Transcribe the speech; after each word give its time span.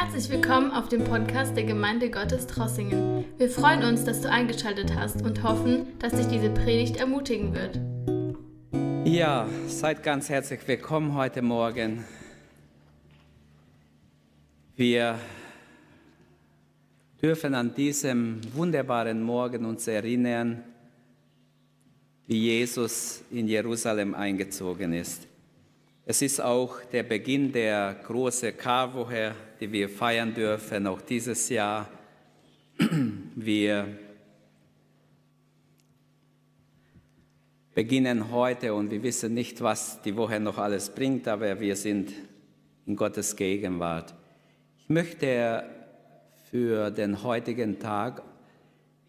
Herzlich 0.00 0.30
willkommen 0.30 0.70
auf 0.70 0.88
dem 0.88 1.02
Podcast 1.02 1.56
der 1.56 1.64
Gemeinde 1.64 2.08
Gottes 2.08 2.46
Trossingen. 2.46 3.24
Wir 3.36 3.50
freuen 3.50 3.82
uns, 3.82 4.04
dass 4.04 4.20
du 4.20 4.30
eingeschaltet 4.30 4.94
hast 4.94 5.22
und 5.22 5.42
hoffen, 5.42 5.88
dass 5.98 6.12
dich 6.12 6.28
diese 6.28 6.50
Predigt 6.50 6.98
ermutigen 6.98 7.52
wird. 7.52 7.80
Ja, 9.04 9.48
seid 9.66 10.04
ganz 10.04 10.28
herzlich 10.28 10.60
willkommen 10.68 11.14
heute 11.16 11.42
Morgen. 11.42 12.04
Wir 14.76 15.18
dürfen 17.20 17.56
an 17.56 17.74
diesem 17.74 18.40
wunderbaren 18.54 19.20
Morgen 19.20 19.64
uns 19.64 19.88
erinnern, 19.88 20.62
wie 22.28 22.38
Jesus 22.38 23.24
in 23.32 23.48
Jerusalem 23.48 24.14
eingezogen 24.14 24.92
ist. 24.92 25.26
Es 26.10 26.22
ist 26.22 26.40
auch 26.40 26.80
der 26.90 27.02
Beginn 27.02 27.52
der 27.52 27.94
großen 28.02 28.56
Karwoche, 28.56 29.34
die 29.60 29.70
wir 29.70 29.90
feiern 29.90 30.32
dürfen, 30.32 30.86
auch 30.86 31.02
dieses 31.02 31.50
Jahr. 31.50 31.86
Wir 33.36 33.86
beginnen 37.74 38.30
heute 38.32 38.72
und 38.72 38.90
wir 38.90 39.02
wissen 39.02 39.34
nicht, 39.34 39.60
was 39.60 40.00
die 40.00 40.16
Woche 40.16 40.40
noch 40.40 40.56
alles 40.56 40.88
bringt, 40.88 41.28
aber 41.28 41.60
wir 41.60 41.76
sind 41.76 42.14
in 42.86 42.96
Gottes 42.96 43.36
Gegenwart. 43.36 44.14
Ich 44.78 44.88
möchte 44.88 45.62
für 46.50 46.90
den 46.90 47.22
heutigen 47.22 47.78
Tag 47.78 48.22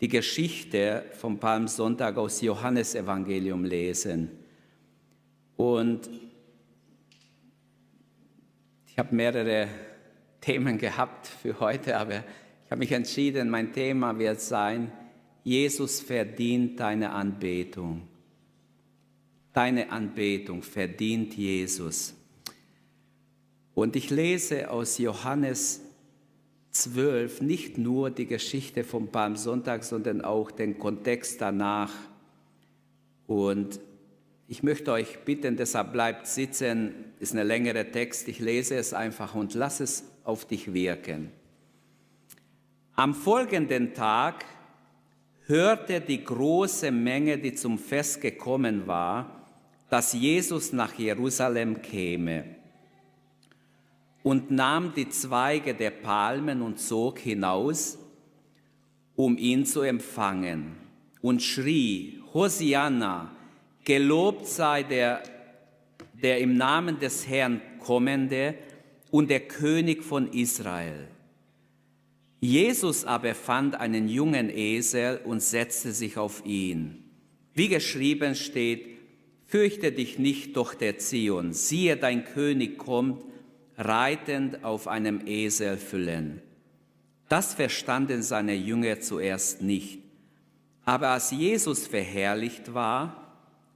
die 0.01 0.09
Geschichte 0.09 1.05
vom 1.13 1.39
Palmsonntag 1.39 2.17
aus 2.17 2.41
Johannesevangelium 2.41 3.63
lesen. 3.63 4.31
Und 5.55 6.09
ich 8.99 9.05
habe 9.05 9.15
mehrere 9.15 9.69
Themen 10.41 10.77
gehabt 10.77 11.25
für 11.25 11.57
heute, 11.61 11.95
aber 11.95 12.15
ich 12.65 12.69
habe 12.69 12.79
mich 12.79 12.91
entschieden, 12.91 13.49
mein 13.49 13.71
Thema 13.71 14.19
wird 14.19 14.41
sein, 14.41 14.91
Jesus 15.45 16.01
verdient 16.01 16.81
deine 16.81 17.11
Anbetung. 17.11 18.01
Deine 19.53 19.89
Anbetung 19.89 20.63
verdient 20.63 21.33
Jesus. 21.33 22.13
Und 23.73 23.95
ich 23.95 24.09
lese 24.09 24.69
aus 24.69 24.97
Johannes 24.97 25.79
12 26.71 27.39
nicht 27.39 27.77
nur 27.77 28.11
die 28.11 28.25
Geschichte 28.25 28.83
vom 28.83 29.07
Palmsonntag, 29.07 29.85
sondern 29.85 30.19
auch 30.19 30.51
den 30.51 30.77
Kontext 30.77 31.39
danach. 31.39 31.93
Und 33.27 33.79
ich 34.49 34.61
möchte 34.61 34.91
euch 34.91 35.19
bitten, 35.19 35.55
deshalb 35.55 35.93
bleibt 35.93 36.27
sitzen, 36.27 37.08
ist 37.19 37.35
ein 37.35 37.45
längerer 37.45 37.91
Text, 37.91 38.27
ich 38.27 38.39
lese 38.39 38.75
es 38.75 38.93
einfach 38.93 39.35
und 39.35 39.53
lass 39.53 39.79
es 39.79 40.05
auf 40.23 40.45
dich 40.45 40.73
wirken. 40.73 41.31
Am 42.95 43.13
folgenden 43.13 43.93
Tag 43.93 44.45
hörte 45.45 46.01
die 46.01 46.23
große 46.23 46.91
Menge, 46.91 47.37
die 47.37 47.53
zum 47.53 47.77
Fest 47.77 48.21
gekommen 48.21 48.87
war, 48.87 49.45
dass 49.89 50.13
Jesus 50.13 50.73
nach 50.73 50.93
Jerusalem 50.93 51.81
käme 51.81 52.43
und 54.23 54.51
nahm 54.51 54.93
die 54.93 55.09
Zweige 55.09 55.73
der 55.73 55.91
Palmen 55.91 56.61
und 56.61 56.79
zog 56.79 57.19
hinaus, 57.19 57.97
um 59.15 59.37
ihn 59.37 59.65
zu 59.65 59.81
empfangen 59.81 60.75
und 61.21 61.41
schrie, 61.41 62.21
Hosianna, 62.33 63.35
Gelobt 63.85 64.45
sei 64.45 64.83
der, 64.83 65.23
der 66.21 66.39
im 66.39 66.55
Namen 66.55 66.99
des 66.99 67.27
Herrn 67.27 67.61
kommende 67.79 68.55
und 69.11 69.29
der 69.29 69.41
König 69.41 70.03
von 70.03 70.31
Israel. 70.31 71.07
Jesus 72.39 73.05
aber 73.05 73.35
fand 73.35 73.75
einen 73.75 74.07
jungen 74.07 74.49
Esel 74.49 75.19
und 75.25 75.41
setzte 75.41 75.91
sich 75.91 76.17
auf 76.17 76.45
ihn. 76.45 77.03
Wie 77.53 77.67
geschrieben 77.67 78.35
steht, 78.35 78.85
fürchte 79.45 79.91
dich 79.91 80.19
nicht, 80.19 80.55
doch 80.55 80.73
der 80.73 80.97
Zion, 80.99 81.53
siehe, 81.53 81.97
dein 81.97 82.23
König 82.23 82.77
kommt, 82.77 83.23
reitend 83.77 84.63
auf 84.63 84.87
einem 84.87 85.25
Esel 85.25 85.77
füllen. 85.77 86.41
Das 87.27 87.53
verstanden 87.53 88.21
seine 88.23 88.55
Jünger 88.55 89.01
zuerst 89.01 89.61
nicht. 89.61 89.99
Aber 90.85 91.09
als 91.09 91.31
Jesus 91.31 91.87
verherrlicht 91.87 92.73
war, 92.73 93.35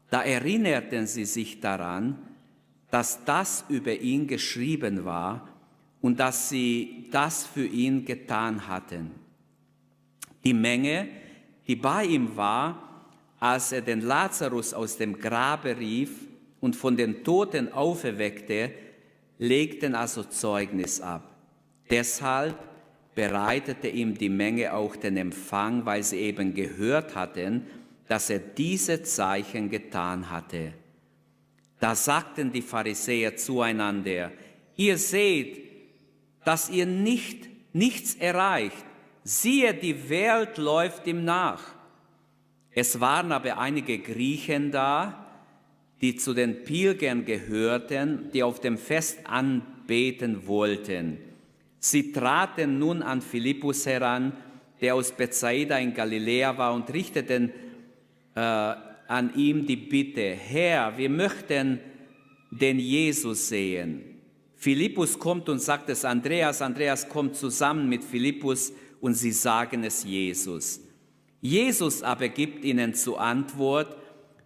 da 0.10 0.22
erinnerten 0.22 1.06
sie 1.06 1.26
sich 1.26 1.60
daran, 1.60 2.18
dass 2.94 3.26
das 3.26 3.66
über 3.70 3.96
ihn 3.96 4.28
geschrieben 4.28 5.04
war 5.04 5.50
und 6.00 6.20
dass 6.20 6.50
sie 6.50 7.08
das 7.10 7.44
für 7.44 7.66
ihn 7.66 8.06
getan 8.06 8.68
hatten. 8.68 9.10
Die 10.44 10.54
Menge, 10.54 11.08
die 11.68 11.76
bei 11.76 12.06
ihm 12.06 12.38
war, 12.38 13.08
als 13.40 13.72
er 13.72 13.82
den 13.82 14.02
Lazarus 14.02 14.76
aus 14.76 14.96
dem 14.98 15.18
Grabe 15.18 15.76
rief 15.76 16.12
und 16.62 16.76
von 16.76 16.96
den 16.96 17.24
Toten 17.24 17.74
auferweckte, 17.74 18.72
legten 19.40 19.96
also 19.96 20.26
Zeugnis 20.26 21.02
ab. 21.02 21.36
Deshalb 21.90 22.56
bereitete 23.16 23.88
ihm 23.88 24.16
die 24.16 24.30
Menge 24.30 24.72
auch 24.72 24.96
den 24.96 25.18
Empfang, 25.18 25.84
weil 25.88 26.04
sie 26.04 26.18
eben 26.18 26.54
gehört 26.54 27.16
hatten, 27.16 27.66
dass 28.08 28.30
er 28.30 28.38
diese 28.38 29.02
Zeichen 29.02 29.72
getan 29.72 30.30
hatte. 30.30 30.74
Da 31.84 31.96
sagten 31.96 32.50
die 32.50 32.62
Pharisäer 32.62 33.36
zueinander, 33.36 34.32
ihr 34.78 34.98
seht, 34.98 35.70
dass 36.46 36.70
ihr 36.70 36.86
nicht, 36.86 37.50
nichts 37.74 38.16
erreicht. 38.16 38.86
Siehe, 39.26 39.74
die 39.74 40.10
Welt 40.10 40.58
läuft 40.58 41.06
ihm 41.08 41.26
nach. 41.26 41.62
Es 42.72 43.02
waren 43.02 43.34
aber 43.34 43.58
einige 43.58 44.00
Griechen 44.00 44.72
da, 44.72 45.28
die 46.00 46.16
zu 46.16 46.34
den 46.34 46.64
Pilgern 46.64 47.26
gehörten, 47.26 48.30
die 48.32 48.44
auf 48.44 48.62
dem 48.62 48.78
Fest 48.78 49.20
anbeten 49.26 50.48
wollten. 50.48 51.18
Sie 51.80 52.14
traten 52.14 52.80
nun 52.80 53.02
an 53.02 53.22
Philippus 53.22 53.86
heran, 53.86 54.32
der 54.80 54.96
aus 54.96 55.12
Bethsaida 55.12 55.78
in 55.80 55.94
Galiläa 55.94 56.58
war, 56.58 56.74
und 56.76 56.94
richteten 56.94 57.52
äh, 58.36 58.74
an 59.14 59.36
ihm 59.36 59.66
die 59.66 59.76
Bitte, 59.76 60.32
Herr, 60.32 60.98
wir 60.98 61.10
möchten 61.10 61.80
den 62.50 62.80
Jesus 62.80 63.48
sehen. 63.48 64.04
Philippus 64.56 65.20
kommt 65.20 65.50
und 65.50 65.60
sagt 65.60 65.90
es 65.90 66.04
Andreas, 66.04 66.62
Andreas 66.62 67.08
kommt 67.08 67.36
zusammen 67.36 67.88
mit 67.90 68.04
Philippus 68.04 68.74
und 69.02 69.14
sie 69.14 69.32
sagen 69.32 69.84
es 69.84 70.04
Jesus. 70.04 70.80
Jesus 71.42 72.02
aber 72.02 72.30
gibt 72.30 72.66
ihnen 72.66 72.94
zur 72.94 73.20
Antwort, 73.20 73.98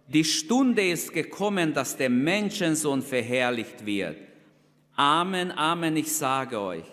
die 0.08 0.24
Stunde 0.24 0.86
ist 0.86 1.12
gekommen, 1.12 1.72
dass 1.72 1.96
der 1.96 2.10
Menschensohn 2.10 3.02
verherrlicht 3.02 3.86
wird. 3.86 4.16
Amen, 4.96 5.52
Amen, 5.52 5.96
ich 5.96 6.12
sage 6.12 6.60
euch, 6.60 6.84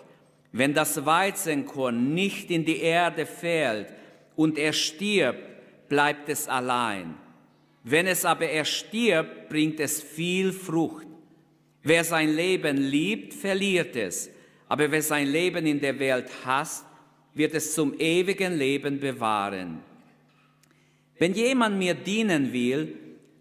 wenn 0.52 0.72
das 0.72 1.04
Weizenkorn 1.04 2.14
nicht 2.14 2.50
in 2.50 2.64
die 2.64 2.78
Erde 2.78 3.26
fällt 3.26 3.88
und 4.36 4.56
er 4.56 4.72
stirbt, 4.72 5.88
bleibt 5.88 6.28
es 6.28 6.48
allein. 6.48 7.16
Wenn 7.88 8.08
es 8.08 8.24
aber 8.24 8.48
erstirbt, 8.48 9.48
bringt 9.48 9.78
es 9.78 10.02
viel 10.02 10.52
Frucht. 10.52 11.06
Wer 11.84 12.02
sein 12.02 12.34
Leben 12.34 12.78
liebt, 12.78 13.32
verliert 13.32 13.94
es. 13.94 14.28
Aber 14.66 14.90
wer 14.90 15.02
sein 15.02 15.28
Leben 15.28 15.64
in 15.66 15.80
der 15.80 15.96
Welt 16.00 16.28
hasst, 16.44 16.84
wird 17.32 17.54
es 17.54 17.74
zum 17.74 17.94
ewigen 17.96 18.58
Leben 18.58 18.98
bewahren. 18.98 19.82
Wenn 21.16 21.34
jemand 21.34 21.78
mir 21.78 21.94
dienen 21.94 22.52
will, 22.52 22.98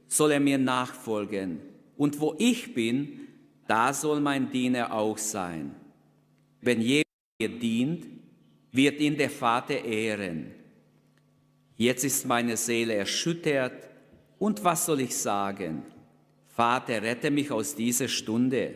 soll 0.08 0.34
er 0.34 0.40
mir 0.40 0.60
nachfolgen. 0.60 1.62
Und 1.98 2.20
wo 2.20 2.36
ich 2.38 2.76
bin, 2.76 3.22
da 3.68 3.94
soll 3.94 4.20
mein 4.20 4.52
Diener 4.52 4.94
auch 4.94 5.18
sein. 5.18 5.74
Wenn 6.62 6.82
jemand 6.82 7.08
mir 7.40 7.50
dient, 7.50 8.06
wird 8.72 9.00
ihn 9.00 9.18
der 9.18 9.32
Vater 9.32 9.84
ehren. 9.84 10.52
Jetzt 11.78 12.04
ist 12.04 12.28
meine 12.28 12.58
Seele 12.58 12.94
erschüttert 12.94 13.85
und 14.46 14.64
was 14.64 14.86
soll 14.86 15.02
ich 15.02 15.18
sagen? 15.18 15.82
Vater, 16.50 17.02
rette 17.02 17.32
mich 17.32 17.50
aus 17.50 17.74
dieser 17.74 18.08
Stunde. 18.08 18.76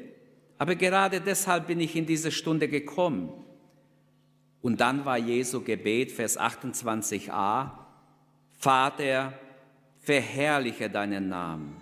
Aber 0.57 0.73
gerade 0.73 1.21
deshalb 1.21 1.67
bin 1.67 1.79
ich 1.79 1.95
in 1.95 2.07
diese 2.07 2.31
Stunde 2.31 2.67
gekommen. 2.67 3.29
Und 4.63 4.81
dann 4.81 5.05
war 5.05 5.19
Jesu 5.19 5.61
Gebet, 5.61 6.11
Vers 6.11 6.39
28a, 6.39 7.69
Vater, 8.57 9.39
verherrliche 9.99 10.89
deinen 10.89 11.29
Namen. 11.29 11.75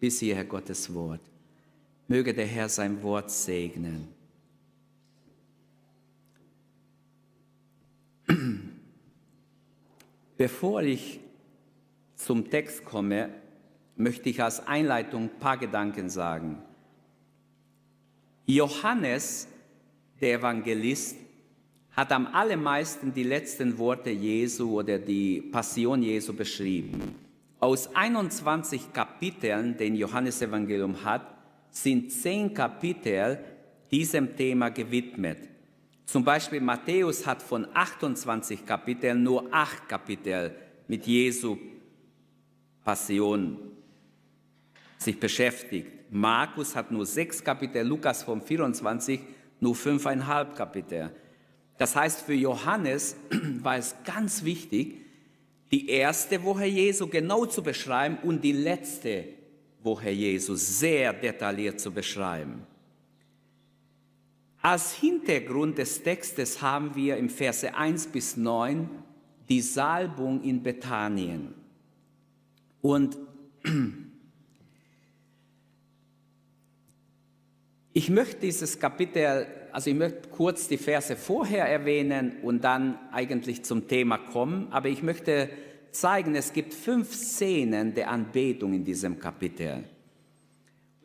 Bis 0.00 0.20
hierher 0.20 0.46
Gottes 0.46 0.94
Wort. 0.94 1.20
Möge 2.08 2.32
der 2.32 2.46
Herr 2.46 2.70
sein 2.70 3.02
Wort 3.02 3.30
segnen. 3.30 4.08
Bevor 10.38 10.80
ich 10.82 11.21
zum 12.24 12.48
Text 12.50 12.84
komme, 12.84 13.30
möchte 13.96 14.28
ich 14.28 14.42
als 14.42 14.66
Einleitung 14.66 15.24
ein 15.24 15.38
paar 15.40 15.58
Gedanken 15.58 16.08
sagen. 16.08 16.58
Johannes, 18.46 19.48
der 20.20 20.38
Evangelist, 20.38 21.16
hat 21.92 22.10
am 22.12 22.26
allermeisten 22.26 23.12
die 23.12 23.22
letzten 23.22 23.76
Worte 23.76 24.10
Jesu 24.10 24.80
oder 24.80 24.98
die 24.98 25.42
Passion 25.42 26.02
Jesu 26.02 26.32
beschrieben. 26.32 27.14
Aus 27.60 27.94
21 27.94 28.92
Kapiteln, 28.92 29.76
den 29.76 29.94
Johannesevangelium 29.94 31.04
hat, 31.04 31.26
sind 31.70 32.10
zehn 32.10 32.52
Kapitel 32.54 33.38
diesem 33.90 34.34
Thema 34.36 34.70
gewidmet. 34.70 35.48
Zum 36.06 36.24
Beispiel 36.24 36.60
Matthäus 36.60 37.26
hat 37.26 37.42
von 37.42 37.66
28 37.72 38.66
Kapiteln 38.66 39.22
nur 39.22 39.48
acht 39.52 39.88
Kapitel 39.88 40.54
mit 40.88 41.06
Jesu 41.06 41.56
Passion 42.84 43.58
sich 44.98 45.18
beschäftigt. 45.18 45.90
Markus 46.10 46.76
hat 46.76 46.90
nur 46.90 47.06
sechs 47.06 47.42
Kapitel, 47.42 47.86
Lukas 47.86 48.22
von 48.22 48.40
24 48.40 49.20
nur 49.60 49.74
fünfeinhalb 49.74 50.54
Kapitel. 50.56 51.10
Das 51.78 51.96
heißt, 51.96 52.22
für 52.22 52.34
Johannes 52.34 53.16
war 53.62 53.76
es 53.76 53.94
ganz 54.04 54.44
wichtig, 54.44 54.98
die 55.70 55.88
erste 55.88 56.42
Woche 56.44 56.66
Jesu 56.66 57.06
genau 57.06 57.46
zu 57.46 57.62
beschreiben 57.62 58.18
und 58.22 58.44
die 58.44 58.52
letzte 58.52 59.24
Woche 59.82 60.10
Jesu 60.10 60.54
sehr 60.54 61.12
detailliert 61.12 61.80
zu 61.80 61.90
beschreiben. 61.90 62.66
Als 64.60 64.94
Hintergrund 64.94 65.78
des 65.78 66.02
Textes 66.02 66.60
haben 66.60 66.94
wir 66.94 67.16
im 67.16 67.28
Verse 67.28 67.74
1 67.74 68.08
bis 68.08 68.36
9 68.36 68.88
die 69.48 69.60
Salbung 69.60 70.42
in 70.42 70.62
Bethanien. 70.62 71.61
Und 72.82 73.16
ich 77.92 78.10
möchte 78.10 78.40
dieses 78.40 78.78
Kapitel, 78.78 79.46
also 79.70 79.88
ich 79.88 79.96
möchte 79.96 80.28
kurz 80.28 80.68
die 80.68 80.76
Verse 80.76 81.16
vorher 81.16 81.66
erwähnen 81.66 82.38
und 82.42 82.64
dann 82.64 82.98
eigentlich 83.12 83.64
zum 83.64 83.86
Thema 83.88 84.18
kommen, 84.18 84.66
aber 84.72 84.88
ich 84.88 85.02
möchte 85.02 85.48
zeigen, 85.92 86.34
es 86.34 86.52
gibt 86.52 86.74
fünf 86.74 87.14
Szenen 87.14 87.94
der 87.94 88.10
Anbetung 88.10 88.74
in 88.74 88.84
diesem 88.84 89.18
Kapitel. 89.18 89.84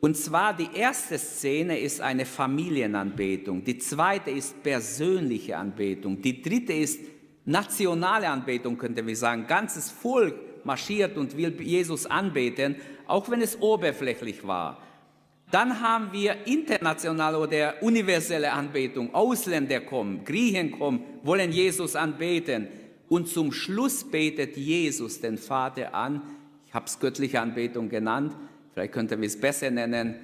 Und 0.00 0.16
zwar 0.16 0.56
die 0.56 0.68
erste 0.74 1.18
Szene 1.18 1.78
ist 1.78 2.00
eine 2.00 2.24
Familienanbetung, 2.24 3.64
die 3.64 3.78
zweite 3.78 4.30
ist 4.30 4.62
persönliche 4.62 5.56
Anbetung, 5.56 6.22
die 6.22 6.42
dritte 6.42 6.72
ist 6.72 7.00
nationale 7.44 8.28
Anbetung, 8.28 8.76
könnte 8.78 9.06
wir 9.06 9.16
sagen. 9.16 9.46
Ganzes 9.46 9.90
Volk 9.90 10.47
marschiert 10.68 11.16
und 11.16 11.36
will 11.36 11.60
Jesus 11.60 12.04
anbeten, 12.06 12.76
auch 13.06 13.30
wenn 13.30 13.40
es 13.40 13.60
oberflächlich 13.60 14.46
war. 14.46 14.82
Dann 15.50 15.80
haben 15.80 16.12
wir 16.12 16.46
internationale 16.46 17.38
oder 17.38 17.82
universelle 17.82 18.52
Anbetung. 18.52 19.14
Ausländer 19.14 19.80
kommen, 19.80 20.24
Griechen 20.24 20.72
kommen, 20.72 21.00
wollen 21.22 21.50
Jesus 21.52 21.96
anbeten. 21.96 22.68
Und 23.08 23.28
zum 23.28 23.50
Schluss 23.50 24.04
betet 24.04 24.58
Jesus 24.58 25.22
den 25.22 25.38
Vater 25.38 25.94
an. 25.94 26.20
Ich 26.66 26.74
habe 26.74 26.84
es 26.84 27.00
göttliche 27.00 27.40
Anbetung 27.40 27.88
genannt. 27.88 28.36
Vielleicht 28.74 28.92
könnten 28.92 29.22
wir 29.22 29.26
es 29.26 29.40
besser 29.40 29.70
nennen. 29.70 30.16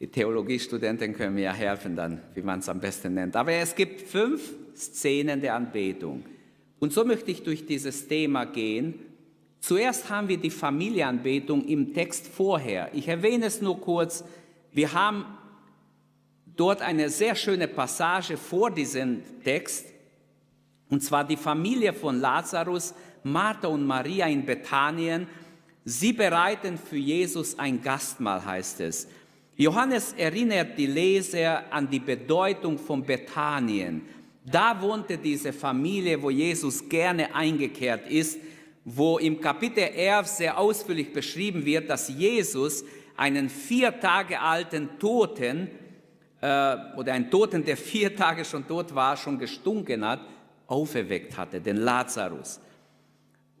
Die 0.00 0.08
Theologiestudenten 0.08 1.14
können 1.14 1.36
mir 1.36 1.44
ja 1.44 1.52
helfen 1.52 1.94
dann, 1.94 2.20
wie 2.34 2.42
man 2.42 2.58
es 2.58 2.68
am 2.68 2.80
besten 2.80 3.14
nennt. 3.14 3.36
Aber 3.36 3.52
es 3.52 3.76
gibt 3.76 4.00
fünf 4.00 4.52
Szenen 4.74 5.40
der 5.40 5.54
Anbetung. 5.54 6.24
Und 6.80 6.92
so 6.92 7.04
möchte 7.04 7.30
ich 7.30 7.44
durch 7.44 7.64
dieses 7.64 8.08
Thema 8.08 8.44
gehen. 8.46 8.94
Zuerst 9.66 10.10
haben 10.10 10.28
wir 10.28 10.36
die 10.36 10.50
Familienanbetung 10.50 11.64
im 11.64 11.94
Text 11.94 12.26
vorher. 12.26 12.90
Ich 12.92 13.08
erwähne 13.08 13.46
es 13.46 13.62
nur 13.62 13.80
kurz. 13.80 14.22
Wir 14.72 14.92
haben 14.92 15.24
dort 16.54 16.82
eine 16.82 17.08
sehr 17.08 17.34
schöne 17.34 17.66
Passage 17.66 18.36
vor 18.36 18.70
diesem 18.70 19.22
Text. 19.42 19.86
Und 20.90 21.02
zwar 21.02 21.24
die 21.26 21.38
Familie 21.38 21.94
von 21.94 22.20
Lazarus, 22.20 22.92
Martha 23.22 23.68
und 23.68 23.86
Maria 23.86 24.26
in 24.26 24.44
Bethanien. 24.44 25.26
Sie 25.86 26.12
bereiten 26.12 26.76
für 26.76 26.98
Jesus 26.98 27.58
ein 27.58 27.80
Gastmahl, 27.80 28.44
heißt 28.44 28.80
es. 28.80 29.08
Johannes 29.56 30.12
erinnert 30.12 30.76
die 30.76 30.88
Leser 30.88 31.72
an 31.72 31.88
die 31.88 32.00
Bedeutung 32.00 32.76
von 32.76 33.02
Bethanien. 33.02 34.02
Da 34.44 34.78
wohnte 34.78 35.16
diese 35.16 35.54
Familie, 35.54 36.20
wo 36.20 36.28
Jesus 36.28 36.86
gerne 36.86 37.34
eingekehrt 37.34 38.10
ist, 38.10 38.38
wo 38.84 39.18
im 39.18 39.40
Kapitel 39.40 39.84
11 39.84 40.26
sehr 40.26 40.58
ausführlich 40.58 41.12
beschrieben 41.12 41.64
wird, 41.64 41.88
dass 41.88 42.08
Jesus 42.08 42.84
einen 43.16 43.48
vier 43.48 43.98
Tage 43.98 44.40
alten 44.40 44.98
Toten 44.98 45.70
äh, 46.40 46.76
oder 46.96 47.12
einen 47.12 47.30
Toten, 47.30 47.64
der 47.64 47.76
vier 47.76 48.14
Tage 48.14 48.44
schon 48.44 48.66
tot 48.66 48.94
war, 48.94 49.16
schon 49.16 49.38
gestunken 49.38 50.06
hat, 50.06 50.20
auferweckt 50.66 51.36
hatte, 51.36 51.60
den 51.60 51.78
Lazarus. 51.78 52.60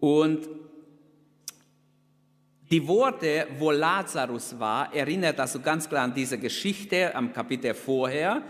Und 0.00 0.48
die 2.70 2.86
Worte, 2.86 3.46
wo 3.58 3.70
Lazarus 3.70 4.58
war, 4.58 4.92
erinnert 4.94 5.38
also 5.38 5.60
ganz 5.60 5.88
klar 5.88 6.04
an 6.04 6.14
diese 6.14 6.38
Geschichte 6.38 7.14
am 7.14 7.32
Kapitel 7.32 7.72
vorher. 7.72 8.42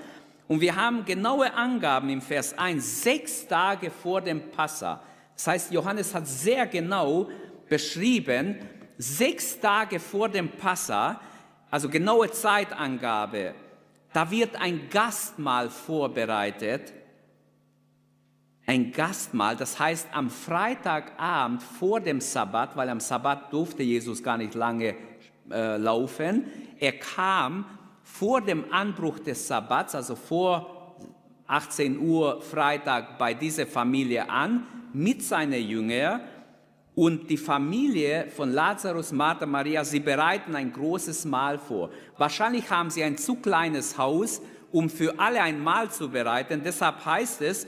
Und 0.48 0.60
wir 0.60 0.74
haben 0.74 1.04
genaue 1.04 1.52
Angaben 1.52 2.08
im 2.08 2.20
Vers 2.20 2.56
1, 2.56 3.02
sechs 3.02 3.46
Tage 3.46 3.90
vor 3.90 4.20
dem 4.20 4.50
Passa. 4.50 5.02
Das 5.34 5.46
heißt, 5.46 5.72
Johannes 5.72 6.14
hat 6.14 6.26
sehr 6.26 6.66
genau 6.66 7.28
beschrieben, 7.68 8.58
sechs 8.98 9.58
Tage 9.58 9.98
vor 9.98 10.28
dem 10.28 10.48
Passa, 10.48 11.20
also 11.70 11.88
genaue 11.88 12.30
Zeitangabe, 12.30 13.54
da 14.12 14.30
wird 14.30 14.54
ein 14.54 14.88
Gastmahl 14.90 15.68
vorbereitet. 15.68 16.92
Ein 18.64 18.92
Gastmahl, 18.92 19.56
das 19.56 19.78
heißt 19.78 20.08
am 20.12 20.30
Freitagabend 20.30 21.62
vor 21.62 22.00
dem 22.00 22.20
Sabbat, 22.20 22.76
weil 22.76 22.88
am 22.88 23.00
Sabbat 23.00 23.52
durfte 23.52 23.82
Jesus 23.82 24.22
gar 24.22 24.38
nicht 24.38 24.54
lange 24.54 24.94
äh, 25.50 25.76
laufen. 25.76 26.44
Er 26.78 26.92
kam 26.92 27.66
vor 28.04 28.40
dem 28.40 28.72
Anbruch 28.72 29.18
des 29.18 29.48
Sabbats, 29.48 29.96
also 29.96 30.14
vor 30.14 30.96
18 31.48 31.98
Uhr 31.98 32.40
Freitag 32.40 33.18
bei 33.18 33.34
dieser 33.34 33.66
Familie 33.66 34.30
an 34.30 34.66
mit 34.94 35.22
seinen 35.22 35.62
Jüngern 35.62 36.22
und 36.94 37.28
die 37.28 37.36
Familie 37.36 38.28
von 38.34 38.52
Lazarus, 38.52 39.10
Martha, 39.12 39.44
Maria, 39.46 39.84
sie 39.84 40.00
bereiten 40.00 40.54
ein 40.54 40.72
großes 40.72 41.24
Mahl 41.24 41.58
vor. 41.58 41.90
Wahrscheinlich 42.16 42.70
haben 42.70 42.90
sie 42.90 43.02
ein 43.02 43.18
zu 43.18 43.34
kleines 43.34 43.98
Haus, 43.98 44.40
um 44.70 44.88
für 44.88 45.18
alle 45.18 45.42
ein 45.42 45.62
Mahl 45.62 45.90
zu 45.90 46.08
bereiten. 46.08 46.62
Deshalb 46.64 47.04
heißt 47.04 47.42
es, 47.42 47.66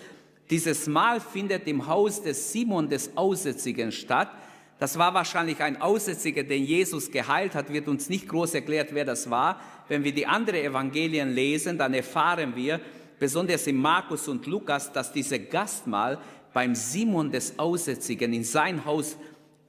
dieses 0.48 0.86
Mahl 0.86 1.20
findet 1.20 1.66
im 1.66 1.88
Haus 1.88 2.22
des 2.22 2.52
Simon 2.52 2.88
des 2.88 3.16
Aussätzigen 3.16 3.90
statt. 3.90 4.30
Das 4.78 4.96
war 4.96 5.12
wahrscheinlich 5.12 5.60
ein 5.60 5.80
Aussätziger, 5.80 6.44
den 6.44 6.64
Jesus 6.64 7.10
geheilt 7.10 7.54
hat, 7.56 7.72
wird 7.72 7.88
uns 7.88 8.08
nicht 8.08 8.28
groß 8.28 8.54
erklärt, 8.54 8.90
wer 8.92 9.04
das 9.04 9.28
war. 9.28 9.60
Wenn 9.88 10.04
wir 10.04 10.12
die 10.12 10.26
anderen 10.26 10.60
Evangelien 10.60 11.34
lesen, 11.34 11.78
dann 11.78 11.94
erfahren 11.94 12.54
wir, 12.54 12.80
besonders 13.18 13.66
in 13.66 13.76
Markus 13.76 14.28
und 14.28 14.46
Lukas, 14.46 14.92
dass 14.92 15.12
diese 15.12 15.40
Gastmahl 15.40 16.18
beim 16.56 16.74
Simon 16.74 17.30
des 17.30 17.58
Aussätzigen 17.58 18.32
in 18.32 18.42
sein 18.42 18.82
Haus 18.86 19.18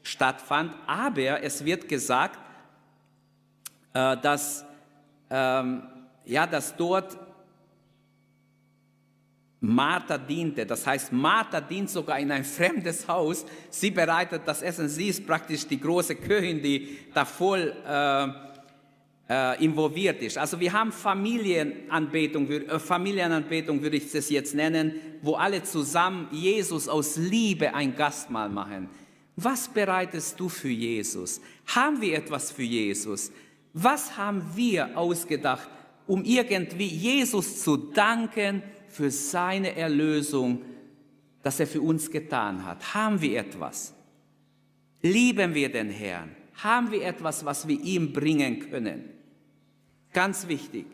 stattfand. 0.03 0.73
Aber 0.87 1.43
es 1.43 1.65
wird 1.65 1.89
gesagt, 1.89 2.39
äh, 3.93 4.15
dass, 4.15 4.63
ähm, 5.29 5.83
ja, 6.23 6.47
dass 6.47 6.77
dort 6.77 7.17
Martha 9.59 10.17
diente. 10.17 10.65
Das 10.65 10.87
heißt, 10.87 11.11
Martha 11.11 11.59
dient 11.59 11.89
sogar 11.89 12.19
in 12.19 12.31
ein 12.31 12.45
fremdes 12.45 13.05
Haus. 13.05 13.45
Sie 13.69 13.91
bereitet 13.91 14.43
das 14.45 14.61
Essen. 14.61 14.87
Sie 14.87 15.09
ist 15.09 15.27
praktisch 15.27 15.67
die 15.67 15.81
große 15.81 16.15
Köchin, 16.15 16.63
die 16.63 16.99
da 17.13 17.25
voll 17.25 17.75
äh, 17.85 18.27
äh, 19.29 19.63
involviert 19.63 20.21
ist. 20.21 20.37
Also 20.37 20.59
wir 20.59 20.71
haben 20.71 20.91
Familienanbetung, 20.91 22.49
äh, 22.49 22.79
Familienanbetung 22.79 23.81
würde 23.81 23.97
ich 23.97 24.11
das 24.11 24.29
jetzt 24.29 24.55
nennen, 24.55 24.93
wo 25.21 25.35
alle 25.35 25.63
zusammen 25.63 26.27
Jesus 26.31 26.87
aus 26.87 27.17
Liebe 27.17 27.73
ein 27.73 27.95
Gastmahl 27.95 28.49
machen. 28.49 28.89
Was 29.35 29.67
bereitest 29.67 30.39
du 30.39 30.49
für 30.49 30.69
Jesus? 30.69 31.41
Haben 31.67 32.01
wir 32.01 32.15
etwas 32.15 32.51
für 32.51 32.63
Jesus? 32.63 33.31
Was 33.73 34.17
haben 34.17 34.43
wir 34.55 34.97
ausgedacht, 34.97 35.69
um 36.07 36.23
irgendwie 36.23 36.87
Jesus 36.87 37.61
zu 37.61 37.77
danken 37.77 38.63
für 38.87 39.11
seine 39.11 39.75
Erlösung, 39.75 40.61
dass 41.43 41.59
er 41.59 41.67
für 41.67 41.81
uns 41.81 42.09
getan 42.09 42.65
hat? 42.65 42.95
Haben 42.95 43.21
wir 43.21 43.39
etwas? 43.39 43.93
Lieben 45.01 45.53
wir 45.53 45.69
den 45.69 45.89
Herrn? 45.89 46.35
Haben 46.63 46.91
wir 46.91 47.03
etwas, 47.03 47.45
was 47.45 47.67
wir 47.67 47.79
ihm 47.79 48.13
bringen 48.13 48.71
können? 48.71 49.16
Ganz 50.13 50.47
wichtig. 50.47 50.85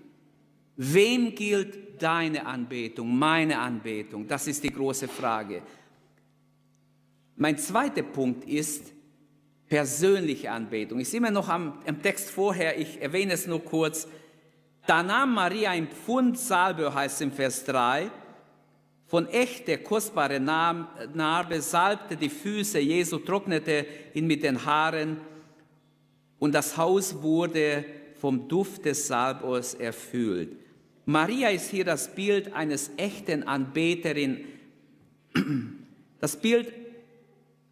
Wem 0.75 1.35
gilt 1.35 2.01
deine 2.01 2.45
Anbetung, 2.45 3.17
meine 3.17 3.59
Anbetung? 3.59 4.27
Das 4.27 4.47
ist 4.47 4.63
die 4.63 4.71
große 4.71 5.07
Frage. 5.07 5.61
Mein 7.35 7.57
zweiter 7.57 8.03
Punkt 8.03 8.45
ist 8.45 8.91
persönliche 9.67 10.51
Anbetung. 10.51 10.99
Ich 10.99 11.09
sehe 11.09 11.21
mir 11.21 11.31
noch 11.31 11.49
am, 11.49 11.79
am 11.87 12.01
Text 12.01 12.29
vorher, 12.29 12.79
ich 12.79 13.01
erwähne 13.01 13.33
es 13.33 13.47
nur 13.47 13.63
kurz. 13.63 14.07
Da 14.85 15.01
nahm 15.01 15.33
Maria 15.33 15.71
ein 15.71 15.87
Pfund 15.87 16.37
Salbe, 16.37 16.93
heißt 16.93 17.21
im 17.21 17.31
Vers 17.31 17.65
3, 17.65 18.11
von 19.07 19.27
echter, 19.27 19.77
kostbarer 19.77 20.39
Narbe, 20.39 21.61
salbte 21.61 22.17
die 22.17 22.29
Füße 22.29 22.79
Jesu, 22.79 23.19
trocknete 23.19 23.85
ihn 24.13 24.27
mit 24.27 24.43
den 24.43 24.65
Haaren 24.65 25.17
und 26.39 26.53
das 26.53 26.77
Haus 26.77 27.21
wurde 27.21 27.85
vom 28.23 28.47
Duft 28.47 28.85
des 28.85 29.07
Salbers 29.07 29.73
erfüllt. 29.73 30.55
Maria 31.03 31.49
ist 31.49 31.69
hier 31.69 31.83
das 31.83 32.15
Bild 32.15 32.53
eines 32.53 32.89
echten 32.95 33.43
Anbeterin, 33.43 34.45
das 36.21 36.37
Bild 36.39 36.71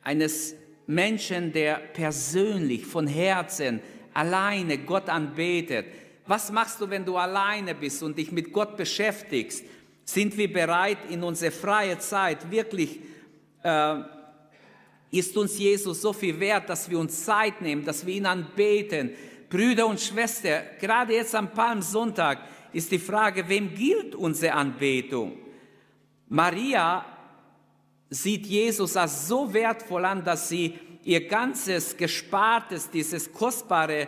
eines 0.03 0.53
Menschen, 0.87 1.53
der 1.53 1.75
persönlich, 1.75 2.85
von 2.85 3.07
Herzen, 3.07 3.79
alleine 4.13 4.79
Gott 4.79 5.07
anbetet. 5.07 5.85
Was 6.27 6.51
machst 6.51 6.81
du, 6.81 6.89
wenn 6.89 7.05
du 7.05 7.15
alleine 7.15 7.73
bist 7.73 8.03
und 8.03 8.17
dich 8.17 8.33
mit 8.33 8.51
Gott 8.51 8.75
beschäftigst? 8.75 9.63
Sind 10.03 10.35
wir 10.35 10.51
bereit, 10.51 10.97
in 11.09 11.23
unsere 11.23 11.51
freie 11.51 11.97
Zeit 11.99 12.51
wirklich, 12.51 12.99
äh, 13.63 13.99
ist 15.11 15.37
uns 15.37 15.57
Jesus 15.57 16.01
so 16.01 16.11
viel 16.11 16.37
wert, 16.41 16.67
dass 16.67 16.89
wir 16.89 16.99
uns 16.99 17.23
Zeit 17.23 17.61
nehmen, 17.61 17.85
dass 17.85 18.05
wir 18.05 18.15
ihn 18.15 18.25
anbeten? 18.25 19.11
Brüder 19.51 19.85
und 19.85 19.99
Schwestern, 19.99 20.63
gerade 20.79 21.13
jetzt 21.13 21.35
am 21.35 21.51
Palmsonntag 21.51 22.39
ist 22.71 22.89
die 22.89 22.99
Frage, 22.99 23.47
wem 23.49 23.75
gilt 23.75 24.15
unsere 24.15 24.53
Anbetung? 24.53 25.33
Maria 26.29 27.05
sieht 28.09 28.45
Jesus 28.45 28.95
als 28.95 29.27
so 29.27 29.53
wertvoll 29.53 30.05
an, 30.05 30.23
dass 30.23 30.47
sie 30.47 30.79
ihr 31.03 31.27
ganzes 31.27 31.97
Gespartes, 31.97 32.89
dieses 32.89 33.31
kostbare 33.33 34.07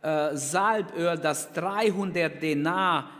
äh, 0.00 0.34
Salböl, 0.34 1.18
das 1.18 1.52
300 1.52 2.42
Denar, 2.42 3.10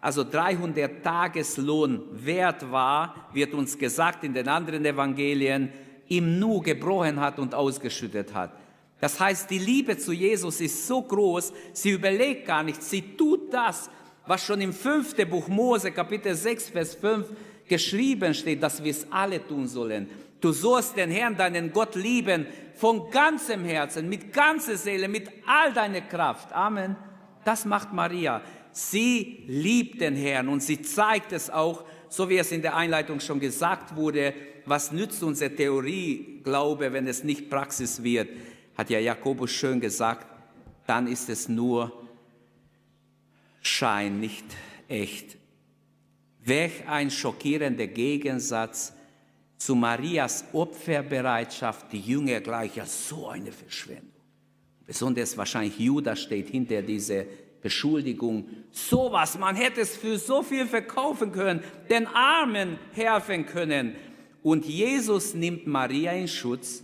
also 0.00 0.22
300 0.22 1.02
Tageslohn 1.02 2.04
wert 2.12 2.70
war, 2.70 3.28
wird 3.32 3.52
uns 3.52 3.76
gesagt 3.76 4.22
in 4.22 4.32
den 4.32 4.46
anderen 4.46 4.84
Evangelien, 4.84 5.72
im 6.06 6.38
Nu 6.38 6.60
gebrochen 6.60 7.18
hat 7.18 7.40
und 7.40 7.52
ausgeschüttet 7.52 8.32
hat. 8.32 8.59
Das 9.00 9.18
heißt, 9.18 9.50
die 9.50 9.58
Liebe 9.58 9.96
zu 9.96 10.12
Jesus 10.12 10.60
ist 10.60 10.86
so 10.86 11.02
groß, 11.02 11.52
sie 11.72 11.90
überlegt 11.90 12.46
gar 12.46 12.62
nicht, 12.62 12.82
sie 12.82 13.16
tut 13.16 13.52
das, 13.52 13.88
was 14.26 14.44
schon 14.44 14.60
im 14.60 14.72
fünften 14.72 15.28
Buch 15.28 15.48
Mose, 15.48 15.90
Kapitel 15.90 16.34
6, 16.34 16.68
Vers 16.68 16.94
5 16.94 17.26
geschrieben 17.66 18.34
steht, 18.34 18.62
dass 18.62 18.82
wir 18.82 18.90
es 18.90 19.06
alle 19.10 19.46
tun 19.46 19.66
sollen. 19.66 20.08
Du 20.40 20.52
sollst 20.52 20.96
den 20.96 21.10
Herrn, 21.10 21.36
deinen 21.36 21.72
Gott 21.72 21.94
lieben, 21.94 22.46
von 22.74 23.10
ganzem 23.10 23.64
Herzen, 23.64 24.08
mit 24.08 24.32
ganzer 24.32 24.76
Seele, 24.76 25.08
mit 25.08 25.28
all 25.46 25.72
deiner 25.72 26.00
Kraft. 26.00 26.52
Amen. 26.52 26.96
Das 27.44 27.64
macht 27.64 27.92
Maria. 27.92 28.40
Sie 28.72 29.44
liebt 29.46 30.00
den 30.00 30.16
Herrn 30.16 30.48
und 30.48 30.62
sie 30.62 30.80
zeigt 30.80 31.32
es 31.32 31.50
auch, 31.50 31.84
so 32.08 32.28
wie 32.28 32.38
es 32.38 32.52
in 32.52 32.62
der 32.62 32.76
Einleitung 32.76 33.20
schon 33.20 33.40
gesagt 33.40 33.96
wurde, 33.96 34.34
was 34.66 34.92
nützt 34.92 35.22
unsere 35.22 35.54
Theorie, 35.54 36.40
Glaube, 36.42 36.92
wenn 36.92 37.06
es 37.06 37.22
nicht 37.22 37.50
Praxis 37.50 38.02
wird, 38.02 38.28
hat 38.80 38.88
ja 38.88 38.98
Jakobus 38.98 39.50
schön 39.50 39.78
gesagt, 39.78 40.26
dann 40.86 41.06
ist 41.06 41.28
es 41.28 41.50
nur 41.50 41.92
Schein, 43.60 44.20
nicht 44.20 44.46
echt. 44.88 45.36
Welch 46.42 46.88
ein 46.88 47.10
schockierender 47.10 47.88
Gegensatz 47.88 48.94
zu 49.58 49.74
Marias 49.74 50.46
Opferbereitschaft, 50.54 51.92
die 51.92 52.00
Jünger 52.00 52.40
gleich 52.40 52.76
ja 52.76 52.86
so 52.86 53.28
eine 53.28 53.52
Verschwendung. 53.52 54.08
Besonders 54.86 55.36
wahrscheinlich 55.36 55.78
Judas 55.78 56.22
steht 56.22 56.48
hinter 56.48 56.80
dieser 56.80 57.24
Beschuldigung. 57.60 58.48
Sowas, 58.70 59.38
man 59.38 59.56
hätte 59.56 59.82
es 59.82 59.94
für 59.94 60.16
so 60.16 60.42
viel 60.42 60.64
verkaufen 60.66 61.32
können, 61.32 61.62
den 61.90 62.06
Armen 62.06 62.78
helfen 62.94 63.44
können. 63.44 63.94
Und 64.42 64.64
Jesus 64.64 65.34
nimmt 65.34 65.66
Maria 65.66 66.12
in 66.12 66.28
Schutz 66.28 66.82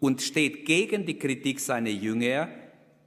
und 0.00 0.22
steht 0.22 0.64
gegen 0.64 1.06
die 1.06 1.18
Kritik 1.18 1.60
seiner 1.60 1.90
Jünger. 1.90 2.48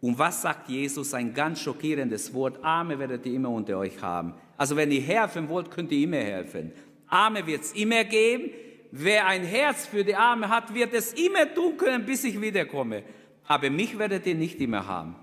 Und 0.01 0.17
was 0.17 0.41
sagt 0.41 0.69
Jesus? 0.69 1.13
Ein 1.13 1.33
ganz 1.33 1.61
schockierendes 1.61 2.33
Wort. 2.33 2.63
Arme 2.63 2.97
werdet 2.97 3.25
ihr 3.25 3.33
immer 3.33 3.49
unter 3.49 3.77
euch 3.77 4.01
haben. 4.01 4.33
Also 4.57 4.75
wenn 4.75 4.91
ihr 4.91 5.01
helfen 5.01 5.49
wollt, 5.49 5.71
könnt 5.71 5.91
ihr 5.91 6.03
immer 6.03 6.17
helfen. 6.17 6.71
Arme 7.07 7.45
wird 7.45 7.61
es 7.61 7.73
immer 7.73 8.03
geben. 8.03 8.51
Wer 8.91 9.27
ein 9.27 9.43
Herz 9.43 9.85
für 9.85 10.03
die 10.03 10.15
Arme 10.15 10.49
hat, 10.49 10.73
wird 10.73 10.93
es 10.93 11.13
immer 11.13 11.53
tun 11.53 11.77
können, 11.77 12.05
bis 12.05 12.23
ich 12.23 12.39
wiederkomme. 12.41 13.03
Aber 13.45 13.69
mich 13.69 13.97
werdet 13.97 14.25
ihr 14.25 14.35
nicht 14.35 14.59
immer 14.61 14.87
haben. 14.87 15.15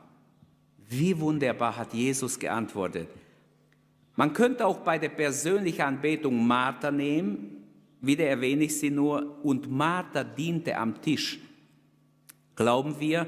Wie 0.88 1.18
wunderbar 1.18 1.76
hat 1.76 1.92
Jesus 1.92 2.38
geantwortet. 2.38 3.08
Man 4.14 4.32
könnte 4.32 4.66
auch 4.66 4.78
bei 4.78 4.98
der 4.98 5.08
persönlichen 5.08 5.82
Anbetung 5.82 6.46
Martha 6.46 6.90
nehmen. 6.90 7.64
Wieder 8.00 8.26
erwähne 8.26 8.64
ich 8.64 8.78
sie 8.78 8.90
nur. 8.90 9.44
Und 9.44 9.70
Martha 9.70 10.22
diente 10.22 10.76
am 10.76 11.00
Tisch. 11.00 11.40
Glauben 12.56 12.98
wir, 12.98 13.26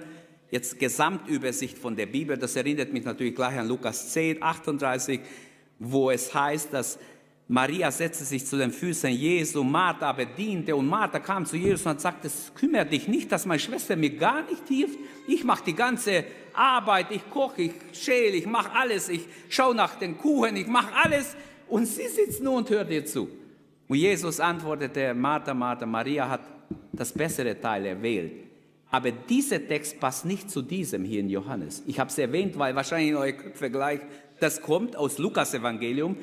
jetzt 0.50 0.78
Gesamtübersicht 0.78 1.76
von 1.76 1.94
der 1.94 2.06
Bibel, 2.06 2.38
das 2.38 2.56
erinnert 2.56 2.92
mich 2.94 3.04
natürlich 3.04 3.34
gleich 3.34 3.58
an 3.58 3.68
Lukas 3.68 4.10
10, 4.14 4.42
38, 4.42 5.20
wo 5.78 6.10
es 6.10 6.32
heißt, 6.32 6.72
dass 6.72 6.98
Maria 7.46 7.90
setzte 7.90 8.24
sich 8.24 8.46
zu 8.46 8.56
den 8.56 8.70
Füßen 8.70 9.10
Jesu, 9.10 9.62
Martha 9.62 10.08
aber 10.08 10.24
diente 10.24 10.74
und 10.74 10.86
Martha 10.86 11.18
kam 11.18 11.44
zu 11.44 11.56
Jesus 11.56 11.84
und 11.86 12.00
sagte, 12.00 12.26
es 12.26 12.52
kümmert 12.54 12.90
dich 12.90 13.06
nicht, 13.06 13.30
dass 13.30 13.44
meine 13.44 13.58
Schwester 13.58 13.96
mir 13.96 14.10
gar 14.10 14.42
nicht 14.42 14.66
hilft. 14.66 14.98
Ich 15.26 15.44
mache 15.44 15.64
die 15.64 15.74
ganze 15.74 16.24
Arbeit, 16.54 17.06
ich 17.10 17.28
koche, 17.30 17.62
ich 17.62 17.72
schäle, 17.92 18.36
ich 18.36 18.46
mache 18.46 18.70
alles, 18.72 19.08
ich 19.10 19.26
schaue 19.48 19.74
nach 19.74 19.94
den 19.98 20.16
Kuchen, 20.16 20.56
ich 20.56 20.66
mache 20.66 20.94
alles 21.04 21.36
und 21.68 21.86
sie 21.86 22.08
sitzt 22.08 22.42
nur 22.42 22.54
und 22.54 22.70
hört 22.70 22.90
dir 22.90 23.04
zu. 23.04 23.28
Und 23.88 23.96
Jesus 23.96 24.40
antwortete, 24.40 25.12
Martha, 25.12 25.52
Martha, 25.52 25.86
Maria 25.86 26.28
hat 26.28 26.42
das 26.92 27.12
bessere 27.12 27.58
Teil 27.58 27.86
erwählt. 27.86 28.47
Aber 28.90 29.10
dieser 29.10 29.66
Text 29.66 30.00
passt 30.00 30.24
nicht 30.24 30.50
zu 30.50 30.62
diesem 30.62 31.04
hier 31.04 31.20
in 31.20 31.28
Johannes. 31.28 31.82
Ich 31.86 31.98
habe 32.00 32.10
es 32.10 32.18
erwähnt, 32.18 32.58
weil 32.58 32.74
wahrscheinlich 32.74 33.10
in 33.10 33.16
eure 33.16 33.34
Köpfe 33.34 33.70
gleich, 33.70 34.00
das 34.40 34.62
kommt 34.62 34.96
aus 34.96 35.18
Lukas 35.18 35.52
Evangelium 35.52 36.16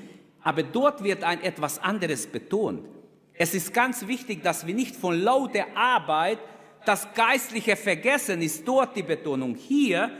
aber 0.45 0.61
dort 0.61 1.03
wird 1.03 1.23
ein 1.23 1.41
etwas 1.41 1.79
anderes 1.79 2.27
betont. 2.27 2.85
Es 3.33 3.55
ist 3.55 3.73
ganz 3.73 4.07
wichtig, 4.07 4.43
dass 4.43 4.67
wir 4.67 4.75
nicht 4.75 4.95
von 4.95 5.19
lauter 5.19 5.65
Arbeit 5.75 6.37
das 6.85 7.11
Geistliche 7.15 7.75
vergessen, 7.75 8.43
ist 8.43 8.65
dort 8.65 8.95
die 8.95 9.01
Betonung. 9.01 9.55
Hier 9.55 10.11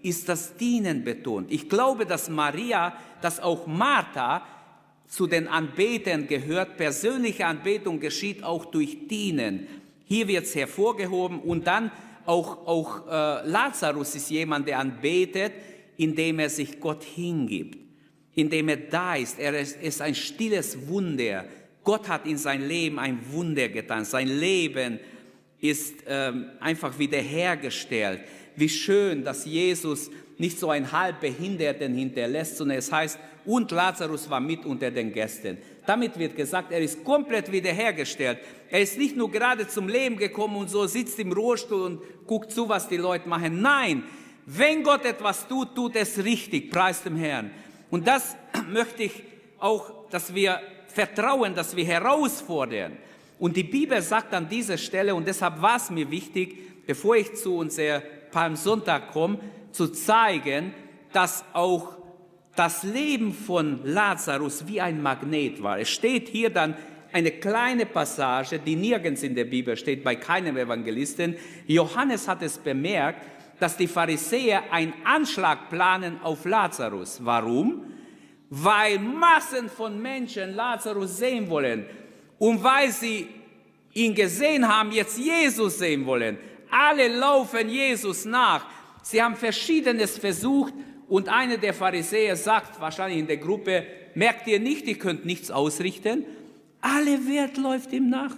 ist 0.00 0.28
das 0.28 0.56
Dienen 0.56 1.02
betont. 1.02 1.50
Ich 1.50 1.68
glaube, 1.68 2.06
dass 2.06 2.30
Maria, 2.30 2.96
dass 3.20 3.40
auch 3.40 3.66
Martha 3.66 4.46
zu 5.08 5.26
den 5.26 5.48
Anbetern 5.48 6.28
gehört. 6.28 6.76
Persönliche 6.76 7.46
Anbetung 7.46 7.98
geschieht 7.98 8.44
auch 8.44 8.66
durch 8.66 9.08
Dienen. 9.08 9.66
Hier 10.12 10.28
wird 10.28 10.44
es 10.44 10.54
hervorgehoben 10.54 11.40
und 11.40 11.66
dann 11.66 11.90
auch, 12.26 12.66
auch 12.66 13.06
äh, 13.06 13.48
Lazarus 13.48 14.14
ist 14.14 14.30
jemand, 14.30 14.68
der 14.68 14.78
anbetet, 14.78 15.52
indem 15.96 16.38
er 16.38 16.50
sich 16.50 16.78
Gott 16.80 17.02
hingibt 17.02 17.82
indem 18.34 18.68
er 18.68 18.76
da 18.76 19.16
ist. 19.16 19.38
Er 19.38 19.58
ist 19.58 20.00
ein 20.00 20.14
stilles 20.14 20.88
Wunder. 20.88 21.44
Gott 21.84 22.08
hat 22.08 22.26
in 22.26 22.38
sein 22.38 22.66
Leben 22.66 22.98
ein 22.98 23.18
Wunder 23.30 23.68
getan. 23.68 24.04
Sein 24.04 24.28
Leben 24.28 24.98
ist 25.60 25.96
ähm, 26.06 26.46
einfach 26.60 26.98
wiederhergestellt. 26.98 28.20
Wie 28.56 28.68
schön, 28.68 29.24
dass 29.24 29.44
Jesus 29.44 30.10
nicht 30.38 30.58
so 30.58 30.70
ein 30.70 30.90
halb 30.92 31.20
Behinderten 31.20 31.94
hinterlässt, 31.94 32.56
sondern 32.56 32.78
es 32.78 32.90
heißt, 32.90 33.18
und 33.44 33.70
Lazarus 33.70 34.28
war 34.30 34.40
mit 34.40 34.64
unter 34.64 34.90
den 34.90 35.12
Gästen. 35.12 35.58
Damit 35.86 36.18
wird 36.18 36.36
gesagt, 36.36 36.72
er 36.72 36.80
ist 36.80 37.02
komplett 37.04 37.50
wiederhergestellt. 37.50 38.38
Er 38.70 38.80
ist 38.80 38.96
nicht 38.98 39.16
nur 39.16 39.30
gerade 39.30 39.66
zum 39.66 39.88
Leben 39.88 40.16
gekommen 40.16 40.56
und 40.56 40.70
so 40.70 40.86
sitzt 40.86 41.18
im 41.18 41.32
Rohrstuhl 41.32 41.82
und 41.82 42.26
guckt 42.26 42.52
zu, 42.52 42.68
was 42.68 42.88
die 42.88 42.96
Leute 42.96 43.28
machen. 43.28 43.60
Nein, 43.60 44.04
wenn 44.46 44.82
Gott 44.82 45.04
etwas 45.04 45.46
tut, 45.46 45.74
tut 45.74 45.96
es 45.96 46.22
richtig, 46.22 46.70
preis 46.70 47.02
dem 47.02 47.16
Herrn. 47.16 47.50
Und 47.90 48.06
das 48.06 48.36
möchte 48.70 49.04
ich 49.04 49.22
auch, 49.58 50.08
dass 50.10 50.34
wir 50.34 50.60
vertrauen, 50.88 51.54
dass 51.54 51.74
wir 51.74 51.84
herausfordern. 51.84 52.96
Und 53.38 53.56
die 53.56 53.64
Bibel 53.64 54.00
sagt 54.02 54.34
an 54.34 54.48
dieser 54.48 54.78
Stelle, 54.78 55.14
und 55.14 55.26
deshalb 55.26 55.60
war 55.60 55.76
es 55.76 55.90
mir 55.90 56.10
wichtig, 56.10 56.86
bevor 56.86 57.16
ich 57.16 57.34
zu 57.34 57.56
unser 57.56 58.00
Palmsonntag 58.30 59.10
komme, 59.12 59.38
zu 59.72 59.88
zeigen, 59.88 60.74
dass 61.12 61.44
auch 61.52 61.96
das 62.54 62.82
Leben 62.82 63.32
von 63.32 63.80
Lazarus 63.84 64.66
wie 64.66 64.80
ein 64.80 65.02
Magnet 65.02 65.62
war. 65.62 65.78
Es 65.78 65.88
steht 65.90 66.28
hier 66.28 66.50
dann 66.50 66.76
eine 67.12 67.30
kleine 67.30 67.86
Passage, 67.86 68.58
die 68.58 68.76
nirgends 68.76 69.22
in 69.22 69.34
der 69.34 69.44
Bibel 69.44 69.76
steht, 69.76 70.02
bei 70.02 70.16
keinem 70.16 70.56
Evangelisten. 70.56 71.36
Johannes 71.66 72.26
hat 72.28 72.42
es 72.42 72.58
bemerkt, 72.58 73.26
dass 73.60 73.76
die 73.76 73.86
Pharisäer 73.86 74.72
einen 74.72 74.92
Anschlag 75.04 75.68
planen 75.68 76.20
auf 76.22 76.44
Lazarus. 76.44 77.20
Warum? 77.22 77.84
Weil 78.50 78.98
Massen 78.98 79.68
von 79.68 80.00
Menschen 80.00 80.54
Lazarus 80.54 81.18
sehen 81.18 81.48
wollen 81.48 81.86
und 82.38 82.62
weil 82.62 82.90
sie 82.90 83.28
ihn 83.94 84.14
gesehen 84.14 84.66
haben, 84.66 84.90
jetzt 84.92 85.18
Jesus 85.18 85.78
sehen 85.78 86.04
wollen. 86.06 86.38
Alle 86.70 87.08
laufen 87.08 87.68
Jesus 87.68 88.24
nach. 88.24 88.66
Sie 89.02 89.22
haben 89.22 89.36
Verschiedenes 89.36 90.18
versucht, 90.18 90.72
Und 91.12 91.28
einer 91.28 91.58
der 91.58 91.74
Pharisäer 91.74 92.36
sagt 92.36 92.80
wahrscheinlich 92.80 93.18
in 93.18 93.26
der 93.26 93.36
Gruppe, 93.36 93.84
merkt 94.14 94.46
ihr 94.46 94.58
nicht, 94.58 94.86
ihr 94.86 94.98
könnt 94.98 95.26
nichts 95.26 95.50
ausrichten? 95.50 96.24
Alle 96.80 97.28
Welt 97.28 97.58
läuft 97.58 97.92
ihm 97.92 98.08
nach. 98.08 98.34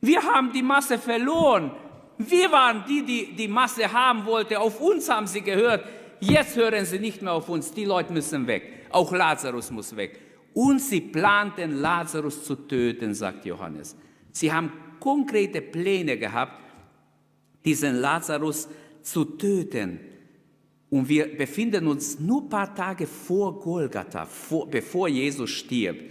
Wir 0.00 0.24
haben 0.24 0.52
die 0.52 0.64
Masse 0.64 0.98
verloren. 0.98 1.70
Wir 2.18 2.50
waren 2.50 2.82
die, 2.88 3.04
die 3.04 3.36
die 3.36 3.46
Masse 3.46 3.92
haben 3.92 4.26
wollte. 4.26 4.58
Auf 4.58 4.80
uns 4.80 5.08
haben 5.08 5.28
sie 5.28 5.42
gehört. 5.42 5.86
Jetzt 6.18 6.56
hören 6.56 6.84
sie 6.84 6.98
nicht 6.98 7.22
mehr 7.22 7.34
auf 7.34 7.48
uns. 7.48 7.70
Die 7.70 7.84
Leute 7.84 8.12
müssen 8.12 8.48
weg. 8.48 8.64
Auch 8.90 9.12
Lazarus 9.12 9.70
muss 9.70 9.94
weg. 9.94 10.18
Und 10.54 10.80
sie 10.80 11.00
planten, 11.00 11.80
Lazarus 11.80 12.42
zu 12.42 12.56
töten, 12.56 13.14
sagt 13.14 13.44
Johannes. 13.44 13.96
Sie 14.32 14.52
haben 14.52 14.72
konkrete 14.98 15.62
Pläne 15.62 16.18
gehabt, 16.18 16.60
diesen 17.64 18.00
Lazarus 18.00 18.68
zu 19.02 19.24
töten. 19.24 20.00
Und 20.92 21.08
wir 21.08 21.38
befinden 21.38 21.86
uns 21.86 22.20
nur 22.20 22.42
ein 22.42 22.50
paar 22.50 22.74
Tage 22.74 23.06
vor 23.06 23.58
Golgatha, 23.58 24.26
vor, 24.26 24.68
bevor 24.68 25.08
Jesus 25.08 25.48
stirbt. 25.48 26.02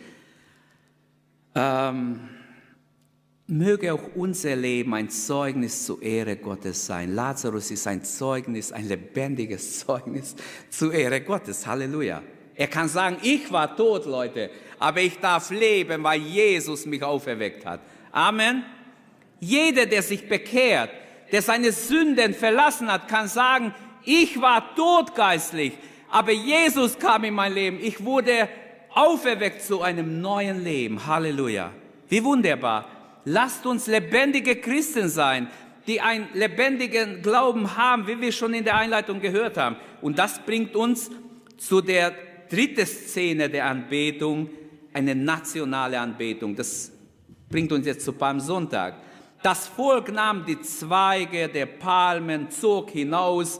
Ähm, 1.53 2.19
möge 3.45 3.93
auch 3.93 4.15
unser 4.15 4.55
Leben 4.55 4.95
ein 4.95 5.07
Zeugnis 5.11 5.85
zur 5.85 6.01
Ehre 6.01 6.35
Gottes 6.35 6.83
sein. 6.83 7.13
Lazarus 7.13 7.69
ist 7.69 7.85
ein 7.85 8.03
Zeugnis, 8.03 8.71
ein 8.71 8.88
lebendiges 8.88 9.79
Zeugnis 9.85 10.35
zur 10.71 10.91
Ehre 10.91 11.21
Gottes. 11.21 11.67
Halleluja. 11.67 12.23
Er 12.55 12.67
kann 12.67 12.88
sagen, 12.88 13.17
ich 13.21 13.51
war 13.51 13.77
tot, 13.77 14.07
Leute, 14.07 14.50
aber 14.79 15.01
ich 15.01 15.19
darf 15.19 15.51
leben, 15.51 16.01
weil 16.01 16.21
Jesus 16.21 16.88
mich 16.88 17.03
auferweckt 17.03 17.67
hat. 17.67 17.81
Amen. 18.11 18.63
Jeder, 19.39 19.85
der 19.85 20.01
sich 20.01 20.27
bekehrt, 20.27 20.89
der 21.31 21.43
seine 21.43 21.71
Sünden 21.71 22.33
verlassen 22.33 22.91
hat, 22.91 23.07
kann 23.07 23.27
sagen, 23.27 23.75
ich 24.03 24.41
war 24.41 24.75
totgeistlich, 24.75 25.74
aber 26.10 26.31
Jesus 26.31 26.98
kam 26.98 27.24
in 27.24 27.34
mein 27.34 27.53
Leben. 27.53 27.79
Ich 27.81 28.03
wurde 28.03 28.50
auferweckt 28.93 29.62
zu 29.62 29.81
einem 29.81 30.22
neuen 30.22 30.63
Leben. 30.63 31.05
Halleluja. 31.05 31.72
Wie 32.10 32.24
wunderbar. 32.24 32.88
Lasst 33.25 33.65
uns 33.65 33.88
lebendige 33.88 34.58
Christen 34.58 35.08
sein, 35.08 35.48
die 35.88 36.01
einen 36.01 36.27
lebendigen 36.34 37.22
Glauben 37.22 37.77
haben, 37.77 38.08
wie 38.08 38.20
wir 38.20 38.31
schon 38.31 38.53
in 38.53 38.63
der 38.63 38.77
Einleitung 38.77 39.20
gehört 39.20 39.58
haben. 39.58 39.77
Und 40.01 40.20
das 40.20 40.39
bringt 40.39 40.75
uns 40.75 41.10
zu 41.58 41.81
der 41.81 42.13
dritten 42.50 42.86
Szene 42.86 43.50
der 43.50 43.65
Anbetung, 43.65 44.50
eine 44.93 45.15
nationale 45.15 46.00
Anbetung. 46.00 46.55
Das 46.55 46.91
bringt 47.50 47.72
uns 47.72 47.86
jetzt 47.86 48.03
zu 48.03 48.13
Palmsonntag. 48.13 48.96
Das 49.41 49.67
Volk 49.67 50.12
nahm 50.12 50.46
die 50.46 50.60
Zweige 50.62 51.48
der 51.48 51.65
Palmen, 51.65 52.51
zog 52.51 52.91
hinaus 52.91 53.60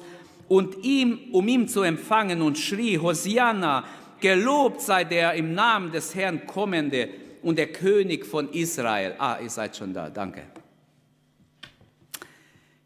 und 0.52 0.84
ihm, 0.84 1.30
um 1.32 1.48
ihn 1.48 1.70
zu 1.70 1.82
empfangen 1.82 2.42
und 2.42 2.58
schrie, 2.58 3.00
Hosianna, 3.00 3.86
gelobt 4.20 4.82
sei 4.82 5.06
der 5.06 5.34
im 5.36 5.54
Namen 5.54 5.94
des 5.94 6.14
Herrn 6.14 6.46
kommende 6.46 7.08
und 7.42 7.58
der 7.58 7.68
König 7.68 8.26
von 8.26 8.52
Israel. 8.52 9.16
Ah, 9.18 9.38
ihr 9.42 9.50
seid 9.50 9.78
schon 9.78 9.94
da, 9.94 10.10
danke. 10.10 10.42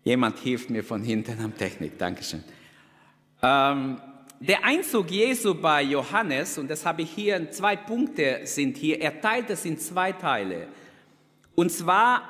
Jemand 0.03 0.37
hilft 0.37 0.69
mir 0.69 0.83
von 0.83 1.01
hinten 1.01 1.41
am 1.41 1.57
Technik, 1.57 1.97
Dankeschön. 1.97 2.43
Ähm, 3.41 3.99
der 4.39 4.63
Einzug 4.63 5.09
Jesu 5.09 5.55
bei 5.55 5.81
Johannes, 5.81 6.59
und 6.59 6.69
das 6.69 6.85
habe 6.85 7.01
ich 7.01 7.09
hier, 7.09 7.49
zwei 7.49 7.75
Punkte 7.75 8.41
sind 8.43 8.77
hier, 8.77 9.01
er 9.01 9.19
teilt 9.19 9.49
es 9.49 9.65
in 9.65 9.79
zwei 9.79 10.11
Teile. 10.11 10.67
Und 11.55 11.71
zwar 11.71 12.21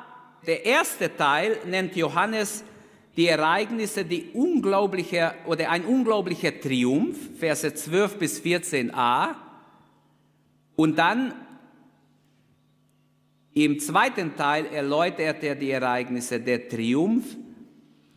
der 0.47 0.65
erste 0.65 1.13
Teil 1.13 1.57
nennt 1.65 1.93
Johannes 1.97 2.63
die 3.17 3.27
Ereignisse, 3.27 4.03
die 4.03 4.31
unglaubliche 4.33 5.33
oder 5.45 5.69
ein 5.69 5.85
unglaublicher 5.85 6.59
Triumph, 6.59 7.17
Verse 7.39 7.73
12 7.73 8.17
bis 8.17 8.41
14a. 8.41 9.35
Und 10.75 10.97
dann 10.97 11.33
im 13.53 13.79
zweiten 13.79 14.35
Teil 14.35 14.65
erläutert 14.65 15.41
er 15.43 15.55
die 15.55 15.71
Ereignisse. 15.71 16.41
Der 16.41 16.67
Triumph 16.67 17.37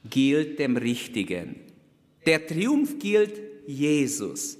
gilt 0.05 0.59
dem 0.59 0.77
Richtigen. 0.77 1.57
Der 2.27 2.44
Triumph 2.44 2.99
gilt 2.99 3.40
Jesus. 3.66 4.59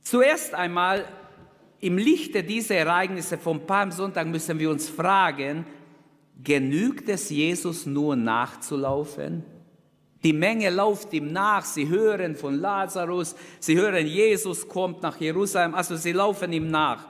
Zuerst 0.00 0.54
einmal 0.54 1.04
im 1.80 1.98
Lichte 1.98 2.42
dieser 2.42 2.76
Ereignisse 2.76 3.36
vom 3.36 3.66
Palmsonntag 3.66 4.26
müssen 4.26 4.58
wir 4.58 4.70
uns 4.70 4.88
fragen, 4.88 5.66
Genügt 6.42 7.08
es 7.08 7.30
Jesus 7.30 7.86
nur 7.86 8.16
nachzulaufen? 8.16 9.44
Die 10.22 10.32
Menge 10.32 10.70
läuft 10.70 11.12
ihm 11.12 11.32
nach, 11.32 11.64
sie 11.64 11.88
hören 11.88 12.36
von 12.36 12.54
Lazarus, 12.60 13.34
sie 13.58 13.76
hören, 13.78 14.06
Jesus 14.06 14.68
kommt 14.68 15.02
nach 15.02 15.18
Jerusalem, 15.18 15.74
also 15.74 15.96
sie 15.96 16.12
laufen 16.12 16.52
ihm 16.52 16.70
nach. 16.70 17.06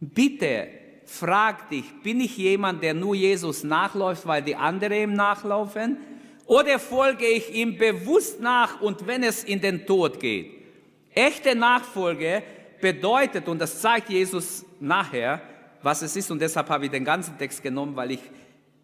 Bitte 0.00 0.68
frag 1.04 1.70
dich, 1.70 1.84
bin 2.02 2.20
ich 2.20 2.36
jemand, 2.36 2.82
der 2.82 2.94
nur 2.94 3.14
Jesus 3.14 3.62
nachläuft, 3.62 4.26
weil 4.26 4.42
die 4.42 4.56
anderen 4.56 5.10
ihm 5.10 5.12
nachlaufen? 5.14 5.98
Oder 6.46 6.78
folge 6.78 7.26
ich 7.26 7.54
ihm 7.54 7.78
bewusst 7.78 8.40
nach 8.40 8.80
und 8.80 9.06
wenn 9.06 9.22
es 9.22 9.44
in 9.44 9.60
den 9.60 9.86
Tod 9.86 10.20
geht? 10.20 10.50
Echte 11.14 11.54
Nachfolge 11.56 12.42
bedeutet, 12.80 13.48
und 13.48 13.60
das 13.60 13.80
zeigt 13.80 14.10
Jesus 14.10 14.64
nachher, 14.80 15.40
was 15.86 16.02
es 16.02 16.16
ist 16.16 16.32
und 16.32 16.40
deshalb 16.40 16.68
habe 16.68 16.86
ich 16.86 16.90
den 16.90 17.04
ganzen 17.04 17.38
Text 17.38 17.62
genommen, 17.62 17.94
weil 17.94 18.10
ich 18.10 18.20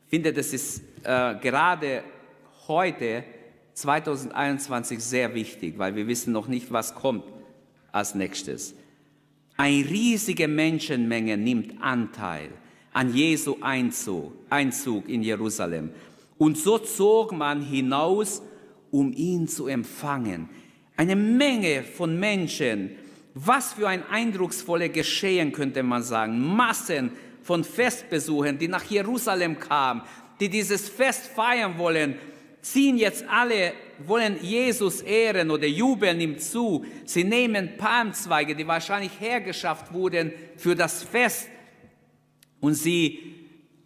finde, 0.07 0.33
das 0.33 0.53
ist 0.53 0.83
äh, 1.03 1.35
gerade 1.35 2.05
heute, 2.69 3.25
2021, 3.75 5.01
sehr 5.01 5.35
wichtig, 5.35 5.79
weil 5.79 5.97
wir 5.97 6.07
wissen 6.07 6.33
noch 6.33 6.47
nicht, 6.47 6.73
was 6.73 6.95
kommt 6.95 7.25
als 7.91 8.15
nächstes. 8.15 8.77
Eine 9.57 9.85
riesige 9.85 10.47
Menschenmenge 10.47 11.37
nimmt 11.37 11.83
Anteil 11.83 12.51
an 12.93 13.13
Jesu 13.13 13.57
Einzug, 13.61 14.35
Einzug 14.49 15.09
in 15.09 15.25
Jerusalem. 15.25 15.91
Und 16.39 16.57
so 16.57 16.79
zog 16.79 17.33
man 17.33 17.63
hinaus, 17.63 18.43
um 18.93 19.13
ihn 19.13 19.49
zu 19.49 19.67
empfangen. 19.67 20.49
Eine 20.97 21.17
Menge 21.17 21.83
von 21.83 22.21
Menschen 22.21 22.93
was 23.35 23.73
für 23.73 23.89
ein 23.89 24.07
eindrucksvolles 24.09 24.93
Geschehen 24.93 25.53
könnte 25.53 25.83
man 25.83 26.03
sagen. 26.03 26.41
Massen 26.41 27.13
von 27.43 27.65
Festbesuchern, 27.65 28.59
die 28.59 28.69
nach 28.69 28.85
Jerusalem 28.85 29.59
kamen, 29.59 30.03
die 30.41 30.49
dieses 30.49 30.89
Fest 30.89 31.29
feiern 31.29 31.79
wollen, 31.79 32.17
ziehen 32.61 32.97
jetzt 32.97 33.25
alle, 33.29 33.73
wollen 34.07 34.37
Jesus 34.41 35.01
ehren 35.01 35.51
oder 35.51 35.67
jubeln 35.67 36.21
ihm 36.21 36.39
zu. 36.39 36.85
Sie 37.05 37.25
nehmen 37.25 37.77
Palmzweige, 37.77 38.55
die 38.55 38.67
wahrscheinlich 38.67 39.19
hergeschafft 39.19 39.93
wurden 39.93 40.33
für 40.57 40.77
das 40.77 41.03
Fest 41.03 41.49
und 42.61 42.75
sie 42.75 43.35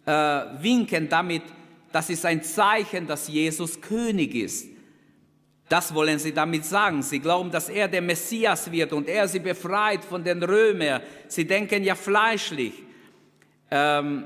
äh, 0.05 0.11
winken 0.11 1.09
damit, 1.09 1.43
das 1.91 2.09
ist 2.09 2.25
ein 2.25 2.43
Zeichen, 2.43 3.07
dass 3.07 3.27
Jesus 3.27 3.81
König 3.81 4.35
ist. 4.35 4.67
Das 5.69 5.93
wollen 5.93 6.17
sie 6.17 6.33
damit 6.33 6.65
sagen. 6.65 7.01
Sie 7.01 7.19
glauben, 7.19 7.51
dass 7.51 7.69
er 7.69 7.87
der 7.87 8.01
Messias 8.01 8.71
wird 8.71 8.93
und 8.93 9.09
er 9.09 9.27
sie 9.27 9.39
befreit 9.39 10.03
von 10.03 10.23
den 10.23 10.41
Römern. 10.41 11.01
Sie 11.27 11.45
denken 11.45 11.83
ja 11.83 11.95
fleischlich. 11.95 12.73
Ähm, 13.69 14.23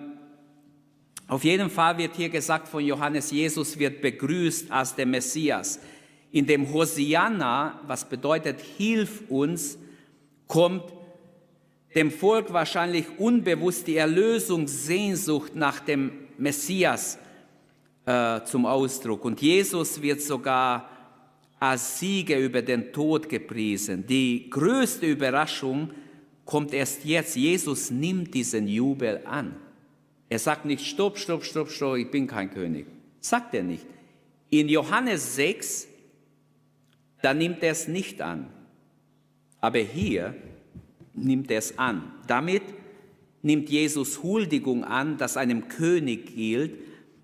auf 1.28 1.44
jeden 1.44 1.70
Fall 1.70 1.98
wird 1.98 2.16
hier 2.16 2.30
gesagt 2.30 2.68
von 2.68 2.84
Johannes, 2.84 3.32
Jesus 3.32 3.80
wird 3.80 4.02
begrüßt 4.02 4.70
als 4.70 4.94
der 4.94 5.06
Messias. 5.06 5.80
In 6.32 6.46
dem 6.46 6.72
Hosianna, 6.72 7.80
was 7.88 8.06
bedeutet, 8.06 8.60
hilf 8.60 9.24
uns, 9.30 9.78
kommt 10.48 10.94
dem 11.96 12.12
Volk 12.12 12.54
wahrscheinlich 12.54 13.06
unbewusst 13.18 13.88
die 13.88 13.98
Erlösungssehnsucht 13.98 15.56
nach 15.56 15.80
dem 15.80 16.12
Messias 16.38 17.18
äh, 18.06 18.42
zum 18.44 18.66
Ausdruck. 18.66 19.26
Und 19.26 19.42
Jesus 19.42 20.02
wird 20.02 20.22
sogar 20.22 20.91
als 21.62 22.00
Sieger 22.00 22.40
über 22.40 22.64
den 22.64 22.92
Tod 22.92 23.30
gepriesen. 23.30 24.08
Die 24.08 24.50
größte 24.50 25.06
Überraschung 25.06 25.92
kommt 26.44 26.74
erst 26.74 27.06
jetzt. 27.06 27.36
Jesus 27.36 27.92
nimmt 27.92 28.34
diesen 28.34 28.68
Jubel 28.68 29.22
an. 29.26 29.56
Er 30.28 30.40
sagt 30.40 30.66
nicht, 30.66 30.84
stopp, 30.84 31.20
stopp, 31.20 31.44
stopp, 31.44 31.70
stopp, 31.70 31.98
ich 31.98 32.10
bin 32.10 32.26
kein 32.26 32.50
König. 32.50 32.88
Sagt 33.20 33.54
er 33.54 33.62
nicht. 33.62 33.86
In 34.50 34.70
Johannes 34.70 35.36
6, 35.36 35.88
da 37.22 37.36
nimmt 37.36 37.62
er 37.62 37.74
es 37.74 37.88
nicht 37.88 38.22
an. 38.22 38.48
Aber 39.60 39.78
hier 39.78 40.34
nimmt 41.14 41.52
er 41.52 41.60
es 41.60 41.78
an. 41.78 42.12
Damit 42.26 42.64
nimmt 43.44 43.70
Jesus 43.70 44.24
Huldigung 44.24 44.84
an, 44.84 45.20
das 45.20 45.38
einem 45.38 45.68
König 45.68 46.36
gilt. 46.36 46.74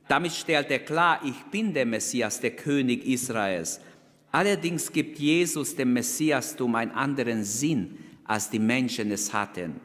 Damit 0.08 0.34
stellt 0.34 0.70
er 0.70 0.80
klar, 0.80 1.22
ich 1.26 1.42
bin 1.50 1.74
der 1.74 1.88
Messias, 1.88 2.40
der 2.40 2.52
König 2.52 3.04
Israels. 3.04 3.82
Allerdings 4.32 4.92
gibt 4.92 5.18
Jesus 5.20 5.76
dem 5.76 5.94
Messiastum 5.94 6.76
einen 6.76 6.92
anderen 6.92 7.44
Sinn, 7.44 7.98
als 8.26 8.50
die 8.50 8.60
Menschen 8.60 9.12
es 9.12 9.32
hatten. 9.34 9.76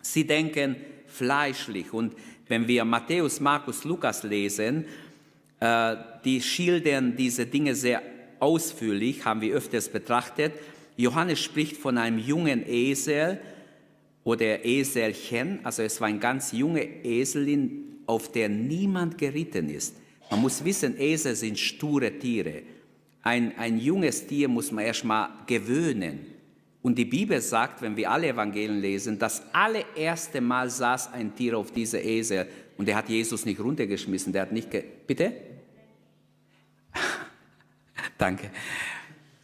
Sie 0.00 0.26
denken 0.26 0.76
fleischlich 1.06 1.92
und 1.92 2.14
wenn 2.48 2.66
wir 2.66 2.84
Matthäus, 2.84 3.40
Markus, 3.40 3.84
Lukas 3.84 4.22
lesen, 4.24 4.86
äh, 5.60 5.96
die 6.24 6.40
schildern 6.40 7.14
diese 7.16 7.46
Dinge 7.46 7.74
sehr 7.74 8.02
ausführlich, 8.40 9.24
haben 9.24 9.40
wir 9.40 9.54
öfters 9.54 9.88
betrachtet. 9.88 10.52
Johannes 10.96 11.40
spricht 11.40 11.76
von 11.76 11.98
einem 11.98 12.18
jungen 12.18 12.66
Esel 12.66 13.40
oder 14.24 14.64
Eselchen, 14.64 15.60
also 15.64 15.82
es 15.82 16.00
war 16.00 16.08
ein 16.08 16.20
ganz 16.20 16.52
junge 16.52 16.82
Eselin, 17.04 18.00
auf 18.06 18.32
der 18.32 18.48
niemand 18.48 19.18
geritten 19.18 19.68
ist. 19.68 19.94
Man 20.30 20.40
muss 20.40 20.64
wissen, 20.64 20.98
Esel 20.98 21.36
sind 21.36 21.58
sture 21.58 22.18
Tiere. 22.18 22.62
Ein, 23.22 23.56
ein 23.56 23.78
junges 23.78 24.26
Tier 24.26 24.48
muss 24.48 24.72
man 24.72 24.84
erstmal 24.84 25.30
gewöhnen. 25.46 26.26
Und 26.82 26.96
die 26.96 27.04
Bibel 27.04 27.40
sagt, 27.40 27.80
wenn 27.80 27.96
wir 27.96 28.10
alle 28.10 28.28
Evangelien 28.28 28.80
lesen, 28.80 29.18
das 29.18 29.42
allererste 29.52 30.40
Mal 30.40 30.68
saß 30.68 31.12
ein 31.12 31.34
Tier 31.34 31.56
auf 31.56 31.70
dieser 31.70 32.02
Esel 32.02 32.48
und 32.76 32.86
der 32.86 32.96
hat 32.96 33.08
Jesus 33.08 33.44
nicht 33.44 33.60
runtergeschmissen, 33.60 34.32
der 34.32 34.42
hat 34.42 34.52
nicht, 34.52 34.68
bitte? 35.06 35.32
Danke. 38.18 38.50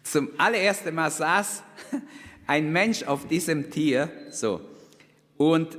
Zum 0.02 0.30
allerersten 0.36 0.92
Mal 0.92 1.12
saß 1.12 1.62
ein 2.48 2.72
Mensch 2.72 3.04
auf 3.04 3.28
diesem 3.28 3.70
Tier, 3.70 4.10
so, 4.30 4.60
und, 5.36 5.78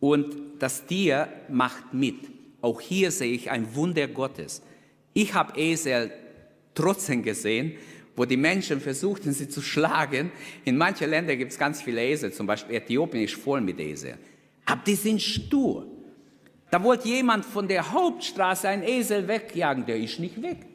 und 0.00 0.34
das 0.58 0.84
Tier 0.86 1.28
macht 1.48 1.94
mit. 1.94 2.16
Auch 2.60 2.80
hier 2.80 3.12
sehe 3.12 3.32
ich 3.32 3.52
ein 3.52 3.76
Wunder 3.76 4.08
Gottes. 4.08 4.62
Ich 5.12 5.34
habe 5.34 5.56
Esel 5.56 6.10
trotzdem 6.74 7.22
gesehen, 7.22 7.76
wo 8.16 8.24
die 8.24 8.36
Menschen 8.36 8.80
versuchten, 8.80 9.32
sie 9.32 9.48
zu 9.48 9.60
schlagen. 9.60 10.30
In 10.64 10.76
manchen 10.76 11.10
Ländern 11.10 11.38
gibt 11.38 11.52
es 11.52 11.58
ganz 11.58 11.82
viele 11.82 12.04
Esel, 12.04 12.32
zum 12.32 12.46
Beispiel 12.46 12.76
Äthiopien 12.76 13.24
ist 13.24 13.34
voll 13.34 13.60
mit 13.60 13.80
Esel. 13.80 14.18
Aber 14.66 14.80
die 14.86 14.94
sind 14.94 15.20
stur. 15.20 15.86
Da 16.70 16.82
wollte 16.82 17.08
jemand 17.08 17.44
von 17.44 17.68
der 17.68 17.92
Hauptstraße 17.92 18.68
einen 18.68 18.82
Esel 18.82 19.28
wegjagen, 19.28 19.86
der 19.86 19.96
ist 19.96 20.18
nicht 20.18 20.42
weg. 20.42 20.66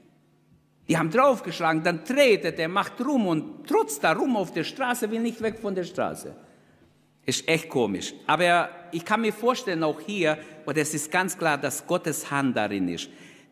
Die 0.87 0.97
haben 0.97 1.11
draufgeschlagen, 1.11 1.83
dann 1.83 2.03
tretet 2.03 2.57
er, 2.57 2.67
macht 2.67 2.99
rum 3.01 3.27
und 3.27 3.67
trotz 3.67 3.99
da 3.99 4.13
rum 4.13 4.35
auf 4.35 4.51
der 4.53 4.63
Straße, 4.63 5.11
will 5.11 5.19
nicht 5.19 5.41
weg 5.41 5.59
von 5.59 5.75
der 5.75 5.83
Straße. 5.83 6.35
Ist 7.25 7.47
echt 7.47 7.69
komisch. 7.69 8.13
Aber 8.25 8.69
ich 8.91 9.05
kann 9.05 9.21
mir 9.21 9.31
vorstellen, 9.33 9.83
auch 9.83 10.01
hier, 10.01 10.39
und 10.65 10.77
es 10.77 10.93
ist 10.95 11.11
ganz 11.11 11.37
klar, 11.37 11.59
dass 11.59 11.85
Gottes 11.85 12.31
Hand 12.31 12.57
darin 12.57 12.87
ist. 12.87 13.09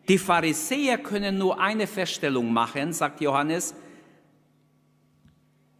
Die 0.08 0.18
Pharisäer 0.18 0.98
können 0.98 1.36
nur 1.36 1.60
eine 1.60 1.86
Feststellung 1.86 2.52
machen, 2.52 2.92
sagt 2.92 3.20
Johannes. 3.20 3.74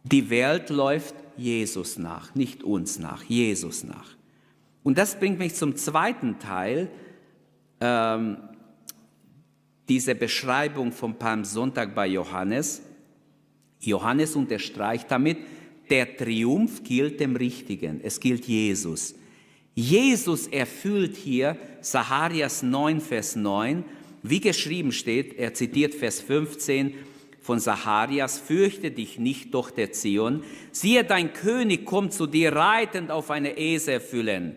Die 0.03 0.29
Welt 0.29 0.69
läuft 0.69 1.15
Jesus 1.35 1.97
nach, 1.97 2.35
nicht 2.35 2.63
uns 2.63 2.99
nach, 2.99 3.23
Jesus 3.23 3.83
nach. 3.83 4.15
Und 4.83 4.97
das 4.97 5.19
bringt 5.19 5.39
mich 5.39 5.55
zum 5.55 5.75
zweiten 5.75 6.37
Teil 6.39 6.91
ähm, 7.81 8.37
dieser 9.87 10.13
Beschreibung 10.13 10.91
vom 10.91 11.15
Palmsonntag 11.15 11.95
bei 11.95 12.07
Johannes. 12.07 12.83
Johannes 13.79 14.35
unterstreicht 14.35 15.09
damit, 15.09 15.39
der 15.89 16.15
Triumph 16.15 16.83
gilt 16.83 17.19
dem 17.19 17.35
Richtigen, 17.35 17.99
es 18.03 18.19
gilt 18.19 18.45
Jesus. 18.45 19.15
Jesus 19.73 20.45
erfüllt 20.47 21.15
hier 21.15 21.57
Saharias 21.81 22.61
9, 22.61 23.01
Vers 23.01 23.35
9 23.35 23.83
wie 24.23 24.39
geschrieben 24.39 24.91
steht, 24.91 25.37
er 25.37 25.53
zitiert 25.53 25.93
Vers 25.93 26.19
15 26.19 26.95
von 27.41 27.59
Zacharias, 27.59 28.37
fürchte 28.37 28.91
dich 28.91 29.17
nicht, 29.17 29.51
Tochter 29.51 29.91
Zion, 29.91 30.43
siehe, 30.71 31.03
dein 31.03 31.33
König 31.33 31.85
kommt 31.85 32.13
zu 32.13 32.27
dir 32.27 32.53
reitend 32.53 33.11
auf 33.11 33.31
eine 33.31 33.57
Eselfüllen. 33.57 34.55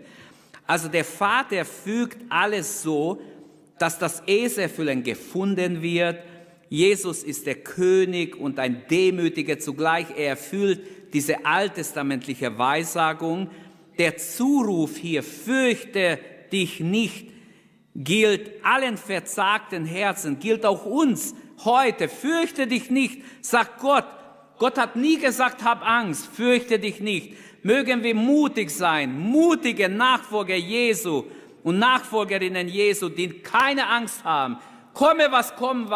Also 0.66 0.88
der 0.88 1.05
Vater 1.05 1.64
fügt 1.64 2.18
alles 2.29 2.83
so, 2.83 3.20
dass 3.79 3.98
das 3.98 4.22
Eselfüllen 4.27 5.03
gefunden 5.03 5.83
wird. 5.83 6.18
Jesus 6.68 7.22
ist 7.22 7.46
der 7.46 7.57
König 7.57 8.37
und 8.37 8.59
ein 8.59 8.83
Demütiger 8.90 9.59
zugleich. 9.59 10.07
Er 10.16 10.29
erfüllt 10.29 10.81
diese 11.12 11.44
alttestamentliche 11.44 12.57
Weissagung. 12.59 13.51
Der 13.98 14.16
Zuruf 14.16 14.96
hier, 14.96 15.22
fürchte 15.22 16.18
dich 16.53 16.81
nicht, 16.81 17.31
gilt 17.94 18.64
allen 18.64 18.96
verzagten 18.96 19.85
Herzen, 19.85 20.38
gilt 20.38 20.64
auch 20.64 20.85
uns 20.85 21.35
heute. 21.64 22.09
Fürchte 22.09 22.66
dich 22.66 22.90
nicht, 22.90 23.22
sagt 23.40 23.81
Gott. 23.81 24.07
Gott 24.59 24.78
hat 24.78 24.96
nie 24.96 25.18
gesagt, 25.18 25.64
hab 25.64 25.87
Angst, 25.87 26.26
fürchte 26.26 26.78
dich 26.78 27.00
nicht. 27.00 27.35
Mögen 27.64 28.02
wir 28.02 28.14
mutig 28.14 28.70
sein, 28.70 29.18
mutige 29.18 29.88
Nachfolger 29.88 30.57
Jesu 30.57 31.24
und 31.62 31.78
Nachfolgerinnen 31.78 32.68
Jesu, 32.68 33.09
die 33.09 33.28
keine 33.28 33.88
Angst 33.88 34.24
haben. 34.24 34.59
Komme, 34.94 35.28
was 35.31 35.55
kommen 35.57 35.88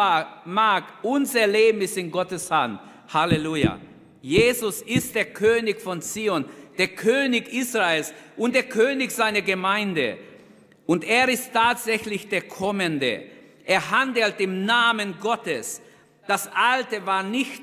mag, 0.45 0.85
unser 1.03 1.45
Leben 1.45 1.81
ist 1.81 1.97
in 1.97 2.09
Gottes 2.09 2.49
Hand. 2.49 2.79
Halleluja. 3.13 3.79
Jesus 4.21 4.81
ist 4.81 5.15
der 5.15 5.25
König 5.25 5.79
von 5.79 6.01
Zion, 6.01 6.45
der 6.77 6.89
König 6.89 7.53
Israels 7.53 8.13
und 8.35 8.55
der 8.55 8.63
König 8.63 9.11
seiner 9.11 9.41
Gemeinde. 9.41 10.17
Und 10.87 11.03
er 11.03 11.29
ist 11.29 11.53
tatsächlich 11.53 12.29
der 12.29 12.43
Kommende. 12.43 13.23
Er 13.65 13.91
handelt 13.91 14.39
im 14.39 14.65
Namen 14.65 15.19
Gottes. 15.19 15.81
Das 16.27 16.49
Alte 16.53 17.05
war 17.05 17.21
nicht, 17.21 17.61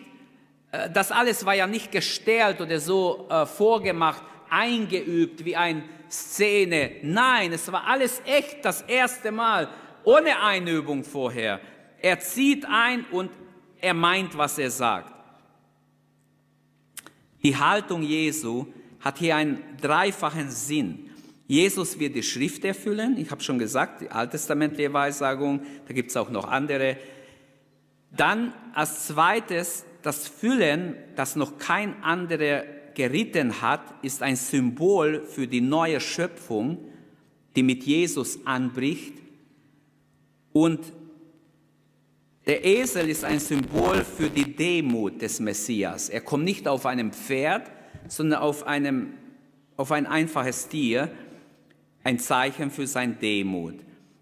äh, 0.71 0.91
das 0.91 1.11
alles 1.11 1.45
war 1.45 1.55
ja 1.55 1.67
nicht 1.67 1.91
gestellt 1.91 2.61
oder 2.61 2.79
so 2.79 3.27
äh, 3.31 3.47
vorgemacht, 3.47 4.23
eingeübt 4.51 5.45
wie 5.45 5.57
eine 5.57 5.83
Szene. 6.11 6.93
Nein, 7.03 7.53
es 7.53 7.73
war 7.73 7.87
alles 7.87 8.21
echt 8.27 8.63
das 8.65 8.83
erste 8.83 9.33
Mal, 9.33 9.69
ohne 10.05 10.41
Einübung 10.41 11.03
vorher. 11.03 11.61
Er 12.01 12.21
zieht 12.21 12.67
ein 12.67 13.07
und 13.11 13.31
er 13.81 13.95
meint, 13.95 14.37
was 14.37 14.59
er 14.59 14.71
sagt. 14.71 15.15
Die 17.43 17.57
Haltung 17.57 18.03
Jesu 18.03 18.67
hat 19.01 19.19
hier 19.19 19.37
einen 19.37 19.63
dreifachen 19.81 20.51
Sinn. 20.51 21.11
Jesus 21.47 21.99
wird 21.99 22.15
die 22.15 22.23
Schrift 22.23 22.65
erfüllen. 22.65 23.17
Ich 23.19 23.31
habe 23.31 23.43
schon 23.43 23.59
gesagt, 23.59 24.01
die 24.01 24.11
alttestamentliche 24.11 24.93
Weissagung, 24.93 25.61
da 25.87 25.93
gibt 25.93 26.11
es 26.11 26.17
auch 26.17 26.31
noch 26.31 26.49
andere. 26.49 26.97
Dann 28.11 28.55
als 28.75 29.07
zweites, 29.09 29.85
das 30.03 30.27
Füllen, 30.27 30.97
das 31.17 31.37
noch 31.37 31.59
kein 31.59 32.03
anderer 32.03 32.65
geritten 32.95 33.61
hat, 33.61 33.83
ist 34.03 34.23
ein 34.23 34.37
Symbol 34.37 35.23
für 35.27 35.47
die 35.47 35.61
neue 35.61 36.01
Schöpfung, 36.01 36.79
die 37.57 37.63
mit 37.63 37.85
Jesus 37.85 38.47
anbricht. 38.47 39.15
Und 40.53 40.81
der 42.47 42.65
Esel 42.65 43.09
ist 43.09 43.25
ein 43.25 43.41
Symbol 43.41 44.05
für 44.05 44.31
die 44.31 44.55
Demut 44.55 45.21
des 45.21 45.41
Messias. 45.41 46.09
Er 46.09 46.21
kommt 46.21 46.45
nicht 46.45 46.69
auf 46.69 46.87
einem 46.87 47.13
Pferd, 47.13 47.71
sondern 48.07 48.41
auf, 48.41 48.67
einem, 48.67 49.15
auf 49.77 49.93
ein 49.93 50.07
einfaches 50.07 50.69
Tier 50.69 51.11
ein 52.05 52.19
Zeichen 52.19 52.71
für 52.71 52.87
sein 52.87 53.19
Demut. 53.19 53.75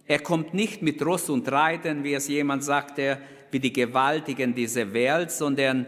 Er 0.06 0.20
kommt 0.20 0.54
nicht 0.54 0.82
mit 0.82 1.04
Ross 1.04 1.28
und 1.28 1.50
Reiten, 1.50 2.04
wie 2.04 2.14
es 2.14 2.28
jemand 2.28 2.64
sagte, 2.64 3.18
wie 3.50 3.60
die 3.60 3.72
Gewaltigen 3.72 4.54
dieser 4.54 4.92
Welt, 4.92 5.30
sondern 5.30 5.86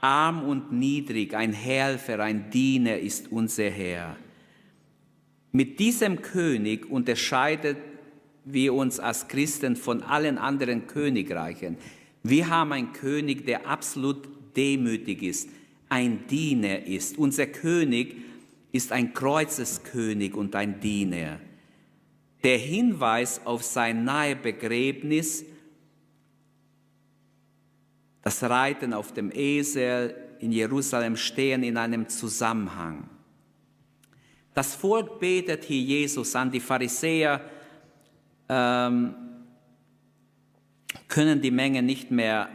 arm 0.00 0.44
und 0.44 0.72
niedrig, 0.72 1.34
ein 1.34 1.52
Helfer, 1.52 2.20
ein 2.20 2.50
Diener 2.50 2.98
ist 2.98 3.30
unser 3.30 3.70
Herr. 3.70 4.16
Mit 5.52 5.78
diesem 5.78 6.20
König 6.22 6.90
unterscheidet 6.90 7.76
wir 8.44 8.74
uns 8.74 9.00
als 9.00 9.28
Christen 9.28 9.76
von 9.76 10.02
allen 10.02 10.36
anderen 10.36 10.86
Königreichen. 10.86 11.76
Wir 12.22 12.50
haben 12.50 12.72
einen 12.72 12.92
König, 12.92 13.46
der 13.46 13.66
absolut 13.66 14.28
demütig 14.56 15.22
ist, 15.22 15.48
ein 15.88 16.26
Diener 16.26 16.86
ist. 16.86 17.18
Unser 17.18 17.46
König 17.46 18.16
ist 18.74 18.90
ein 18.90 19.14
Kreuzeskönig 19.14 20.34
und 20.34 20.56
ein 20.56 20.80
Diener. 20.80 21.38
Der 22.42 22.58
Hinweis 22.58 23.40
auf 23.46 23.62
sein 23.62 24.02
nahe 24.02 24.34
Begräbnis, 24.34 25.44
das 28.20 28.42
Reiten 28.42 28.92
auf 28.92 29.12
dem 29.12 29.30
Esel 29.32 30.16
in 30.40 30.50
Jerusalem 30.50 31.16
stehen 31.16 31.62
in 31.62 31.76
einem 31.76 32.08
Zusammenhang. 32.08 33.08
Das 34.54 34.74
Volk 34.74 35.20
betet 35.20 35.62
hier 35.62 35.80
Jesus 35.80 36.34
an, 36.34 36.50
die 36.50 36.58
Pharisäer 36.58 37.42
ähm, 38.48 39.14
können 41.06 41.40
die 41.40 41.52
Menge 41.52 41.80
nicht 41.80 42.10
mehr 42.10 42.48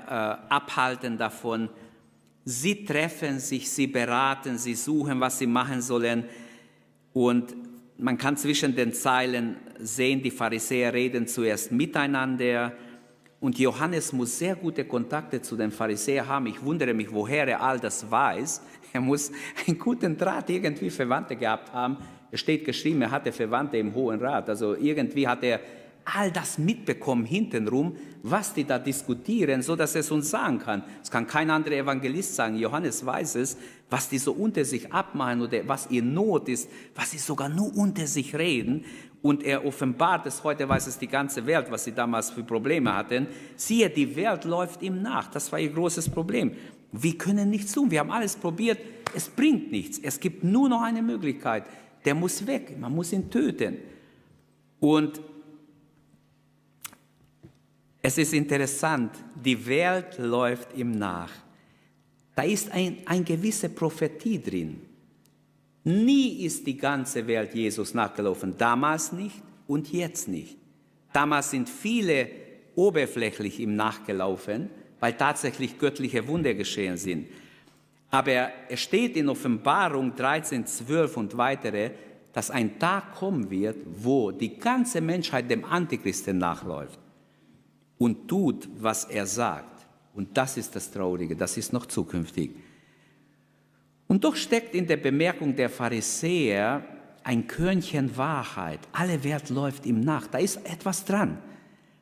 äh, 0.49 0.53
abhalten 0.53 1.17
davon, 1.17 1.69
Sie 2.51 2.83
treffen 2.83 3.37
sich, 3.37 3.69
sie 3.69 3.85
beraten, 3.85 4.57
sie 4.57 4.73
suchen, 4.73 5.19
was 5.19 5.37
sie 5.37 5.45
machen 5.45 5.83
sollen. 5.83 6.23
Und 7.13 7.55
man 7.99 8.17
kann 8.17 8.37
zwischen 8.37 8.75
den 8.75 8.91
Zeilen 8.91 9.57
sehen, 9.77 10.23
die 10.23 10.31
Pharisäer 10.31 10.91
reden 10.91 11.27
zuerst 11.27 11.71
miteinander. 11.71 12.73
Und 13.39 13.59
Johannes 13.59 14.11
muss 14.13 14.39
sehr 14.39 14.55
gute 14.55 14.83
Kontakte 14.85 15.39
zu 15.43 15.55
den 15.55 15.69
Pharisäern 15.69 16.27
haben. 16.27 16.47
Ich 16.47 16.59
wundere 16.59 16.95
mich, 16.95 17.11
woher 17.11 17.47
er 17.47 17.61
all 17.61 17.79
das 17.79 18.09
weiß. 18.09 18.63
Er 18.93 19.01
muss 19.01 19.31
einen 19.67 19.77
guten 19.77 20.17
Draht 20.17 20.49
irgendwie 20.49 20.89
Verwandte 20.89 21.35
gehabt 21.35 21.71
haben. 21.71 21.97
Es 22.31 22.39
steht 22.39 22.65
geschrieben, 22.65 23.03
er 23.03 23.11
hatte 23.11 23.31
Verwandte 23.31 23.77
im 23.77 23.93
Hohen 23.93 24.19
Rat. 24.19 24.49
Also 24.49 24.75
irgendwie 24.75 25.27
hat 25.27 25.43
er 25.43 25.59
all 26.15 26.31
das 26.31 26.57
mitbekommen 26.57 27.25
hintenrum, 27.25 27.95
was 28.23 28.53
die 28.53 28.63
da 28.63 28.79
diskutieren, 28.79 29.61
so 29.61 29.75
dass 29.75 29.95
es 29.95 30.11
uns 30.11 30.29
sagen 30.29 30.59
kann. 30.59 30.83
Es 31.01 31.09
kann 31.09 31.27
kein 31.27 31.49
anderer 31.49 31.75
Evangelist 31.75 32.35
sagen. 32.35 32.57
Johannes 32.57 33.05
weiß 33.05 33.35
es, 33.35 33.57
was 33.89 34.09
die 34.09 34.17
so 34.17 34.33
unter 34.33 34.65
sich 34.65 34.91
abmachen 34.91 35.41
oder 35.41 35.67
was 35.67 35.89
ihr 35.89 36.03
Not 36.03 36.49
ist, 36.49 36.69
was 36.95 37.11
sie 37.11 37.17
sogar 37.17 37.49
nur 37.49 37.75
unter 37.75 38.07
sich 38.07 38.35
reden. 38.35 38.85
Und 39.21 39.43
er 39.43 39.65
offenbart 39.65 40.25
es, 40.25 40.43
heute 40.43 40.67
weiß 40.67 40.87
es 40.87 40.97
die 40.97 41.07
ganze 41.07 41.45
Welt, 41.45 41.67
was 41.69 41.83
sie 41.83 41.91
damals 41.91 42.31
für 42.31 42.43
Probleme 42.43 42.95
hatten. 42.95 43.27
Siehe, 43.55 43.89
die 43.89 44.15
Welt 44.15 44.45
läuft 44.45 44.81
ihm 44.81 45.01
nach. 45.01 45.29
Das 45.29 45.51
war 45.51 45.59
ihr 45.59 45.71
großes 45.71 46.09
Problem. 46.09 46.53
Wir 46.91 47.17
können 47.17 47.49
nichts 47.49 47.73
tun. 47.73 47.91
Wir 47.91 47.99
haben 47.99 48.11
alles 48.11 48.35
probiert. 48.35 48.79
Es 49.13 49.27
bringt 49.27 49.71
nichts. 49.71 49.99
Es 49.99 50.19
gibt 50.19 50.43
nur 50.43 50.69
noch 50.69 50.81
eine 50.81 51.01
Möglichkeit. 51.01 51.65
Der 52.05 52.15
muss 52.15 52.47
weg. 52.47 52.77
Man 52.79 52.95
muss 52.95 53.11
ihn 53.11 53.29
töten. 53.29 53.77
Und 54.79 55.19
es 58.09 58.17
ist 58.17 58.33
interessant, 58.33 59.11
die 59.35 59.67
Welt 59.67 60.17
läuft 60.17 60.75
ihm 60.75 60.97
nach. 60.97 61.29
Da 62.33 62.41
ist 62.41 62.71
ein, 62.71 62.97
eine 63.05 63.23
gewisse 63.23 63.69
Prophetie 63.69 64.41
drin. 64.41 64.81
Nie 65.83 66.43
ist 66.43 66.65
die 66.65 66.75
ganze 66.75 67.27
Welt 67.27 67.53
Jesus 67.53 67.93
nachgelaufen, 67.93 68.55
damals 68.57 69.11
nicht 69.11 69.35
und 69.67 69.93
jetzt 69.93 70.27
nicht. 70.27 70.57
Damals 71.13 71.51
sind 71.51 71.69
viele 71.69 72.29
oberflächlich 72.73 73.59
ihm 73.59 73.75
nachgelaufen, 73.75 74.71
weil 74.99 75.13
tatsächlich 75.13 75.77
göttliche 75.77 76.27
Wunder 76.27 76.55
geschehen 76.55 76.97
sind. 76.97 77.27
Aber 78.09 78.49
es 78.69 78.79
steht 78.79 79.17
in 79.17 79.29
Offenbarung 79.29 80.15
13, 80.15 80.65
12 80.65 81.15
und 81.15 81.37
weitere, 81.37 81.91
dass 82.33 82.49
ein 82.49 82.79
Tag 82.79 83.13
kommen 83.13 83.51
wird, 83.51 83.77
wo 83.85 84.31
die 84.31 84.57
ganze 84.57 84.99
Menschheit 84.99 85.51
dem 85.51 85.63
Antichristen 85.63 86.39
nachläuft 86.39 86.97
und 87.99 88.27
tut, 88.27 88.67
was 88.79 89.05
er 89.05 89.27
sagt. 89.27 89.85
Und 90.15 90.35
das 90.35 90.57
ist 90.57 90.75
das 90.75 90.89
Traurige, 90.89 91.35
das 91.35 91.55
ist 91.57 91.71
noch 91.71 91.85
zukünftig. 91.85 92.51
Und 94.07 94.23
doch 94.23 94.35
steckt 94.35 94.73
in 94.73 94.87
der 94.87 94.97
Bemerkung 94.97 95.55
der 95.55 95.69
Pharisäer 95.69 96.83
ein 97.23 97.45
Körnchen 97.45 98.17
Wahrheit. 98.17 98.79
Alle 98.91 99.23
Welt 99.23 99.51
läuft 99.51 99.85
ihm 99.85 99.99
nach. 99.99 100.25
Da 100.25 100.39
ist 100.39 100.57
etwas 100.65 101.05
dran. 101.05 101.37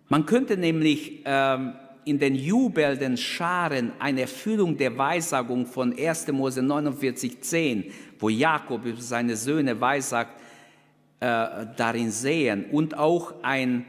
Man 0.07 0.25
könnte 0.25 0.55
nämlich 0.55 1.23
ähm, 1.25 1.73
in 2.05 2.17
den 2.17 2.35
jubelnden 2.35 3.17
Scharen 3.17 3.91
eine 3.99 4.21
Erfüllung 4.21 4.77
der 4.77 4.97
Weissagung 4.97 5.65
von 5.65 5.93
1. 5.97 6.31
Mose 6.31 6.61
49, 6.61 7.41
10, 7.41 7.91
wo 8.19 8.29
Jakob 8.29 8.85
über 8.85 9.01
seine 9.01 9.35
Söhne 9.35 9.81
weissagt, 9.81 10.39
äh, 11.19 11.65
darin 11.75 12.11
sehen. 12.11 12.65
Und 12.71 12.97
auch 12.97 13.33
ein 13.43 13.85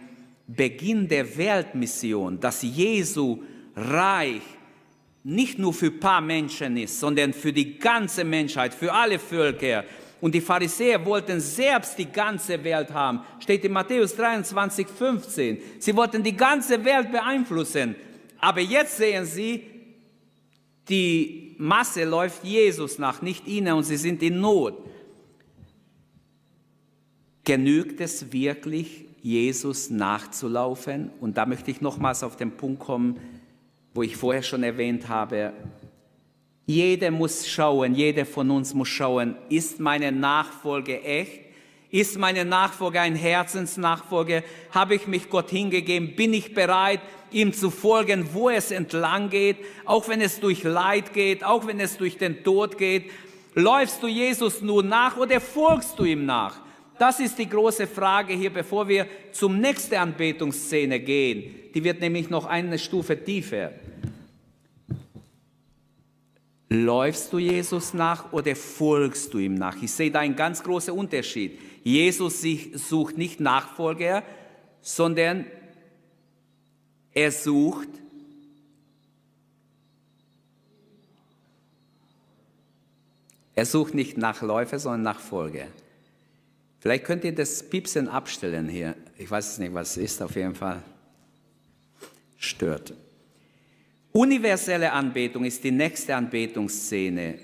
Beginn 0.49 1.07
der 1.07 1.37
Weltmission, 1.37 2.41
dass 2.41 2.63
Jesu 2.63 3.43
Reich 3.77 4.43
nicht 5.23 5.59
nur 5.59 5.75
für 5.75 5.87
ein 5.87 6.01
paar 6.01 6.23
Menschen 6.23 6.77
ist, 6.79 6.99
sondern 6.99 7.35
für 7.35 7.53
die 7.53 7.79
ganze 7.79 8.25
Menschheit, 8.25 8.73
für 8.73 8.93
alle 8.93 9.19
Völker. 9.19 9.85
Und 10.21 10.35
die 10.35 10.41
Pharisäer 10.41 11.05
wollten 11.05 11.39
selbst 11.39 11.99
die 11.99 12.11
ganze 12.11 12.65
Welt 12.65 12.91
haben. 12.93 13.21
Steht 13.39 13.65
in 13.65 13.73
Matthäus 13.73 14.17
23, 14.17 14.89
15. 14.89 15.59
Sie 15.79 15.95
wollten 15.95 16.23
die 16.23 16.37
ganze 16.37 16.83
Welt 16.83 17.13
beeinflussen. 17.13 17.95
Aber 18.41 18.61
jetzt 18.61 18.97
sehen 18.97 19.27
sie, 19.27 19.65
die 20.89 21.55
Masse 21.59 22.05
läuft 22.05 22.43
Jesus 22.45 22.99
nach, 22.99 23.21
nicht 23.21 23.47
ihnen, 23.47 23.75
und 23.75 23.85
sie 23.85 23.99
sind 23.99 24.23
in 24.23 24.41
Not. 24.41 24.79
Genügt 27.45 28.01
es 28.01 28.33
wirklich, 28.33 29.08
Jesus 29.29 29.91
nachzulaufen? 29.91 31.11
Und 31.21 31.37
da 31.37 31.45
möchte 31.45 31.71
ich 31.71 31.83
nochmals 31.83 32.23
auf 32.23 32.37
den 32.37 32.53
Punkt 32.53 32.81
kommen, 32.81 33.19
wo 33.93 34.03
ich 34.03 34.17
vorher 34.17 34.43
schon 34.43 34.63
erwähnt 34.63 35.09
habe, 35.09 35.53
jeder 36.65 37.11
muss 37.11 37.47
schauen, 37.47 37.95
jeder 37.95 38.25
von 38.25 38.51
uns 38.51 38.73
muss 38.73 38.89
schauen, 38.89 39.37
ist 39.49 39.81
meine 39.81 40.13
Nachfolge 40.13 41.03
echt? 41.03 41.41
Ist 41.91 42.19
meine 42.19 42.45
Nachfolge 42.45 43.01
ein 43.01 43.17
Herzensnachfolge? 43.17 44.45
Habe 44.71 44.95
ich 44.95 45.07
mich 45.07 45.29
Gott 45.31 45.51
hingegeben? 45.51 46.17
Bin 46.17 46.35
ich 46.35 46.55
bereit, 46.55 47.01
ihm 47.31 47.53
zu 47.53 47.71
folgen, 47.71 48.29
wo 48.33 48.51
es 48.51 48.71
entlang 48.71 49.31
geht? 49.31 49.59
Auch 49.85 50.09
wenn 50.09 50.21
es 50.21 50.41
durch 50.41 50.63
Leid 50.63 51.13
geht, 51.13 51.45
auch 51.45 51.67
wenn 51.67 51.81
es 51.81 51.97
durch 51.97 52.19
den 52.19 52.45
Tod 52.45 52.79
geht. 52.79 53.11
Läufst 53.55 54.03
du 54.03 54.07
Jesus 54.07 54.63
nur 54.63 54.83
nach 54.83 55.17
oder 55.17 55.41
folgst 55.41 55.99
du 55.99 56.05
ihm 56.05 56.27
nach? 56.27 56.61
Das 56.99 57.21
ist 57.21 57.39
die 57.39 57.49
große 57.49 57.87
Frage 57.87 58.35
hier, 58.35 58.53
bevor 58.53 58.89
wir 58.89 59.07
zum 59.33 59.61
nächsten 59.61 59.95
Anbetungsszene 59.95 61.01
gehen. 61.01 61.55
Die 61.75 61.85
wird 61.85 62.01
nämlich 62.01 62.29
noch 62.29 62.47
eine 62.47 62.79
Stufe 62.79 63.23
tiefer. 63.23 63.73
Läufst 66.71 67.33
du 67.33 67.39
Jesus 67.39 67.95
nach 67.95 68.33
oder 68.33 68.55
folgst 68.55 69.33
du 69.33 69.39
ihm 69.39 69.55
nach? 69.55 69.81
Ich 69.81 69.93
sehe 69.93 70.11
da 70.11 70.21
einen 70.21 70.37
ganz 70.37 70.63
großen 70.63 70.93
Unterschied. 70.93 71.59
Jesus 71.83 72.45
sucht 72.75 73.17
nicht 73.17 73.41
Nachfolger, 73.41 74.23
sondern 74.83 75.47
er 77.15 77.33
sucht 77.33 77.89
Er 83.59 83.67
sucht 83.67 83.93
nicht 83.93 84.17
Nachläufer, 84.17 84.79
sondern 84.79 85.03
Nachfolger. 85.03 85.67
Vielleicht 86.89 87.05
könnt 87.05 87.25
ihr 87.25 87.35
das 87.35 87.63
Piepsen 87.63 88.09
abstellen 88.09 88.67
hier. 88.67 88.95
Ich 89.19 89.31
weiß 89.31 89.59
nicht, 89.59 89.75
was 89.75 89.91
es 89.91 90.05
ist, 90.05 90.23
auf 90.23 90.35
jeden 90.35 90.55
Fall. 90.55 90.83
Stört. 92.39 92.95
Universelle 94.11 94.91
Anbetung 94.91 95.45
ist 95.45 95.63
die 95.63 95.71
nächste 95.71 96.17
Anbetungsszene. 96.17 97.41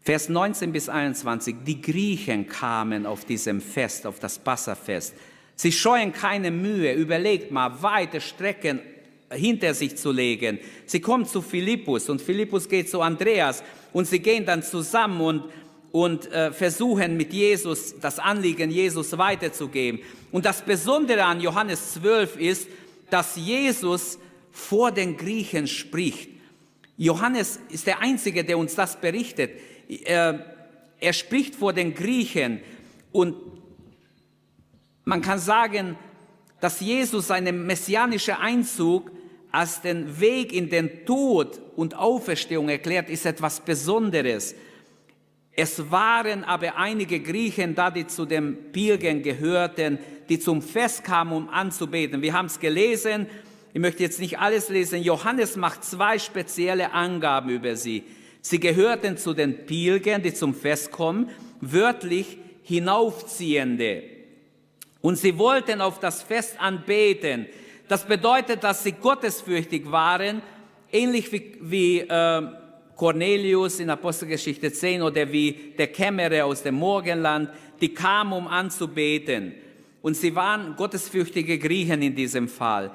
Vers 0.00 0.28
19 0.28 0.72
bis 0.72 0.88
21. 0.88 1.58
Die 1.64 1.80
Griechen 1.80 2.48
kamen 2.48 3.06
auf 3.06 3.24
diesem 3.24 3.60
Fest, 3.60 4.08
auf 4.08 4.18
das 4.18 4.40
Passafest. 4.40 5.14
Sie 5.54 5.70
scheuen 5.70 6.12
keine 6.12 6.50
Mühe, 6.50 6.94
überlegt 6.94 7.52
mal, 7.52 7.80
weite 7.80 8.20
Strecken 8.20 8.80
hinter 9.30 9.72
sich 9.72 9.96
zu 9.96 10.10
legen. 10.10 10.58
Sie 10.84 11.00
kommen 11.00 11.26
zu 11.26 11.42
Philippus 11.42 12.08
und 12.08 12.20
Philippus 12.20 12.68
geht 12.68 12.90
zu 12.90 13.02
Andreas 13.02 13.62
und 13.92 14.08
sie 14.08 14.18
gehen 14.18 14.44
dann 14.44 14.64
zusammen 14.64 15.20
und 15.20 15.44
und 15.96 16.30
äh, 16.30 16.52
versuchen 16.52 17.16
mit 17.16 17.32
Jesus 17.32 17.98
das 17.98 18.18
Anliegen 18.18 18.70
Jesus 18.70 19.16
weiterzugeben. 19.16 20.02
Und 20.30 20.44
das 20.44 20.60
Besondere 20.60 21.24
an 21.24 21.40
Johannes 21.40 21.94
12 21.94 22.36
ist, 22.36 22.68
dass 23.08 23.36
Jesus 23.36 24.18
vor 24.50 24.92
den 24.92 25.16
Griechen 25.16 25.66
spricht. 25.66 26.28
Johannes 26.98 27.58
ist 27.70 27.86
der 27.86 28.02
Einzige, 28.02 28.44
der 28.44 28.58
uns 28.58 28.74
das 28.74 29.00
berichtet. 29.00 29.52
Er, 29.88 30.44
er 31.00 31.12
spricht 31.14 31.54
vor 31.54 31.72
den 31.72 31.94
Griechen 31.94 32.60
und 33.10 33.34
man 35.06 35.22
kann 35.22 35.38
sagen, 35.38 35.96
dass 36.60 36.80
Jesus 36.80 37.28
seinen 37.28 37.64
messianischen 37.64 38.34
Einzug 38.34 39.10
als 39.50 39.80
den 39.80 40.20
Weg 40.20 40.52
in 40.52 40.68
den 40.68 41.06
Tod 41.06 41.58
und 41.74 41.94
Auferstehung 41.94 42.68
erklärt, 42.68 43.08
ist 43.08 43.24
etwas 43.24 43.60
Besonderes. 43.60 44.54
Es 45.58 45.90
waren 45.90 46.44
aber 46.44 46.76
einige 46.76 47.18
Griechen 47.18 47.74
da, 47.74 47.90
die 47.90 48.06
zu 48.06 48.26
den 48.26 48.72
Pilgern 48.72 49.22
gehörten, 49.22 49.98
die 50.28 50.38
zum 50.38 50.60
Fest 50.60 51.02
kamen, 51.02 51.32
um 51.32 51.48
anzubeten. 51.48 52.20
Wir 52.20 52.34
haben 52.34 52.46
es 52.46 52.60
gelesen. 52.60 53.26
Ich 53.72 53.80
möchte 53.80 54.02
jetzt 54.02 54.20
nicht 54.20 54.38
alles 54.38 54.68
lesen. 54.68 55.02
Johannes 55.02 55.56
macht 55.56 55.82
zwei 55.82 56.18
spezielle 56.18 56.92
Angaben 56.92 57.48
über 57.48 57.74
sie. 57.74 58.04
Sie 58.42 58.60
gehörten 58.60 59.16
zu 59.16 59.32
den 59.32 59.64
Pilgern, 59.64 60.22
die 60.22 60.34
zum 60.34 60.54
Fest 60.54 60.92
kommen, 60.92 61.30
wörtlich 61.62 62.36
hinaufziehende. 62.62 64.02
Und 65.00 65.16
sie 65.16 65.38
wollten 65.38 65.80
auf 65.80 66.00
das 66.00 66.22
Fest 66.22 66.60
anbeten. 66.60 67.46
Das 67.88 68.04
bedeutet, 68.04 68.62
dass 68.62 68.82
sie 68.82 68.92
gottesfürchtig 68.92 69.90
waren, 69.90 70.42
ähnlich 70.92 71.32
wie, 71.32 71.56
wie 71.60 72.00
äh, 72.00 72.42
Cornelius 72.96 73.78
in 73.78 73.90
Apostelgeschichte 73.90 74.72
10 74.72 75.02
oder 75.02 75.30
wie 75.30 75.74
der 75.76 75.88
Kämmerer 75.88 76.46
aus 76.46 76.62
dem 76.62 76.76
Morgenland, 76.76 77.50
die 77.80 77.92
kamen, 77.92 78.32
um 78.32 78.48
anzubeten. 78.48 79.54
Und 80.02 80.16
sie 80.16 80.34
waren 80.34 80.74
gottesfürchtige 80.76 81.58
Griechen 81.58 82.00
in 82.02 82.14
diesem 82.14 82.48
Fall. 82.48 82.90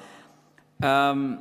Ähm, 0.82 1.38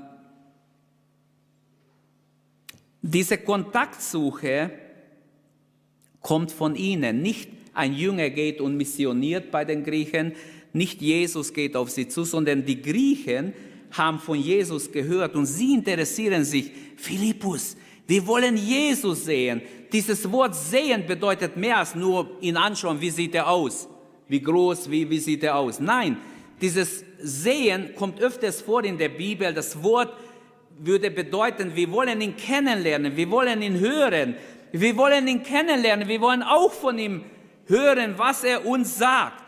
diese 3.02 3.38
Kontaktsuche 3.38 4.70
kommt 6.20 6.52
von 6.52 6.76
ihnen. 6.76 7.22
Nicht 7.22 7.48
ein 7.72 7.94
Jünger 7.94 8.28
geht 8.30 8.60
und 8.60 8.76
missioniert 8.76 9.50
bei 9.50 9.64
den 9.64 9.84
Griechen, 9.84 10.32
nicht 10.72 11.00
Jesus 11.00 11.52
geht 11.52 11.76
auf 11.76 11.90
sie 11.90 12.08
zu, 12.08 12.24
sondern 12.24 12.64
die 12.64 12.80
Griechen 12.80 13.52
haben 13.90 14.20
von 14.20 14.38
Jesus 14.38 14.92
gehört 14.92 15.34
und 15.34 15.46
sie 15.46 15.74
interessieren 15.74 16.44
sich. 16.44 16.70
Philippus, 16.96 17.76
wir 18.10 18.26
wollen 18.26 18.56
Jesus 18.56 19.24
sehen. 19.24 19.62
Dieses 19.92 20.30
Wort 20.32 20.56
sehen 20.56 21.06
bedeutet 21.06 21.56
mehr 21.56 21.78
als 21.78 21.94
nur 21.94 22.28
ihn 22.40 22.56
anschauen, 22.56 23.00
wie 23.00 23.10
sieht 23.10 23.36
er 23.36 23.48
aus, 23.48 23.88
wie 24.26 24.42
groß, 24.42 24.90
wie, 24.90 25.08
wie 25.08 25.20
sieht 25.20 25.44
er 25.44 25.54
aus. 25.54 25.78
Nein, 25.78 26.16
Dieses 26.60 27.04
Sehen 27.22 27.94
kommt 27.94 28.20
öfters 28.20 28.62
vor 28.62 28.82
in 28.82 28.98
der 28.98 29.10
Bibel. 29.10 29.54
Das 29.54 29.80
Wort 29.84 30.12
würde 30.76 31.12
bedeuten, 31.12 31.76
wir 31.76 31.88
wollen 31.92 32.20
ihn 32.20 32.36
kennenlernen, 32.36 33.16
wir 33.16 33.30
wollen 33.30 33.62
ihn 33.62 33.78
hören, 33.78 34.34
wir 34.72 34.96
wollen 34.96 35.28
ihn 35.28 35.44
kennenlernen, 35.44 36.08
wir 36.08 36.20
wollen 36.20 36.42
auch 36.42 36.72
von 36.72 36.98
ihm 36.98 37.22
hören, 37.66 38.14
was 38.16 38.42
er 38.42 38.66
uns 38.66 38.98
sagt. 38.98 39.44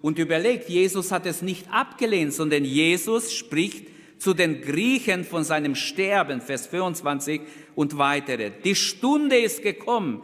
Und 0.00 0.18
überlegt, 0.18 0.68
Jesus 0.68 1.12
hat 1.12 1.24
es 1.24 1.40
nicht 1.40 1.72
abgelehnt, 1.72 2.34
sondern 2.34 2.64
Jesus 2.64 3.32
spricht 3.32 3.91
zu 4.22 4.34
den 4.34 4.60
Griechen 4.60 5.24
von 5.24 5.42
seinem 5.42 5.74
Sterben, 5.74 6.40
Vers 6.40 6.68
25 6.68 7.40
und 7.74 7.98
weitere. 7.98 8.52
Die 8.62 8.76
Stunde 8.76 9.36
ist 9.36 9.64
gekommen, 9.64 10.22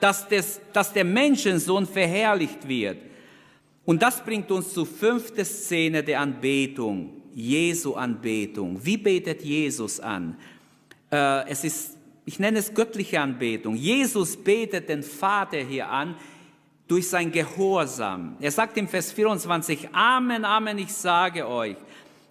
dass, 0.00 0.28
das, 0.28 0.60
dass 0.74 0.92
der 0.92 1.04
Menschensohn 1.04 1.86
verherrlicht 1.86 2.68
wird. 2.68 2.98
Und 3.86 4.02
das 4.02 4.22
bringt 4.22 4.50
uns 4.50 4.74
zur 4.74 4.84
fünften 4.84 5.46
Szene 5.46 6.02
der 6.02 6.20
Anbetung, 6.20 7.22
Jesu 7.34 7.94
Anbetung. 7.94 8.84
Wie 8.84 8.98
betet 8.98 9.42
Jesus 9.42 9.98
an? 9.98 10.36
Äh, 11.10 11.48
es 11.48 11.64
ist, 11.64 11.96
ich 12.26 12.38
nenne 12.38 12.58
es 12.58 12.74
göttliche 12.74 13.18
Anbetung. 13.18 13.76
Jesus 13.76 14.36
betet 14.36 14.90
den 14.90 15.02
Vater 15.02 15.60
hier 15.60 15.88
an 15.88 16.16
durch 16.86 17.08
sein 17.08 17.32
Gehorsam. 17.32 18.36
Er 18.40 18.50
sagt 18.50 18.76
im 18.76 18.88
Vers 18.88 19.10
24, 19.10 19.88
Amen, 19.94 20.44
Amen, 20.44 20.76
ich 20.76 20.92
sage 20.92 21.48
euch, 21.48 21.76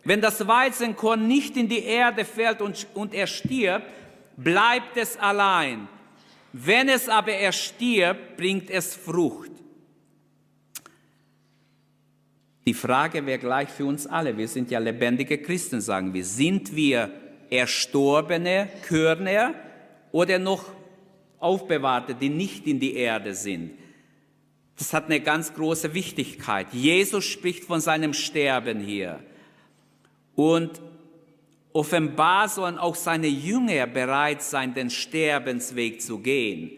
wenn 0.08 0.22
das 0.22 0.48
Weizenkorn 0.48 1.28
nicht 1.28 1.58
in 1.58 1.68
die 1.68 1.84
Erde 1.84 2.24
fällt 2.24 2.62
und, 2.62 2.88
und 2.94 3.14
er 3.14 3.28
stirbt, 3.28 3.86
bleibt 4.38 4.96
es 4.96 5.18
allein. 5.18 5.90
Wenn 6.54 6.88
es 6.88 7.10
aber 7.10 7.34
erstirbt, 7.34 8.38
bringt 8.38 8.70
es 8.70 8.96
Frucht. 8.96 9.52
Die 12.66 12.74
Frage 12.74 13.26
wäre 13.26 13.40
gleich 13.40 13.68
für 13.68 13.86
uns 13.86 14.08
alle. 14.08 14.38
Wir 14.38 14.48
sind 14.48 14.72
ja 14.72 14.80
lebendige 14.80 15.40
Christen, 15.40 15.82
sagen 15.82 16.14
wir. 16.14 16.24
Sind 16.24 16.74
wir 16.74 17.12
erstorbene 17.50 18.70
Körner 18.88 19.56
oder 20.14 20.40
noch 20.40 20.72
aufbewahrte, 21.40 22.16
die 22.16 22.30
nicht 22.30 22.66
in 22.66 22.80
die 22.80 22.96
Erde 22.96 23.34
sind? 23.34 23.72
Das 24.78 24.94
hat 24.94 25.08
eine 25.08 25.20
ganz 25.20 25.54
große 25.54 25.94
Wichtigkeit. 25.94 26.68
Jesus 26.72 27.26
spricht 27.26 27.66
von 27.66 27.82
seinem 27.82 28.14
Sterben 28.14 28.80
hier. 28.80 29.20
Und 30.38 30.80
offenbar 31.74 32.48
sollen 32.48 32.78
auch 32.78 32.96
seine 32.96 33.26
Jünger 33.26 33.88
bereit 33.88 34.44
sein, 34.44 34.76
den 34.76 34.92
Sterbensweg 34.92 36.00
zu 36.00 36.20
gehen. 36.20 36.74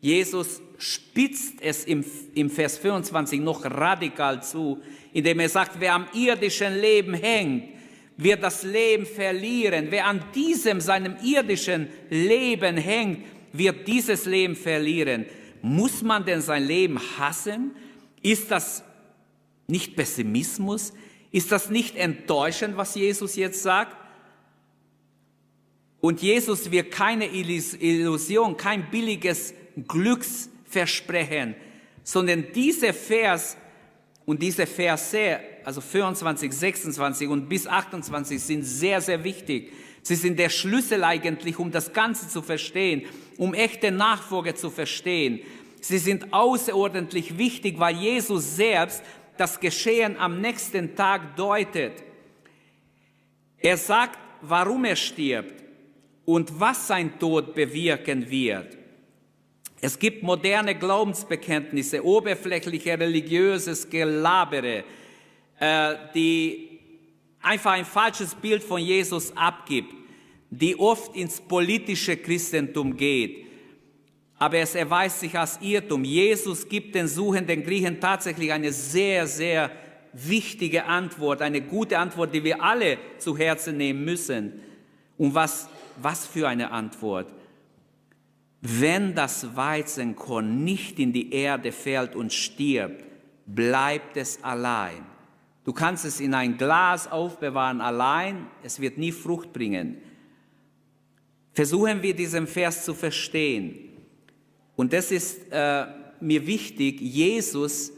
Jesus 0.00 0.62
spitzt 0.78 1.60
es 1.60 1.84
im, 1.84 2.04
im 2.34 2.48
Vers 2.48 2.78
25 2.78 3.40
noch 3.40 3.64
radikal 3.64 4.44
zu, 4.44 4.80
indem 5.12 5.40
er 5.40 5.48
sagt, 5.48 5.80
wer 5.80 5.94
am 5.94 6.06
irdischen 6.14 6.80
Leben 6.80 7.14
hängt, 7.14 7.70
wird 8.16 8.44
das 8.44 8.62
Leben 8.62 9.04
verlieren. 9.04 9.88
Wer 9.90 10.06
an 10.06 10.22
diesem, 10.32 10.80
seinem 10.80 11.16
irdischen 11.20 11.88
Leben 12.10 12.76
hängt, 12.76 13.26
wird 13.52 13.88
dieses 13.88 14.24
Leben 14.24 14.54
verlieren. 14.54 15.26
Muss 15.62 16.00
man 16.02 16.24
denn 16.24 16.42
sein 16.42 16.64
Leben 16.64 17.00
hassen? 17.18 17.72
Ist 18.22 18.52
das 18.52 18.84
nicht 19.66 19.96
Pessimismus? 19.96 20.92
Ist 21.32 21.52
das 21.52 21.70
nicht 21.70 21.96
enttäuschend, 21.96 22.76
was 22.76 22.94
Jesus 22.94 23.36
jetzt 23.36 23.62
sagt? 23.62 23.96
Und 26.00 26.22
Jesus 26.22 26.70
wird 26.70 26.90
keine 26.90 27.26
Illusion, 27.26 28.56
kein 28.56 28.90
billiges 28.90 29.54
Glücksversprechen, 29.86 31.54
sondern 32.02 32.46
dieser 32.54 32.94
Vers 32.94 33.56
und 34.24 34.40
diese 34.40 34.66
Verse, 34.66 35.40
also 35.64 35.80
24, 35.80 36.52
26 36.52 37.28
und 37.28 37.48
bis 37.48 37.66
28 37.66 38.40
sind 38.40 38.62
sehr, 38.62 39.00
sehr 39.00 39.22
wichtig. 39.24 39.72
Sie 40.02 40.14
sind 40.14 40.38
der 40.38 40.48
Schlüssel 40.48 41.04
eigentlich, 41.04 41.58
um 41.58 41.70
das 41.70 41.92
Ganze 41.92 42.28
zu 42.28 42.40
verstehen, 42.40 43.02
um 43.36 43.52
echte 43.52 43.90
Nachfolge 43.90 44.54
zu 44.54 44.70
verstehen. 44.70 45.40
Sie 45.82 45.98
sind 45.98 46.32
außerordentlich 46.32 47.38
wichtig, 47.38 47.78
weil 47.78 47.96
Jesus 47.96 48.56
selbst 48.56 49.02
das 49.40 49.58
Geschehen 49.58 50.18
am 50.18 50.38
nächsten 50.42 50.94
Tag 50.94 51.34
deutet. 51.34 51.94
Er 53.56 53.78
sagt, 53.78 54.18
warum 54.42 54.84
er 54.84 54.96
stirbt 54.96 55.64
und 56.26 56.60
was 56.60 56.86
sein 56.86 57.18
Tod 57.18 57.54
bewirken 57.54 58.30
wird. 58.30 58.76
Es 59.80 59.98
gibt 59.98 60.22
moderne 60.22 60.74
Glaubensbekenntnisse, 60.74 62.04
oberflächliche 62.04 63.00
religiöses 63.00 63.88
Gelabere, 63.88 64.84
äh, 65.58 65.94
die 66.14 66.78
einfach 67.40 67.72
ein 67.72 67.86
falsches 67.86 68.34
Bild 68.34 68.62
von 68.62 68.82
Jesus 68.82 69.34
abgibt, 69.34 69.94
die 70.50 70.78
oft 70.78 71.16
ins 71.16 71.40
politische 71.40 72.18
Christentum 72.18 72.94
geht 72.94 73.49
aber 74.40 74.56
es 74.56 74.74
erweist 74.74 75.20
sich 75.20 75.38
als 75.38 75.58
Irrtum. 75.60 76.02
Jesus 76.02 76.66
gibt 76.66 76.94
den 76.94 77.06
suchenden 77.06 77.62
Griechen 77.62 78.00
tatsächlich 78.00 78.50
eine 78.50 78.72
sehr, 78.72 79.26
sehr 79.26 79.70
wichtige 80.14 80.86
Antwort, 80.86 81.42
eine 81.42 81.60
gute 81.60 81.98
Antwort, 81.98 82.34
die 82.34 82.42
wir 82.42 82.62
alle 82.62 82.96
zu 83.18 83.36
Herzen 83.36 83.76
nehmen 83.76 84.02
müssen. 84.02 84.62
Und 85.18 85.34
was, 85.34 85.68
was 86.00 86.26
für 86.26 86.48
eine 86.48 86.70
Antwort? 86.70 87.30
Wenn 88.62 89.14
das 89.14 89.54
Weizenkorn 89.54 90.64
nicht 90.64 90.98
in 90.98 91.12
die 91.12 91.34
Erde 91.34 91.70
fällt 91.70 92.16
und 92.16 92.32
stirbt, 92.32 93.04
bleibt 93.44 94.16
es 94.16 94.42
allein. 94.42 95.04
Du 95.64 95.74
kannst 95.74 96.06
es 96.06 96.18
in 96.18 96.32
ein 96.32 96.56
Glas 96.56 97.12
aufbewahren 97.12 97.82
allein, 97.82 98.46
es 98.62 98.80
wird 98.80 98.96
nie 98.96 99.12
Frucht 99.12 99.52
bringen. 99.52 99.98
Versuchen 101.52 102.00
wir 102.02 102.14
diesen 102.16 102.46
Vers 102.46 102.86
zu 102.86 102.94
verstehen. 102.94 103.89
Und 104.80 104.94
das 104.94 105.10
ist 105.10 105.52
äh, 105.52 105.84
mir 106.20 106.46
wichtig. 106.46 107.02
Jesus, 107.02 107.92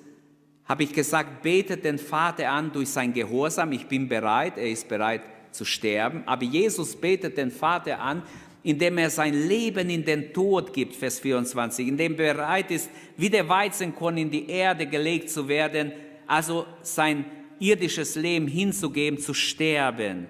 habe 0.65 0.83
ich 0.83 0.93
gesagt, 0.93 1.41
betet 1.41 1.85
den 1.85 1.97
Vater 1.97 2.51
an 2.51 2.73
durch 2.73 2.89
sein 2.89 3.13
Gehorsam. 3.13 3.71
Ich 3.71 3.87
bin 3.87 4.09
bereit, 4.09 4.59
er 4.59 4.69
ist 4.69 4.89
bereit 4.89 5.23
zu 5.53 5.65
sterben. 5.65 6.25
Aber 6.27 6.43
Jesus 6.43 6.97
betet 6.97 7.37
den 7.37 7.53
Vater 7.53 8.01
an, 8.01 8.25
indem 8.65 8.99
er 8.99 9.11
sein 9.11 9.33
Leben 9.33 9.91
in 9.91 10.05
den 10.05 10.33
Tod 10.33 10.73
gibt, 10.73 10.97
Vers 10.97 11.21
24, 11.21 11.87
indem 11.87 12.15
er 12.15 12.35
bereit 12.35 12.73
ist, 12.73 12.91
wie 13.17 13.31
der 13.31 13.49
Weizenkorn 13.49 14.17
in 14.17 14.33
die 14.33 14.49
Erde 14.51 14.87
gelegt 14.87 15.31
zu 15.31 15.47
werden, 15.47 15.93
also 16.27 16.67
sein 16.83 17.27
irdisches 17.61 18.17
Leben 18.17 18.49
hinzugeben, 18.49 19.21
zu 19.21 19.35
sterben. 19.35 20.27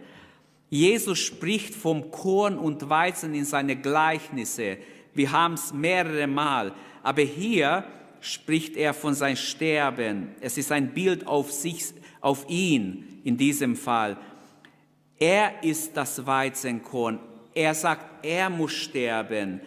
Jesus 0.69 1.19
spricht 1.19 1.75
vom 1.75 2.11
Korn 2.11 2.59
und 2.59 2.91
Weizen 2.91 3.35
in 3.35 3.47
seine 3.47 3.77
Gleichnisse. 3.77 4.77
Wir 5.15 5.33
haben 5.33 5.55
es 5.55 5.73
mehrere 5.73 6.27
Mal. 6.27 6.73
Aber 7.03 7.23
hier 7.23 7.85
spricht 8.21 8.77
er 8.77 8.95
von 8.95 9.15
sein 9.15 9.37
Sterben. 9.37 10.29
Es 10.41 10.57
ist 10.57 10.73
ein 10.73 10.95
Bild 10.95 11.27
auf 11.27 11.51
sich, 11.51 11.87
auf 12.21 12.49
ihn 12.49 13.21
in 13.25 13.37
diesem 13.37 13.77
Fall. 13.77 14.17
Er 15.19 15.63
ist 15.63 15.97
das 15.97 16.25
Weizenkorn. 16.25 17.19
Er 17.55 17.75
sagt, 17.75 18.25
er 18.25 18.49
muss 18.49 18.73
sterben. 18.73 19.61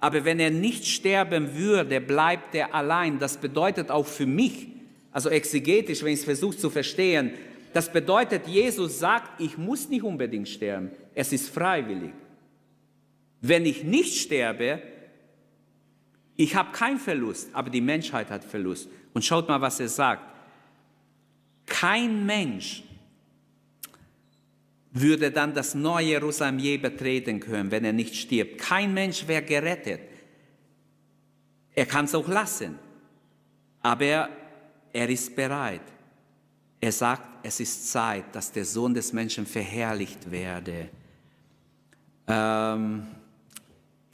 Aber 0.00 0.24
wenn 0.24 0.40
er 0.40 0.50
nicht 0.50 0.86
sterben 0.86 1.54
würde, 1.56 2.00
bleibt 2.00 2.54
er 2.54 2.74
allein. 2.74 3.18
Das 3.18 3.36
bedeutet 3.36 3.90
auch 3.90 4.06
für 4.06 4.26
mich, 4.26 4.68
also 5.12 5.28
exegetisch, 5.28 6.02
wenn 6.02 6.12
ich 6.12 6.20
es 6.20 6.24
versuche 6.24 6.56
zu 6.56 6.70
verstehen, 6.70 7.32
das 7.72 7.92
bedeutet, 7.92 8.46
Jesus 8.46 8.98
sagt, 8.98 9.40
ich 9.40 9.58
muss 9.58 9.88
nicht 9.88 10.02
unbedingt 10.02 10.48
sterben. 10.48 10.90
Es 11.14 11.32
ist 11.32 11.50
freiwillig. 11.50 12.12
Wenn 13.40 13.66
ich 13.66 13.84
nicht 13.84 14.20
sterbe, 14.20 14.82
ich 16.36 16.54
habe 16.54 16.72
keinen 16.72 16.98
Verlust, 16.98 17.48
aber 17.52 17.70
die 17.70 17.80
Menschheit 17.80 18.30
hat 18.30 18.44
Verlust. 18.44 18.88
Und 19.12 19.24
schaut 19.24 19.48
mal, 19.48 19.60
was 19.60 19.80
er 19.80 19.88
sagt. 19.88 20.22
Kein 21.66 22.24
Mensch 22.24 22.82
würde 24.92 25.30
dann 25.30 25.54
das 25.54 25.74
neue 25.74 26.06
Jerusalem 26.06 26.58
je 26.58 26.78
betreten 26.78 27.40
können, 27.40 27.70
wenn 27.70 27.84
er 27.84 27.92
nicht 27.92 28.14
stirbt. 28.14 28.58
Kein 28.58 28.94
Mensch 28.94 29.26
wäre 29.26 29.42
gerettet. 29.42 30.00
Er 31.74 31.86
kann 31.86 32.06
es 32.06 32.14
auch 32.14 32.26
lassen, 32.28 32.78
aber 33.82 34.28
er 34.92 35.08
ist 35.08 35.36
bereit. 35.36 35.82
Er 36.80 36.92
sagt, 36.92 37.28
es 37.42 37.60
ist 37.60 37.90
Zeit, 37.90 38.34
dass 38.34 38.52
der 38.52 38.64
Sohn 38.64 38.94
des 38.94 39.12
Menschen 39.12 39.46
verherrlicht 39.46 40.30
werde. 40.30 40.88
Ähm, 42.26 43.06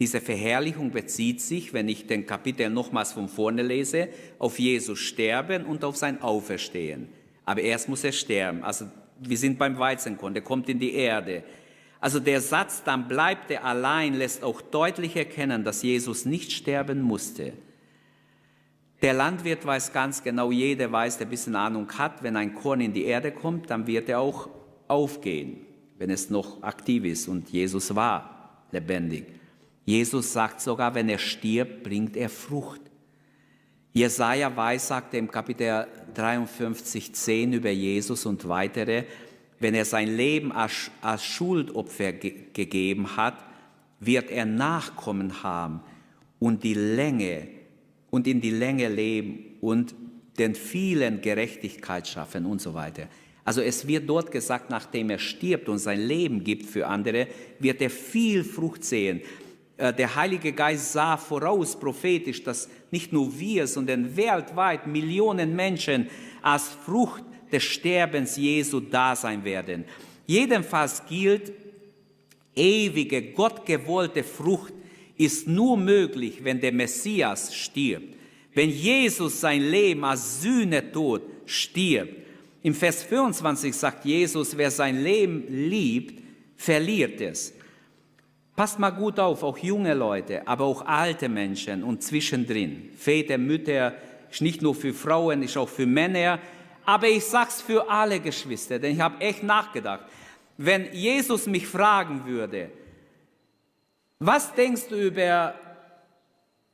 diese 0.05 0.21
Verherrlichung 0.21 0.91
bezieht 0.91 1.41
sich, 1.41 1.73
wenn 1.73 1.89
ich 1.89 2.07
den 2.07 2.27
Kapitel 2.27 2.69
nochmals 2.69 3.13
von 3.13 3.27
vorne 3.27 3.63
lese, 3.63 4.09
auf 4.39 4.59
Jesus 4.59 4.99
sterben 4.99 5.65
und 5.65 5.83
auf 5.83 5.97
sein 5.97 6.21
Auferstehen. 6.21 7.09
Aber 7.47 7.63
erst 7.63 7.89
muss 7.89 8.05
er 8.05 8.13
sterben. 8.13 8.63
Also 8.63 8.85
wir 9.19 9.39
sind 9.39 9.59
beim 9.59 9.79
Weizenkorn, 9.79 10.35
der 10.35 10.43
kommt 10.43 10.69
in 10.69 10.79
die 10.79 10.93
Erde. 10.93 11.43
Also 12.01 12.21
der 12.21 12.43
Satz, 12.43 12.83
dann 12.85 13.09
bleibt 13.09 13.51
er 13.51 13.65
allein, 13.65 14.13
lässt 14.13 14.45
auch 14.45 14.61
deutlich 14.61 15.17
erkennen, 15.17 15.65
dass 15.65 15.83
Jesus 15.83 16.27
nicht 16.27 16.53
sterben 16.53 17.01
musste. 17.01 17.55
Der 19.01 19.15
Landwirt 19.15 19.65
weiß 19.65 19.91
ganz 19.91 20.23
genau, 20.23 20.51
jeder 20.51 20.93
weiß, 20.93 21.17
der 21.17 21.29
ein 21.29 21.31
bisschen 21.31 21.57
Ahnung 21.57 21.91
hat, 21.97 22.23
wenn 22.23 22.37
ein 22.37 22.55
Korn 22.55 22.83
in 22.83 22.93
die 22.93 23.07
Erde 23.07 23.33
kommt, 23.33 23.71
dann 23.71 23.87
wird 23.87 24.11
er 24.11 24.21
auch 24.21 24.51
aufgehen, 24.87 25.65
wenn 25.97 26.11
es 26.11 26.29
noch 26.29 26.63
aktiv 26.63 27.05
ist. 27.05 27.27
Und 27.27 27.49
Jesus 27.49 27.95
war 27.95 28.67
lebendig. 28.71 29.44
Jesus 29.85 30.33
sagt 30.33 30.61
sogar, 30.61 30.95
wenn 30.95 31.09
er 31.09 31.19
stirbt, 31.19 31.83
bringt 31.83 32.17
er 32.17 32.29
Frucht. 32.29 32.81
Jesaja 33.93 34.55
weiß, 34.55 34.89
sagte 34.89 35.19
im 35.19 35.31
Kapitel 35.31 35.87
53, 36.15 37.15
10 37.15 37.53
über 37.53 37.71
Jesus 37.71 38.27
und 38.27 38.49
weitere, 38.49 39.05
wenn 39.61 39.75
er 39.75 39.85
sein 39.85 40.17
Leben 40.17 40.53
als, 40.53 40.91
als 41.01 41.25
Schuldopfer 41.25 42.13
ge 42.13 42.35
gegeben 42.53 43.17
hat, 43.17 43.37
wird 44.01 44.31
er 44.31 44.47
Nachkommen 44.47 45.43
haben 45.43 45.81
und 46.39 46.65
die 46.65 46.75
Länge 46.75 47.49
und 48.11 48.27
in 48.27 48.41
die 48.41 48.51
Länge 48.51 48.89
leben 48.89 49.57
und 49.61 49.95
den 50.39 50.55
vielen 50.55 51.21
Gerechtigkeit 51.21 52.09
schaffen 52.09 52.47
und 52.47 52.61
so 52.61 52.75
weiter. 52.75 53.09
Also 53.45 53.61
es 53.61 53.87
wird 53.87 54.09
dort 54.09 54.31
gesagt, 54.33 54.71
nachdem 54.71 55.11
er 55.11 55.19
stirbt 55.19 55.69
und 55.69 55.79
sein 55.79 56.01
Leben 56.01 56.43
gibt 56.43 56.67
für 56.67 56.87
andere, 56.87 57.29
wird 57.59 57.81
er 57.83 57.91
viel 57.91 58.43
Frucht 58.43 58.85
sehen. 58.85 59.21
Äh, 59.77 59.93
der 59.93 60.15
Heilige 60.15 60.53
Geist 60.53 60.93
sah 60.93 61.17
voraus 61.17 61.79
prophetisch, 61.79 62.43
dass 62.43 62.69
nicht 62.91 63.13
nur 63.13 63.39
wir, 63.39 63.67
sondern 63.67 64.17
weltweit 64.17 64.87
Millionen 64.87 65.55
Menschen 65.57 66.09
als 66.43 66.69
Frucht 66.69 67.25
des 67.51 67.63
Sterbens 67.63 68.37
Jesu 68.37 68.81
da 68.81 69.17
sein 69.17 69.45
werden. 69.45 69.85
Jedenfalls 70.27 71.03
gilt, 71.07 71.53
ewige, 72.55 73.33
gottgewollte 73.33 74.23
Frucht 74.23 74.73
ist 75.17 75.47
nur 75.47 75.77
möglich, 75.77 76.43
wenn 76.43 76.61
der 76.61 76.73
Messias 76.73 77.55
stirbt. 77.55 78.17
Wenn 78.55 78.71
Jesus 78.71 79.41
sein 79.41 79.63
Leben 79.63 80.05
als 80.05 80.43
Sühnetod 80.43 81.23
stirbt. 81.47 82.15
Im 82.63 82.75
Vers 82.75 83.03
25 83.03 83.75
sagt 83.75 84.05
Jesus, 84.05 84.57
wer 84.57 84.71
sein 84.71 85.03
Leben 85.03 85.45
liebt, 85.49 86.23
verliert 86.57 87.21
es. 87.21 87.53
Passt 88.57 88.79
mal 88.79 88.91
gut 88.91 89.19
auf, 89.19 89.43
auch 89.43 89.59
junge 89.59 89.95
Leute, 89.95 90.47
aber 90.47 90.65
auch 90.65 90.87
alte 90.87 91.29
Menschen 91.29 91.83
und 91.83 92.03
zwischendrin. 92.03 92.91
Väter, 92.97 93.37
Mütter, 93.37 93.95
ist 94.31 94.43
nicht 94.43 94.63
nur 94.63 94.75
für 94.75 94.93
Frauen, 94.93 95.43
ist 95.43 95.57
auch 95.57 95.69
für 95.69 95.87
Männer. 95.87 96.39
Aber 96.85 97.09
ich 97.09 97.25
sag's 97.25 97.61
für 97.61 97.89
alle 97.89 98.21
Geschwister, 98.21 98.79
denn 98.79 98.95
ich 98.95 99.01
habe 99.01 99.21
echt 99.21 99.43
nachgedacht. 99.43 100.05
Wenn 100.57 100.93
Jesus 100.93 101.47
mich 101.47 101.67
fragen 101.67 102.27
würde, 102.27 102.71
was 104.21 104.55
denkst 104.55 104.89
du 104.89 104.97
über 104.97 105.55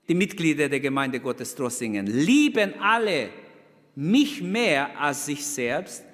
die 0.07 0.15
Mitglieder 0.15 0.69
der 0.69 0.81
Gemeinde 0.81 1.21
Gottes 1.21 1.55
Trossingen? 1.55 2.07
Lieben 2.07 2.75
alle 2.81 3.31
mich 3.95 4.43
mehr 4.43 5.01
als 5.01 5.27
sich 5.27 5.47
selbst? 5.47 6.05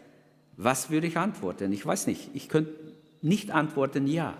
Was 0.57 0.91
würde 0.91 1.09
ich 1.09 1.17
antworten? 1.17 1.73
Ich 1.73 1.85
weiß 1.85 2.07
nicht. 2.07 2.31
Ich 2.35 2.49
könnte 2.49 2.73
nicht 3.21 3.51
antworten 3.51 4.07
ja. 4.07 4.37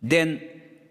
Denn 0.00 0.40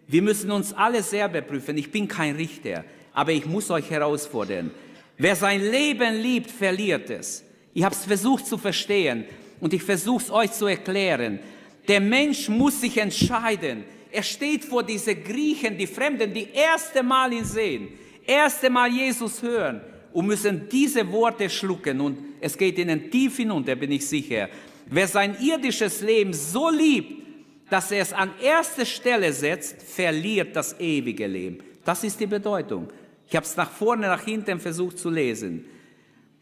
wir 0.08 0.22
müssen 0.22 0.52
uns 0.52 0.74
alle 0.74 1.04
selber 1.04 1.42
prüfen. 1.42 1.78
Ich 1.78 1.92
bin 1.92 2.08
kein 2.08 2.36
Richter, 2.36 2.84
aber 3.14 3.32
ich 3.32 3.46
muss 3.46 3.70
euch 3.70 3.90
herausfordern. 3.90 4.72
Wer 5.18 5.36
sein 5.36 5.62
Leben 5.62 6.22
liebt, 6.22 6.52
verliert 6.52 7.10
es. 7.10 7.44
Ich 7.74 7.84
habe 7.84 7.96
es 7.96 8.06
versucht 8.06 8.46
zu 8.46 8.58
verstehen 8.58 9.26
und 9.60 9.74
ich 9.74 9.84
versuche 9.84 10.24
es 10.24 10.32
euch 10.32 10.52
zu 10.52 10.68
erklären. 10.68 11.40
Der 11.88 12.00
Mensch 12.00 12.50
muss 12.50 12.82
sich 12.82 12.98
entscheiden. 12.98 13.84
Er 14.12 14.24
steht 14.24 14.64
vor 14.64 14.84
diese 14.84 15.16
Griechen, 15.16 15.78
die 15.78 15.88
Fremden, 15.88 16.34
die 16.34 16.50
erste 16.54 17.04
Mal 17.04 17.34
ihn 17.34 17.46
sehen, 17.46 17.90
erste 18.26 18.70
Mal 18.70 18.90
Jesus 18.92 19.42
hören 19.42 19.82
und 20.14 20.26
müssen 20.26 20.68
diese 20.70 21.12
Worte 21.12 21.50
schlucken 21.50 22.00
und 22.00 22.18
es 22.40 22.58
geht 22.58 22.78
ihnen 22.78 23.12
tief 23.12 23.38
hinunter, 23.38 23.76
bin 23.76 23.92
ich 23.92 24.08
sicher. 24.08 24.50
Wer 24.86 25.08
sein 25.08 25.36
irdisches 25.42 26.02
Leben 26.02 26.34
so 26.34 26.70
liebt, 26.70 27.27
dass 27.70 27.92
er 27.92 28.02
es 28.02 28.14
an 28.14 28.32
erste 28.42 28.86
Stelle 28.86 29.34
setzt, 29.34 29.82
verliert 29.82 30.56
das 30.56 30.80
ewige 30.80 31.28
Leben. 31.28 31.60
Das 31.84 32.04
ist 32.04 32.20
die 32.20 32.28
Bedeutung. 32.28 32.88
Ich 33.28 33.36
habe 33.36 33.46
es 33.46 33.58
nach 33.58 33.72
vorne, 33.72 34.08
nach 34.08 34.24
hinten 34.24 34.60
versucht 34.60 34.98
zu 34.98 35.10
lesen. 35.10 35.66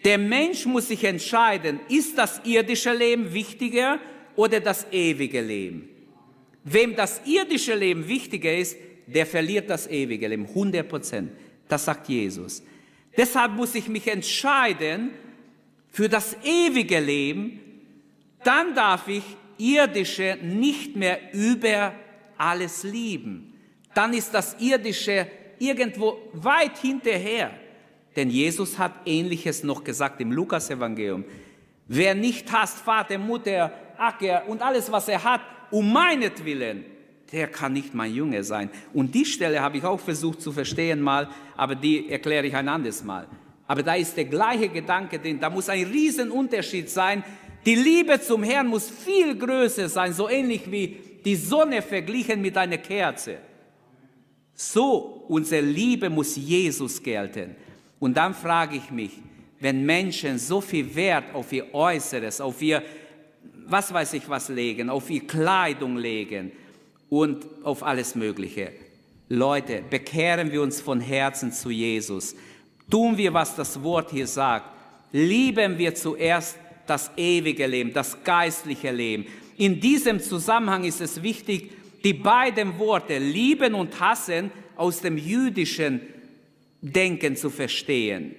Der 0.03 0.19
Mensch 0.19 0.65
muss 0.65 0.89
sich 0.89 1.03
entscheiden, 1.03 1.79
ist 1.89 2.17
das 2.17 2.41
irdische 2.43 2.93
Leben 2.93 3.33
wichtiger 3.33 3.99
oder 4.35 4.59
das 4.59 4.85
ewige 4.91 5.41
Leben? 5.41 5.89
Wem 6.63 6.95
das 6.95 7.21
irdische 7.25 7.73
Leben 7.73 8.07
wichtiger 8.07 8.55
ist, 8.55 8.77
der 9.07 9.25
verliert 9.25 9.69
das 9.69 9.87
ewige 9.87 10.27
Leben, 10.27 10.45
100 10.45 10.87
Prozent. 10.87 11.31
Das 11.67 11.85
sagt 11.85 12.07
Jesus. 12.07 12.63
Deshalb 13.17 13.53
muss 13.53 13.73
ich 13.75 13.87
mich 13.87 14.07
entscheiden 14.07 15.11
für 15.89 16.09
das 16.09 16.35
ewige 16.43 16.99
Leben. 16.99 17.59
Dann 18.43 18.75
darf 18.75 19.07
ich 19.07 19.23
irdische 19.57 20.37
nicht 20.41 20.95
mehr 20.95 21.33
über 21.33 21.93
alles 22.37 22.83
lieben. 22.83 23.53
Dann 23.93 24.13
ist 24.13 24.33
das 24.33 24.55
irdische 24.59 25.27
irgendwo 25.59 26.17
weit 26.33 26.77
hinterher. 26.77 27.51
Denn 28.15 28.29
Jesus 28.29 28.77
hat 28.77 28.93
ähnliches 29.05 29.63
noch 29.63 29.83
gesagt 29.83 30.21
im 30.21 30.31
Lukas-Evangelium. 30.31 31.25
Wer 31.87 32.15
nicht 32.15 32.51
hasst 32.51 32.79
Vater, 32.79 33.17
Mutter, 33.17 33.71
Acker 33.97 34.43
und 34.47 34.61
alles, 34.61 34.91
was 34.91 35.07
er 35.07 35.23
hat, 35.23 35.41
um 35.71 35.91
meinetwillen, 35.91 36.85
der 37.31 37.47
kann 37.47 37.73
nicht 37.73 37.93
mein 37.93 38.13
Junge 38.13 38.43
sein. 38.43 38.69
Und 38.93 39.13
die 39.13 39.25
Stelle 39.25 39.61
habe 39.61 39.77
ich 39.77 39.83
auch 39.83 39.99
versucht 39.99 40.41
zu 40.41 40.51
verstehen 40.51 41.01
mal, 41.01 41.27
aber 41.57 41.75
die 41.75 42.09
erkläre 42.09 42.47
ich 42.47 42.55
ein 42.55 42.69
anderes 42.69 43.03
Mal. 43.03 43.27
Aber 43.67 43.81
da 43.81 43.95
ist 43.95 44.15
der 44.15 44.25
gleiche 44.25 44.69
Gedanke 44.69 45.19
drin. 45.19 45.39
Da 45.39 45.49
muss 45.49 45.69
ein 45.69 45.85
Riesenunterschied 45.85 46.89
sein. 46.89 47.23
Die 47.65 47.75
Liebe 47.75 48.21
zum 48.21 48.43
Herrn 48.43 48.67
muss 48.67 48.89
viel 48.89 49.35
größer 49.37 49.89
sein, 49.89 50.13
so 50.13 50.29
ähnlich 50.29 50.69
wie 50.69 50.97
die 51.23 51.35
Sonne 51.35 51.81
verglichen 51.81 52.41
mit 52.41 52.55
einer 52.57 52.77
Kerze. 52.77 53.37
So, 54.53 55.25
unsere 55.27 55.61
Liebe 55.61 56.09
muss 56.09 56.35
Jesus 56.35 57.01
gelten. 57.01 57.55
Und 57.99 58.15
dann 58.15 58.33
frage 58.33 58.77
ich 58.77 58.91
mich, 58.91 59.11
wenn 59.59 59.83
Menschen 59.83 60.37
so 60.37 60.61
viel 60.61 60.93
Wert 60.93 61.33
auf 61.33 61.51
ihr 61.51 61.73
Äußeres, 61.73 62.39
auf 62.39 62.61
ihr, 62.61 62.83
was 63.65 63.91
weiß 63.91 64.13
ich 64.13 64.29
was 64.29 64.49
legen, 64.49 64.89
auf 64.89 65.09
ihr 65.09 65.25
Kleidung 65.25 65.97
legen 65.97 66.51
und 67.09 67.45
auf 67.63 67.81
alles 67.81 68.13
Mögliche. 68.13 68.71
Leute, 69.27 69.81
bekehren 69.89 70.51
wir 70.51 70.61
uns 70.61 70.79
von 70.79 71.01
Herzen 71.01 71.51
zu 71.51 71.71
Jesus. 71.71 72.35
Tun 72.91 73.17
wir, 73.17 73.33
was 73.33 73.55
das 73.55 73.81
Wort 73.81 74.11
hier 74.11 74.27
sagt. 74.27 74.69
Lieben 75.11 75.79
wir 75.79 75.95
zuerst 75.95 76.57
das 76.87 77.11
ewige 77.17 77.67
Leben, 77.67 77.93
das 77.93 78.23
geistliche 78.23 78.91
Leben. 78.91 79.25
In 79.57 79.79
diesem 79.79 80.19
Zusammenhang 80.19 80.83
ist 80.83 81.01
es 81.01 81.21
wichtig, 81.21 81.71
die 82.03 82.13
beiden 82.13 82.77
Worte 82.77 83.17
lieben 83.17 83.73
und 83.73 83.99
hassen 83.99 84.51
aus 84.75 85.01
dem 85.01 85.17
jüdischen 85.17 86.01
Denken 86.81 87.35
zu 87.35 87.49
verstehen. 87.49 88.35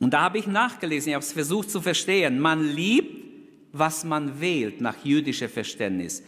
Und 0.00 0.12
da 0.12 0.22
habe 0.22 0.38
ich 0.38 0.46
nachgelesen, 0.46 1.10
ich 1.10 1.14
habe 1.14 1.24
es 1.24 1.32
versucht 1.32 1.70
zu 1.70 1.80
verstehen. 1.80 2.40
Man 2.40 2.64
liebt, 2.74 3.24
was 3.72 4.04
man 4.04 4.40
wählt 4.40 4.80
nach 4.80 5.04
jüdischem 5.04 5.48
Verständnis. 5.48 6.22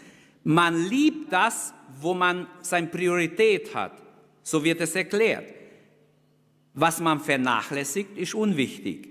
Man 0.45 0.89
liebt 0.89 1.33
das, 1.33 1.74
wo 2.01 2.14
man 2.14 2.47
seine 2.62 2.87
Priorität 2.87 3.74
hat. 3.74 3.93
So 4.43 4.62
wird 4.62 4.81
es 4.81 4.95
erklärt. 4.95 5.53
Was 6.74 7.01
man 7.01 7.20
vernachlässigt, 7.20 8.16
ist 8.16 8.35
unwichtig. 8.35 9.09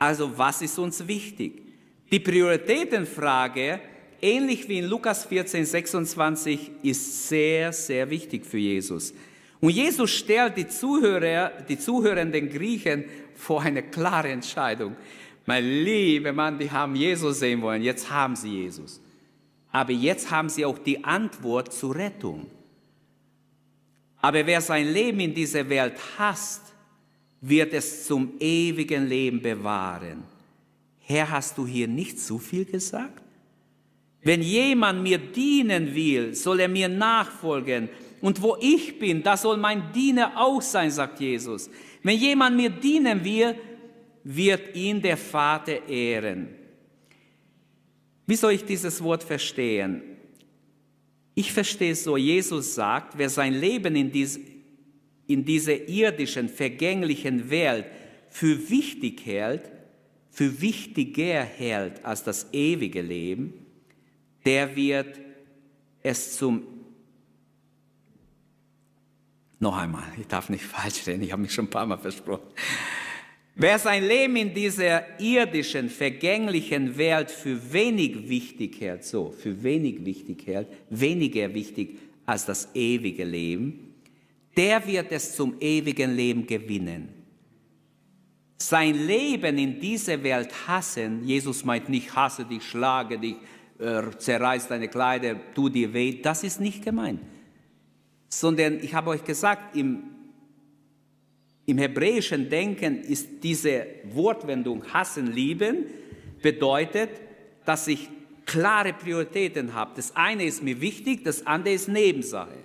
Also 0.00 0.36
was 0.36 0.62
ist 0.62 0.76
uns 0.80 1.06
wichtig? 1.06 1.62
Die 2.10 2.18
Prioritätenfrage 2.18 3.78
ähnlich 4.20 4.68
wie 4.68 4.78
in 4.78 4.86
Lukas 4.86 5.24
14, 5.24 5.64
26, 5.64 6.70
ist 6.82 7.28
sehr, 7.28 7.72
sehr 7.72 8.08
wichtig 8.10 8.44
für 8.44 8.58
Jesus. 8.58 9.14
Und 9.60 9.70
Jesus 9.70 10.10
stellt 10.10 10.56
die 10.56 10.68
Zuhörer, 10.68 11.52
die 11.68 11.78
zuhörenden 11.78 12.48
Griechen 12.48 13.04
vor 13.34 13.62
eine 13.62 13.82
klare 13.82 14.30
Entscheidung. 14.30 14.96
Mein 15.46 15.64
lieber 15.64 16.32
Mann, 16.32 16.58
die 16.58 16.70
haben 16.70 16.94
Jesus 16.94 17.40
sehen 17.40 17.62
wollen, 17.62 17.82
jetzt 17.82 18.10
haben 18.10 18.36
sie 18.36 18.62
Jesus. 18.62 19.00
Aber 19.72 19.92
jetzt 19.92 20.30
haben 20.30 20.48
sie 20.48 20.64
auch 20.64 20.78
die 20.78 21.04
Antwort 21.04 21.72
zur 21.72 21.94
Rettung. 21.94 22.46
Aber 24.22 24.44
wer 24.46 24.60
sein 24.60 24.92
Leben 24.92 25.20
in 25.20 25.34
dieser 25.34 25.68
Welt 25.68 25.94
hasst, 26.18 26.62
wird 27.40 27.72
es 27.72 28.06
zum 28.06 28.34
ewigen 28.38 29.08
Leben 29.08 29.40
bewahren. 29.40 30.24
Herr, 31.00 31.30
hast 31.30 31.56
du 31.58 31.66
hier 31.66 31.88
nicht 31.88 32.20
zu 32.20 32.38
viel 32.38 32.64
gesagt? 32.64 33.22
Wenn 34.22 34.42
jemand 34.42 35.02
mir 35.02 35.18
dienen 35.18 35.94
will, 35.94 36.34
soll 36.34 36.60
er 36.60 36.68
mir 36.68 36.88
nachfolgen. 36.88 37.88
Und 38.20 38.42
wo 38.42 38.56
ich 38.60 38.98
bin, 38.98 39.22
da 39.22 39.36
soll 39.36 39.56
mein 39.56 39.92
Diener 39.92 40.32
auch 40.36 40.60
sein, 40.60 40.90
sagt 40.90 41.20
Jesus. 41.20 41.70
Wenn 42.02 42.18
jemand 42.18 42.56
mir 42.56 42.68
dienen 42.68 43.24
will, 43.24 43.54
wird 44.22 44.76
ihn 44.76 45.00
der 45.00 45.16
Vater 45.16 45.88
ehren. 45.88 46.48
Wie 48.26 48.36
soll 48.36 48.52
ich 48.52 48.64
dieses 48.64 49.02
Wort 49.02 49.24
verstehen? 49.24 50.02
Ich 51.34 51.52
verstehe 51.52 51.92
es 51.92 52.04
so, 52.04 52.16
Jesus 52.16 52.74
sagt, 52.74 53.16
wer 53.16 53.30
sein 53.30 53.54
Leben 53.54 53.96
in, 53.96 54.12
dies, 54.12 54.38
in 55.32 55.44
dieser 55.44 55.88
irdischen, 55.88 56.48
vergänglichen 56.48 57.50
Welt 57.50 57.86
für 58.28 58.70
wichtig 58.70 59.24
hält, 59.24 59.70
für 60.30 60.60
wichtiger 60.60 61.42
hält 61.42 62.04
als 62.04 62.24
das 62.24 62.52
ewige 62.52 63.02
Leben, 63.02 63.52
der 64.44 64.74
wird 64.76 65.20
es 66.02 66.36
zum 66.36 66.62
noch 69.62 69.76
einmal, 69.76 70.04
ich 70.18 70.26
darf 70.26 70.48
nicht 70.48 70.64
falsch 70.64 71.06
reden, 71.06 71.22
ich 71.22 71.32
habe 71.32 71.42
mich 71.42 71.52
schon 71.52 71.66
ein 71.66 71.70
paar 71.70 71.84
Mal 71.84 71.98
versprochen. 71.98 72.48
Wer 73.54 73.78
sein 73.78 74.04
Leben 74.04 74.36
in 74.36 74.54
dieser 74.54 75.20
irdischen, 75.20 75.90
vergänglichen 75.90 76.96
Welt 76.96 77.30
für 77.30 77.72
wenig 77.72 78.26
wichtig 78.26 78.80
hält, 78.80 79.04
so, 79.04 79.30
für 79.30 79.62
wenig 79.62 80.02
wichtig 80.06 80.46
hält, 80.46 80.68
weniger 80.88 81.52
wichtig 81.52 81.98
als 82.24 82.46
das 82.46 82.74
ewige 82.74 83.24
Leben, 83.24 83.89
der 84.56 84.86
wird 84.86 85.12
es 85.12 85.36
zum 85.36 85.56
ewigen 85.60 86.14
Leben 86.14 86.46
gewinnen. 86.46 87.08
Sein 88.56 88.94
Leben 89.06 89.56
in 89.56 89.80
dieser 89.80 90.22
Welt 90.22 90.50
hassen, 90.66 91.24
Jesus 91.24 91.64
meint 91.64 91.88
nicht 91.88 92.14
hasse 92.14 92.44
dich, 92.44 92.62
schlage 92.62 93.18
dich, 93.18 93.36
äh, 93.78 94.02
zerreiß 94.16 94.68
deine 94.68 94.88
Kleider, 94.88 95.36
tu 95.54 95.68
dir 95.70 95.92
weh, 95.94 96.20
das 96.20 96.44
ist 96.44 96.60
nicht 96.60 96.84
gemeint. 96.84 97.20
Sondern 98.28 98.78
ich 98.80 98.92
habe 98.92 99.10
euch 99.10 99.24
gesagt, 99.24 99.74
im, 99.76 100.02
im 101.64 101.78
hebräischen 101.78 102.50
Denken 102.50 103.00
ist 103.00 103.42
diese 103.42 103.86
Wortwendung 104.12 104.84
hassen, 104.92 105.32
lieben, 105.32 105.86
bedeutet, 106.42 107.10
dass 107.64 107.88
ich 107.88 108.08
klare 108.44 108.92
Prioritäten 108.92 109.72
habe. 109.74 109.92
Das 109.96 110.14
eine 110.16 110.44
ist 110.44 110.62
mir 110.62 110.80
wichtig, 110.80 111.24
das 111.24 111.46
andere 111.46 111.74
ist 111.74 111.88
Nebensache. 111.88 112.56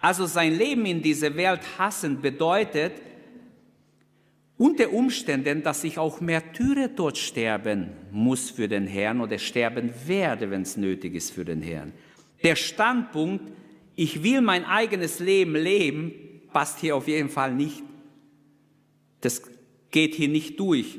Also 0.00 0.26
sein 0.26 0.56
Leben 0.56 0.86
in 0.86 1.02
dieser 1.02 1.34
Welt 1.36 1.60
hassen 1.78 2.20
bedeutet 2.20 2.92
unter 4.58 4.92
Umständen, 4.92 5.62
dass 5.62 5.84
ich 5.84 5.98
auch 5.98 6.20
Märtyrer 6.20 6.88
dort 6.88 7.18
sterben 7.18 7.90
muss 8.10 8.50
für 8.50 8.68
den 8.68 8.86
Herrn 8.86 9.20
oder 9.20 9.38
sterben 9.38 9.92
werde, 10.06 10.50
wenn 10.50 10.62
es 10.62 10.76
nötig 10.76 11.14
ist 11.14 11.32
für 11.32 11.44
den 11.44 11.60
Herrn. 11.60 11.92
Der 12.42 12.56
Standpunkt, 12.56 13.44
ich 13.94 14.22
will 14.22 14.40
mein 14.40 14.64
eigenes 14.64 15.18
Leben 15.18 15.54
leben, 15.54 16.12
passt 16.52 16.80
hier 16.80 16.96
auf 16.96 17.08
jeden 17.08 17.28
Fall 17.28 17.54
nicht. 17.54 17.82
Das 19.20 19.42
geht 19.90 20.14
hier 20.14 20.28
nicht 20.28 20.58
durch. 20.58 20.98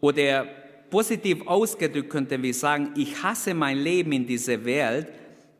Oder 0.00 0.46
positiv 0.90 1.46
ausgedrückt 1.46 2.10
könnten 2.10 2.42
wir 2.42 2.54
sagen, 2.54 2.90
ich 2.96 3.22
hasse 3.22 3.54
mein 3.54 3.78
Leben 3.78 4.12
in 4.12 4.26
dieser 4.26 4.64
Welt, 4.64 5.08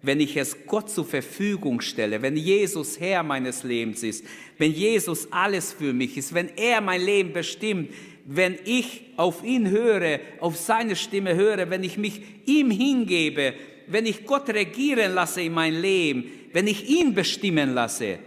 wenn 0.02 0.20
ich 0.20 0.36
es 0.36 0.66
Gott 0.66 0.90
zur 0.90 1.04
Verfügung 1.04 1.80
stelle, 1.80 2.20
wenn 2.22 2.36
Jesus 2.36 2.98
Herr 2.98 3.22
meines 3.22 3.62
Lebens 3.62 4.02
ist, 4.02 4.24
wenn 4.58 4.72
Jesus 4.72 5.30
alles 5.30 5.72
für 5.72 5.92
mich 5.92 6.16
ist, 6.16 6.34
wenn 6.34 6.48
er 6.56 6.80
mein 6.80 7.00
Leben 7.00 7.32
bestimmt, 7.32 7.90
wenn 8.24 8.58
ich 8.64 9.02
auf 9.16 9.44
ihn 9.44 9.70
höre, 9.70 10.20
auf 10.40 10.56
seine 10.56 10.96
Stimme 10.96 11.34
höre, 11.34 11.70
wenn 11.70 11.84
ich 11.84 11.98
mich 11.98 12.20
ihm 12.46 12.70
hingebe, 12.70 13.54
wenn 13.86 14.06
ich 14.06 14.26
Gott 14.26 14.48
regieren 14.48 15.14
lasse 15.14 15.42
in 15.42 15.52
mein 15.52 15.80
Leben, 15.80 16.24
wenn 16.52 16.66
ich 16.66 16.88
ihn 16.88 17.14
bestimmen 17.14 17.72
lasse, 17.72 18.18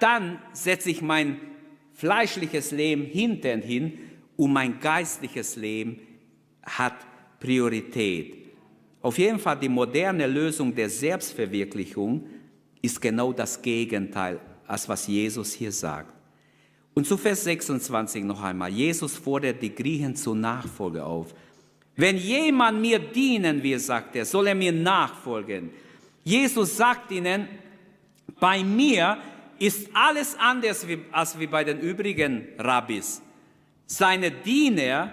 dann 0.00 0.38
setze 0.52 0.90
ich 0.90 1.02
mein 1.02 1.40
fleischliches 1.94 2.72
Leben 2.72 3.04
hinten 3.04 3.62
hin 3.62 3.98
und 4.36 4.52
mein 4.52 4.80
geistliches 4.80 5.56
Leben 5.56 6.00
hat 6.62 6.96
Priorität. 7.38 8.41
Auf 9.02 9.18
jeden 9.18 9.40
Fall 9.40 9.58
die 9.58 9.68
moderne 9.68 10.26
Lösung 10.26 10.74
der 10.74 10.88
Selbstverwirklichung 10.88 12.24
ist 12.80 13.00
genau 13.00 13.32
das 13.32 13.60
Gegenteil, 13.60 14.38
als 14.66 14.88
was 14.88 15.06
Jesus 15.08 15.52
hier 15.52 15.72
sagt. 15.72 16.14
Und 16.94 17.06
zu 17.06 17.16
Vers 17.16 17.44
26 17.44 18.22
noch 18.22 18.42
einmal. 18.42 18.70
Jesus 18.70 19.16
fordert 19.16 19.60
die 19.60 19.74
Griechen 19.74 20.14
zur 20.14 20.36
Nachfolge 20.36 21.04
auf. 21.04 21.34
Wenn 21.96 22.16
jemand 22.16 22.80
mir 22.80 22.98
dienen 22.98 23.62
will, 23.62 23.78
sagt 23.78 24.16
er, 24.16 24.24
soll 24.24 24.46
er 24.46 24.54
mir 24.54 24.72
nachfolgen. 24.72 25.70
Jesus 26.22 26.76
sagt 26.76 27.10
ihnen, 27.10 27.48
bei 28.38 28.62
mir 28.62 29.18
ist 29.58 29.90
alles 29.94 30.36
anders 30.38 30.86
als 31.10 31.38
wie 31.38 31.46
bei 31.46 31.64
den 31.64 31.80
übrigen 31.80 32.48
Rabbis. 32.58 33.20
Seine 33.86 34.30
Diener 34.30 35.12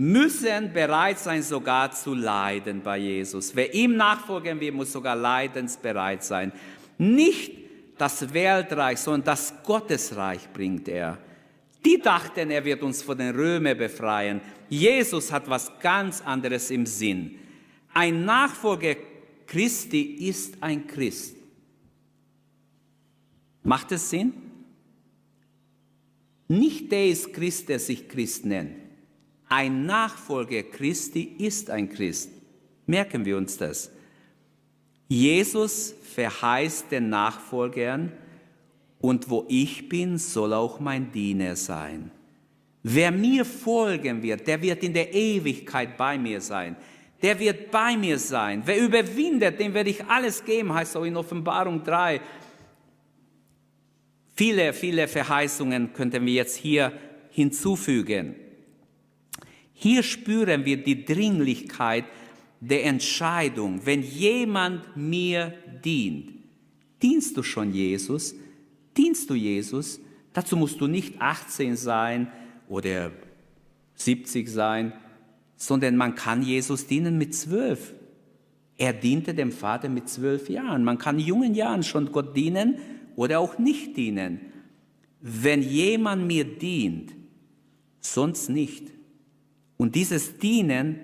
müssen 0.00 0.72
bereit 0.72 1.18
sein, 1.18 1.42
sogar 1.42 1.92
zu 1.92 2.14
leiden 2.14 2.80
bei 2.82 2.96
Jesus. 2.96 3.54
Wer 3.54 3.74
ihm 3.74 3.96
nachfolgen 3.96 4.58
will, 4.58 4.72
muss 4.72 4.92
sogar 4.92 5.14
leidensbereit 5.14 6.24
sein. 6.24 6.52
Nicht 6.96 7.52
das 7.98 8.32
Weltreich, 8.32 8.98
sondern 8.98 9.24
das 9.24 9.52
Gottesreich 9.62 10.50
bringt 10.54 10.88
er. 10.88 11.18
Die 11.84 11.98
dachten, 12.00 12.50
er 12.50 12.64
wird 12.64 12.82
uns 12.82 13.02
von 13.02 13.18
den 13.18 13.34
Römern 13.34 13.76
befreien. 13.76 14.40
Jesus 14.70 15.30
hat 15.30 15.50
was 15.50 15.70
ganz 15.80 16.22
anderes 16.22 16.70
im 16.70 16.86
Sinn. 16.86 17.38
Ein 17.92 18.24
Nachfolger 18.24 18.96
Christi 19.46 20.00
ist 20.00 20.62
ein 20.62 20.86
Christ. 20.86 21.36
Macht 23.62 23.92
es 23.92 24.08
Sinn? 24.08 24.32
Nicht 26.48 26.90
der 26.90 27.06
ist 27.08 27.34
Christ, 27.34 27.68
der 27.68 27.78
sich 27.78 28.08
Christ 28.08 28.46
nennt. 28.46 28.89
Ein 29.50 29.84
Nachfolger 29.84 30.62
Christi 30.62 31.22
ist 31.38 31.70
ein 31.70 31.88
Christ. 31.90 32.30
Merken 32.86 33.24
wir 33.24 33.36
uns 33.36 33.56
das. 33.56 33.90
Jesus 35.08 35.92
verheißt 36.14 36.90
den 36.90 37.10
Nachfolgern, 37.10 38.12
und 39.00 39.30
wo 39.30 39.46
ich 39.48 39.88
bin, 39.88 40.18
soll 40.18 40.52
auch 40.52 40.78
mein 40.78 41.10
Diener 41.10 41.56
sein. 41.56 42.10
Wer 42.82 43.10
mir 43.10 43.44
folgen 43.44 44.22
wird, 44.22 44.46
der 44.46 44.60
wird 44.60 44.82
in 44.82 44.92
der 44.92 45.12
Ewigkeit 45.12 45.96
bei 45.96 46.18
mir 46.18 46.40
sein. 46.40 46.76
Der 47.22 47.38
wird 47.38 47.70
bei 47.70 47.96
mir 47.96 48.18
sein. 48.18 48.62
Wer 48.64 48.78
überwindet, 48.78 49.58
dem 49.58 49.74
werde 49.74 49.90
ich 49.90 50.04
alles 50.04 50.44
geben, 50.44 50.72
heißt 50.72 50.96
auch 50.96 51.04
in 51.04 51.16
Offenbarung 51.16 51.82
3. 51.82 52.20
Viele, 54.34 54.72
viele 54.72 55.08
Verheißungen 55.08 55.92
könnten 55.92 56.24
wir 56.24 56.34
jetzt 56.34 56.56
hier 56.56 56.92
hinzufügen. 57.30 58.34
Hier 59.82 60.02
spüren 60.02 60.66
wir 60.66 60.76
die 60.76 61.06
Dringlichkeit 61.06 62.04
der 62.60 62.84
Entscheidung. 62.84 63.80
Wenn 63.86 64.02
jemand 64.02 64.94
mir 64.94 65.54
dient, 65.82 66.34
dienst 67.00 67.34
du 67.34 67.42
schon 67.42 67.72
Jesus? 67.72 68.34
Dienst 68.94 69.30
du 69.30 69.34
Jesus? 69.34 69.98
Dazu 70.34 70.54
musst 70.54 70.82
du 70.82 70.86
nicht 70.86 71.18
18 71.18 71.76
sein 71.76 72.30
oder 72.68 73.10
70 73.94 74.50
sein, 74.50 74.92
sondern 75.56 75.96
man 75.96 76.14
kann 76.14 76.42
Jesus 76.42 76.86
dienen 76.86 77.16
mit 77.16 77.34
zwölf. 77.34 77.94
Er 78.76 78.92
diente 78.92 79.32
dem 79.32 79.50
Vater 79.50 79.88
mit 79.88 80.10
zwölf 80.10 80.50
Jahren. 80.50 80.84
Man 80.84 80.98
kann 80.98 81.18
in 81.18 81.24
jungen 81.24 81.54
Jahren 81.54 81.84
schon 81.84 82.12
Gott 82.12 82.36
dienen 82.36 82.76
oder 83.16 83.40
auch 83.40 83.58
nicht 83.58 83.96
dienen. 83.96 84.40
Wenn 85.22 85.62
jemand 85.62 86.26
mir 86.26 86.44
dient, 86.44 87.14
sonst 88.00 88.50
nicht, 88.50 88.99
und 89.80 89.94
dieses 89.94 90.36
Dienen, 90.36 91.00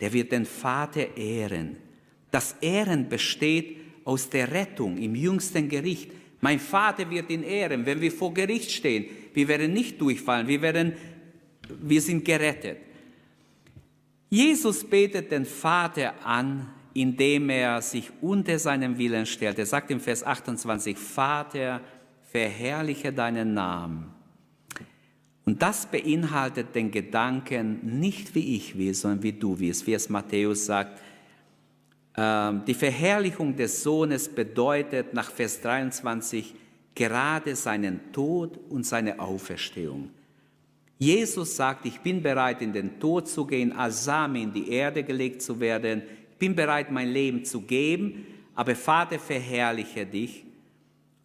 der 0.00 0.12
wird 0.12 0.32
den 0.32 0.44
Vater 0.44 1.16
ehren. 1.16 1.76
Das 2.32 2.56
Ehren 2.60 3.08
besteht 3.08 3.76
aus 4.04 4.28
der 4.28 4.50
Rettung 4.50 4.96
im 4.96 5.14
jüngsten 5.14 5.68
Gericht. 5.68 6.10
Mein 6.40 6.58
Vater 6.58 7.08
wird 7.10 7.30
ihn 7.30 7.44
ehren, 7.44 7.86
wenn 7.86 8.00
wir 8.00 8.10
vor 8.10 8.34
Gericht 8.34 8.72
stehen. 8.72 9.06
Wir 9.34 9.46
werden 9.46 9.72
nicht 9.72 10.00
durchfallen, 10.00 10.48
wir, 10.48 10.60
werden, 10.60 10.94
wir 11.80 12.02
sind 12.02 12.24
gerettet. 12.24 12.78
Jesus 14.28 14.82
betet 14.82 15.30
den 15.30 15.44
Vater 15.44 16.14
an, 16.26 16.70
indem 16.94 17.50
er 17.50 17.80
sich 17.80 18.10
unter 18.20 18.58
seinem 18.58 18.98
Willen 18.98 19.26
stellt. 19.26 19.60
Er 19.60 19.66
sagt 19.66 19.92
im 19.92 20.00
Vers 20.00 20.24
28, 20.24 20.98
Vater, 20.98 21.80
verherrliche 22.32 23.12
deinen 23.12 23.54
Namen. 23.54 24.17
Und 25.48 25.62
das 25.62 25.86
beinhaltet 25.86 26.74
den 26.74 26.90
Gedanken 26.90 28.00
nicht 28.00 28.34
wie 28.34 28.56
ich 28.56 28.76
will, 28.76 28.92
sondern 28.92 29.22
wie 29.22 29.32
du 29.32 29.58
willst, 29.58 29.86
wie 29.86 29.94
es 29.94 30.10
Matthäus 30.10 30.66
sagt. 30.66 31.00
Ähm, 32.18 32.64
die 32.66 32.74
Verherrlichung 32.74 33.56
des 33.56 33.82
Sohnes 33.82 34.28
bedeutet 34.28 35.14
nach 35.14 35.30
Vers 35.30 35.62
23 35.62 36.54
gerade 36.94 37.56
seinen 37.56 38.12
Tod 38.12 38.58
und 38.68 38.84
seine 38.84 39.18
Auferstehung. 39.18 40.10
Jesus 40.98 41.56
sagt, 41.56 41.86
ich 41.86 41.98
bin 42.00 42.22
bereit, 42.22 42.60
in 42.60 42.74
den 42.74 43.00
Tod 43.00 43.26
zu 43.26 43.46
gehen, 43.46 43.72
als 43.72 44.04
Same 44.04 44.42
in 44.42 44.52
die 44.52 44.70
Erde 44.70 45.02
gelegt 45.02 45.40
zu 45.40 45.58
werden. 45.58 46.02
Ich 46.32 46.36
bin 46.36 46.54
bereit, 46.54 46.90
mein 46.90 47.08
Leben 47.08 47.46
zu 47.46 47.62
geben, 47.62 48.26
aber 48.54 48.76
Vater, 48.76 49.18
verherrliche 49.18 50.04
dich 50.04 50.44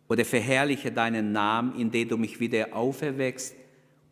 oder 0.07 0.23
verherrliche 0.23 0.93
deinen 0.93 1.33
Namen, 1.33 1.77
indem 1.77 2.07
du 2.07 2.17
mich 2.17 2.39
wieder 2.39 2.73
auferweckst 2.73 3.55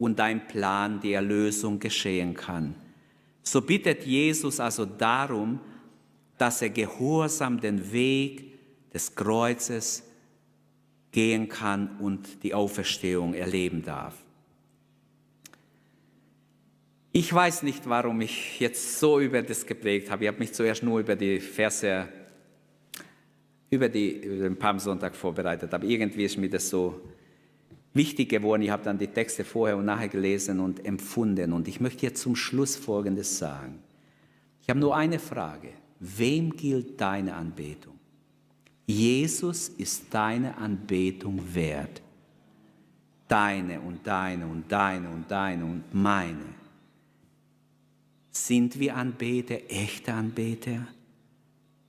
und 0.01 0.17
dein 0.17 0.47
Plan 0.47 0.99
die 0.99 1.13
Erlösung 1.13 1.77
geschehen 1.77 2.33
kann. 2.33 2.73
So 3.43 3.61
bittet 3.61 4.03
Jesus 4.03 4.59
also 4.59 4.83
darum, 4.83 5.59
dass 6.39 6.63
er 6.63 6.71
gehorsam 6.71 7.61
den 7.61 7.91
Weg 7.91 8.91
des 8.91 9.13
Kreuzes 9.13 10.03
gehen 11.11 11.47
kann 11.47 11.97
und 11.99 12.41
die 12.41 12.55
Auferstehung 12.55 13.35
erleben 13.35 13.83
darf. 13.83 14.15
Ich 17.11 17.31
weiß 17.31 17.61
nicht, 17.61 17.87
warum 17.87 18.21
ich 18.21 18.59
jetzt 18.59 18.99
so 18.99 19.19
über 19.19 19.43
das 19.43 19.67
geprägt 19.67 20.09
habe. 20.09 20.23
Ich 20.23 20.27
habe 20.29 20.39
mich 20.39 20.51
zuerst 20.51 20.81
nur 20.81 20.99
über 21.01 21.15
die 21.15 21.39
Verse, 21.39 22.07
über, 23.69 23.87
die, 23.87 24.13
über 24.13 24.45
den 24.45 24.57
Palmsonntag 24.57 25.15
vorbereitet, 25.15 25.71
aber 25.71 25.85
irgendwie 25.85 26.23
ist 26.23 26.39
mir 26.39 26.49
das 26.49 26.71
so 26.71 26.99
wichtig 27.93 28.29
geworden. 28.29 28.61
Ich 28.61 28.69
habe 28.69 28.83
dann 28.83 28.97
die 28.97 29.07
Texte 29.07 29.43
vorher 29.43 29.77
und 29.77 29.85
nachher 29.85 30.09
gelesen 30.09 30.59
und 30.59 30.85
empfunden. 30.85 31.53
Und 31.53 31.67
ich 31.67 31.79
möchte 31.79 32.05
jetzt 32.05 32.21
zum 32.21 32.35
Schluss 32.35 32.75
Folgendes 32.75 33.37
sagen. 33.37 33.79
Ich 34.61 34.69
habe 34.69 34.79
nur 34.79 34.95
eine 34.95 35.19
Frage. 35.19 35.69
Wem 35.99 36.55
gilt 36.55 36.99
deine 36.99 37.35
Anbetung? 37.35 37.93
Jesus 38.85 39.69
ist 39.69 40.05
deine 40.09 40.57
Anbetung 40.57 41.41
wert. 41.53 42.01
Deine 43.27 43.79
und 43.79 44.05
deine 44.05 44.45
und 44.45 44.69
deine 44.69 45.09
und 45.09 45.29
deine 45.29 45.63
und 45.63 45.83
meine. 45.93 46.61
Sind 48.31 48.79
wir 48.79 48.95
Anbeter, 48.95 49.57
echte 49.69 50.13
Anbeter? 50.13 50.87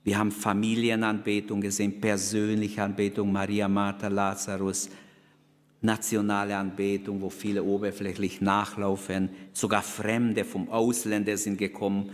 Wir 0.03 0.17
haben 0.17 0.31
Familienanbetung 0.31 1.61
gesehen, 1.61 1.99
persönliche 1.99 2.83
Anbetung, 2.83 3.31
Maria, 3.31 3.67
Martha, 3.67 4.09
Lazarus, 4.09 4.89
nationale 5.83 6.55
Anbetung, 6.55 7.21
wo 7.21 7.29
viele 7.29 7.63
oberflächlich 7.63 8.41
nachlaufen, 8.41 9.29
sogar 9.51 9.83
Fremde 9.83 10.45
vom 10.45 10.69
Ausländer 10.69 11.37
sind 11.37 11.57
gekommen. 11.57 12.11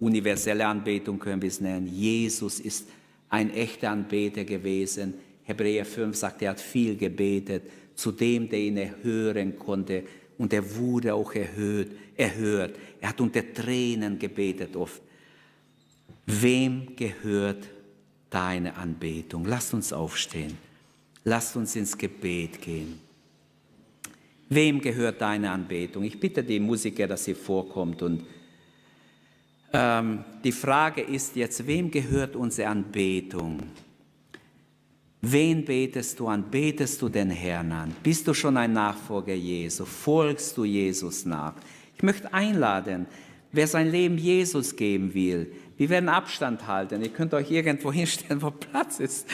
Universelle 0.00 0.66
Anbetung 0.66 1.18
können 1.18 1.40
wir 1.40 1.48
es 1.48 1.60
nennen. 1.60 1.86
Jesus 1.86 2.60
ist 2.60 2.88
ein 3.28 3.50
echter 3.54 3.90
Anbeter 3.90 4.44
gewesen. 4.44 5.14
Hebräer 5.44 5.84
5 5.84 6.16
sagt, 6.16 6.42
er 6.42 6.50
hat 6.50 6.60
viel 6.60 6.96
gebetet, 6.96 7.62
zu 7.94 8.10
dem, 8.10 8.48
der 8.48 8.58
ihn 8.58 8.76
erhören 8.76 9.56
konnte. 9.58 10.02
Und 10.36 10.52
er 10.52 10.76
wurde 10.76 11.14
auch 11.14 11.32
erhöht, 11.32 11.92
erhört. 12.16 12.76
Er 13.00 13.10
hat 13.10 13.20
unter 13.20 13.52
Tränen 13.54 14.18
gebetet 14.18 14.74
oft. 14.76 15.00
Wem 16.26 16.96
gehört 16.96 17.68
deine 18.28 18.76
Anbetung? 18.76 19.44
Lasst 19.46 19.72
uns 19.72 19.92
aufstehen. 19.92 20.65
Lasst 21.28 21.56
uns 21.56 21.74
ins 21.74 21.98
Gebet 21.98 22.62
gehen. 22.62 23.00
Wem 24.48 24.80
gehört 24.80 25.20
deine 25.20 25.50
Anbetung? 25.50 26.04
Ich 26.04 26.20
bitte 26.20 26.44
die 26.44 26.60
Musiker, 26.60 27.08
dass 27.08 27.24
sie 27.24 27.34
vorkommt. 27.34 28.00
Und 28.00 28.24
ähm, 29.72 30.24
die 30.44 30.52
Frage 30.52 31.00
ist 31.00 31.34
jetzt, 31.34 31.66
wem 31.66 31.90
gehört 31.90 32.36
unsere 32.36 32.68
Anbetung? 32.68 33.60
Wen 35.20 35.64
betest 35.64 36.20
du 36.20 36.28
an? 36.28 36.48
Betest 36.48 37.02
du 37.02 37.08
den 37.08 37.30
Herrn 37.30 37.72
an? 37.72 37.92
Bist 38.04 38.28
du 38.28 38.32
schon 38.32 38.56
ein 38.56 38.72
Nachfolger 38.72 39.34
Jesu? 39.34 39.84
Folgst 39.84 40.56
du 40.56 40.64
Jesus 40.64 41.24
nach? 41.24 41.54
Ich 41.96 42.04
möchte 42.04 42.32
einladen, 42.32 43.06
wer 43.50 43.66
sein 43.66 43.90
Leben 43.90 44.16
Jesus 44.16 44.76
geben 44.76 45.12
will. 45.12 45.50
Wir 45.76 45.90
werden 45.90 46.08
Abstand 46.08 46.66
halten. 46.66 47.02
Ihr 47.02 47.10
könnt 47.10 47.34
euch 47.34 47.50
irgendwo 47.50 47.92
hinstellen, 48.00 48.40
wo 48.42 48.50
Platz 48.50 49.00
ist. 49.00 49.28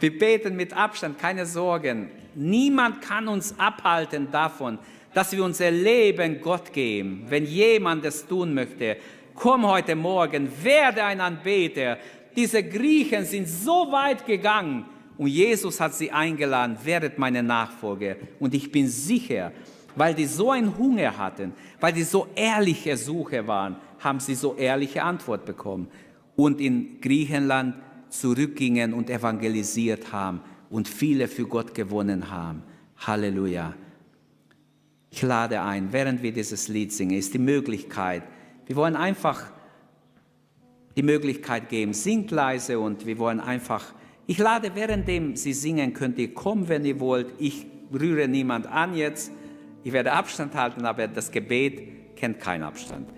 Wir 0.00 0.16
beten 0.16 0.56
mit 0.56 0.72
Abstand, 0.72 1.18
keine 1.18 1.46
Sorgen. 1.46 2.10
Niemand 2.34 3.02
kann 3.02 3.28
uns 3.28 3.58
abhalten 3.58 4.30
davon, 4.30 4.78
dass 5.14 5.32
wir 5.32 5.42
unser 5.44 5.70
Leben 5.70 6.40
Gott 6.40 6.72
geben. 6.72 7.24
Wenn 7.28 7.44
jemand 7.44 8.04
es 8.04 8.26
tun 8.26 8.54
möchte, 8.54 8.96
komm 9.34 9.66
heute 9.66 9.96
Morgen, 9.96 10.48
werde 10.62 11.02
ein 11.04 11.20
Anbeter. 11.20 11.98
Diese 12.36 12.62
Griechen 12.62 13.24
sind 13.24 13.48
so 13.48 13.90
weit 13.90 14.24
gegangen, 14.26 14.84
und 15.18 15.26
Jesus 15.26 15.80
hat 15.80 15.94
sie 15.94 16.12
eingeladen, 16.12 16.78
werdet 16.84 17.18
meine 17.18 17.42
Nachfolger. 17.42 18.14
Und 18.38 18.54
ich 18.54 18.70
bin 18.70 18.86
sicher, 18.86 19.50
weil 19.96 20.14
die 20.14 20.26
so 20.26 20.52
einen 20.52 20.78
Hunger 20.78 21.18
hatten, 21.18 21.52
weil 21.80 21.92
die 21.92 22.04
so 22.04 22.28
ehrliche 22.36 22.96
Suche 22.96 23.44
waren, 23.48 23.76
haben 23.98 24.20
sie 24.20 24.34
so 24.34 24.54
ehrliche 24.56 25.02
Antwort 25.02 25.44
bekommen. 25.44 25.88
Und 26.36 26.60
in 26.60 27.00
Griechenland 27.00 27.76
zurückgingen 28.08 28.94
und 28.94 29.10
evangelisiert 29.10 30.12
haben 30.12 30.40
und 30.70 30.88
viele 30.88 31.28
für 31.28 31.46
Gott 31.46 31.74
gewonnen 31.74 32.30
haben. 32.30 32.62
Halleluja. 32.98 33.74
Ich 35.10 35.22
lade 35.22 35.62
ein, 35.62 35.92
während 35.92 36.22
wir 36.22 36.32
dieses 36.32 36.68
Lied 36.68 36.92
singen, 36.92 37.16
ist 37.16 37.34
die 37.34 37.38
Möglichkeit, 37.38 38.22
wir 38.66 38.76
wollen 38.76 38.96
einfach 38.96 39.50
die 40.96 41.02
Möglichkeit 41.02 41.70
geben, 41.70 41.94
singt 41.94 42.30
leise 42.30 42.78
und 42.78 43.06
wir 43.06 43.18
wollen 43.18 43.40
einfach 43.40 43.94
ich 44.30 44.36
lade, 44.36 44.74
währenddem 44.74 45.36
Sie 45.36 45.54
singen, 45.54 45.94
könnt 45.94 46.18
ihr 46.18 46.34
kommen, 46.34 46.68
wenn 46.68 46.84
ihr 46.84 47.00
wollt. 47.00 47.28
Ich 47.38 47.64
rühre 47.90 48.28
niemand 48.28 48.66
an 48.66 48.94
jetzt. 48.94 49.32
Ich 49.84 49.94
werde 49.94 50.12
Abstand 50.12 50.54
halten, 50.54 50.84
aber 50.84 51.08
das 51.08 51.30
Gebet 51.30 52.14
kennt 52.14 52.38
keinen 52.38 52.62
Abstand. 52.62 53.08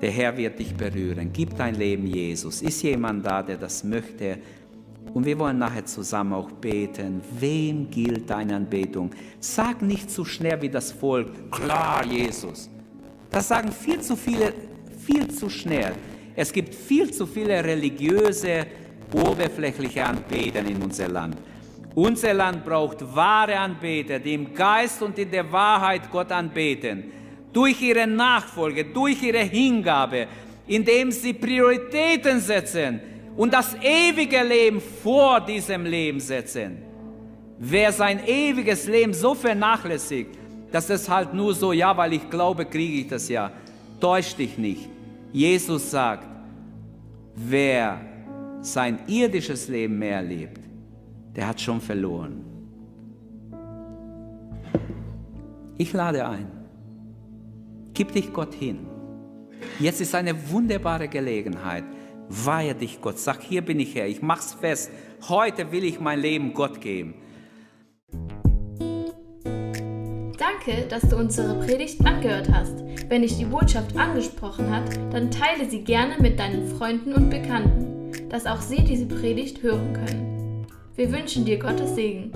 Der 0.00 0.10
Herr 0.10 0.36
wird 0.36 0.58
dich 0.58 0.74
berühren. 0.74 1.30
Gib 1.32 1.56
dein 1.56 1.74
Leben 1.74 2.06
Jesus. 2.06 2.62
Ist 2.62 2.82
jemand 2.82 3.26
da, 3.26 3.42
der 3.42 3.56
das 3.56 3.82
möchte? 3.82 4.38
Und 5.12 5.24
wir 5.24 5.38
wollen 5.38 5.58
nachher 5.58 5.84
zusammen 5.84 6.34
auch 6.34 6.50
beten. 6.52 7.20
Wem 7.38 7.90
gilt 7.90 8.30
deine 8.30 8.56
Anbetung? 8.56 9.10
Sag 9.40 9.82
nicht 9.82 10.10
zu 10.10 10.24
schnell 10.24 10.60
wie 10.62 10.68
das 10.68 10.92
Volk, 10.92 11.50
klar, 11.50 12.04
Jesus. 12.04 12.70
Das 13.30 13.48
sagen 13.48 13.72
viel 13.72 14.00
zu 14.00 14.16
viele, 14.16 14.52
viel 15.04 15.28
zu 15.28 15.48
schnell. 15.48 15.92
Es 16.36 16.52
gibt 16.52 16.74
viel 16.74 17.10
zu 17.10 17.26
viele 17.26 17.64
religiöse 17.64 18.66
oberflächliche 19.12 20.04
Anbeter 20.04 20.60
in 20.60 20.80
unser 20.82 21.08
Land. 21.08 21.36
Unser 21.94 22.34
Land 22.34 22.64
braucht 22.64 23.02
wahre 23.14 23.58
Anbeter, 23.58 24.20
die 24.20 24.34
im 24.34 24.54
Geist 24.54 25.02
und 25.02 25.18
in 25.18 25.30
der 25.30 25.50
Wahrheit 25.50 26.08
Gott 26.12 26.30
anbeten. 26.30 27.04
Durch 27.52 27.80
ihre 27.80 28.06
Nachfolge, 28.06 28.84
durch 28.84 29.22
ihre 29.22 29.38
Hingabe, 29.38 30.26
indem 30.66 31.10
sie 31.10 31.32
Prioritäten 31.32 32.40
setzen 32.40 33.00
und 33.36 33.52
das 33.52 33.74
ewige 33.82 34.42
Leben 34.42 34.80
vor 34.80 35.40
diesem 35.40 35.84
Leben 35.86 36.20
setzen. 36.20 36.78
Wer 37.58 37.92
sein 37.92 38.20
ewiges 38.26 38.86
Leben 38.86 39.14
so 39.14 39.34
vernachlässigt, 39.34 40.38
dass 40.70 40.90
es 40.90 41.08
halt 41.08 41.32
nur 41.34 41.54
so, 41.54 41.72
ja, 41.72 41.96
weil 41.96 42.12
ich 42.12 42.28
glaube, 42.28 42.64
kriege 42.64 43.00
ich 43.00 43.08
das 43.08 43.28
ja, 43.28 43.50
täusch 44.00 44.34
dich 44.34 44.58
nicht. 44.58 44.88
Jesus 45.32 45.90
sagt, 45.90 46.28
wer 47.34 48.00
sein 48.60 48.98
irdisches 49.06 49.68
Leben 49.68 49.98
mehr 49.98 50.22
lebt, 50.22 50.60
der 51.34 51.48
hat 51.48 51.60
schon 51.60 51.80
verloren. 51.80 52.44
Ich 55.76 55.92
lade 55.92 56.26
ein. 56.26 56.57
Gib 57.98 58.12
dich 58.12 58.32
Gott 58.32 58.54
hin. 58.54 58.86
Jetzt 59.80 60.00
ist 60.00 60.14
eine 60.14 60.50
wunderbare 60.50 61.08
Gelegenheit. 61.08 61.82
Weihe 62.28 62.76
dich 62.76 63.00
Gott. 63.00 63.18
Sag, 63.18 63.42
hier 63.42 63.62
bin 63.62 63.80
ich 63.80 63.96
her. 63.96 64.06
Ich 64.06 64.22
mach's 64.22 64.54
fest. 64.54 64.92
Heute 65.28 65.72
will 65.72 65.82
ich 65.82 65.98
mein 65.98 66.20
Leben 66.20 66.54
Gott 66.54 66.80
geben. 66.80 67.14
Danke, 70.38 70.86
dass 70.88 71.08
du 71.08 71.16
unsere 71.16 71.58
Predigt 71.66 72.06
angehört 72.06 72.48
hast. 72.52 72.84
Wenn 73.08 73.22
dich 73.22 73.36
die 73.36 73.46
Botschaft 73.46 73.96
angesprochen 73.96 74.70
hat, 74.70 74.96
dann 75.12 75.32
teile 75.32 75.68
sie 75.68 75.82
gerne 75.82 76.14
mit 76.20 76.38
deinen 76.38 76.68
Freunden 76.68 77.12
und 77.12 77.30
Bekannten 77.30 77.88
dass 78.28 78.46
auch 78.46 78.60
sie 78.60 78.82
diese 78.84 79.06
Predigt 79.06 79.62
hören 79.62 79.92
können. 79.92 80.66
Wir 80.96 81.12
wünschen 81.12 81.44
dir 81.44 81.58
Gottes 81.58 81.94
Segen. 81.94 82.32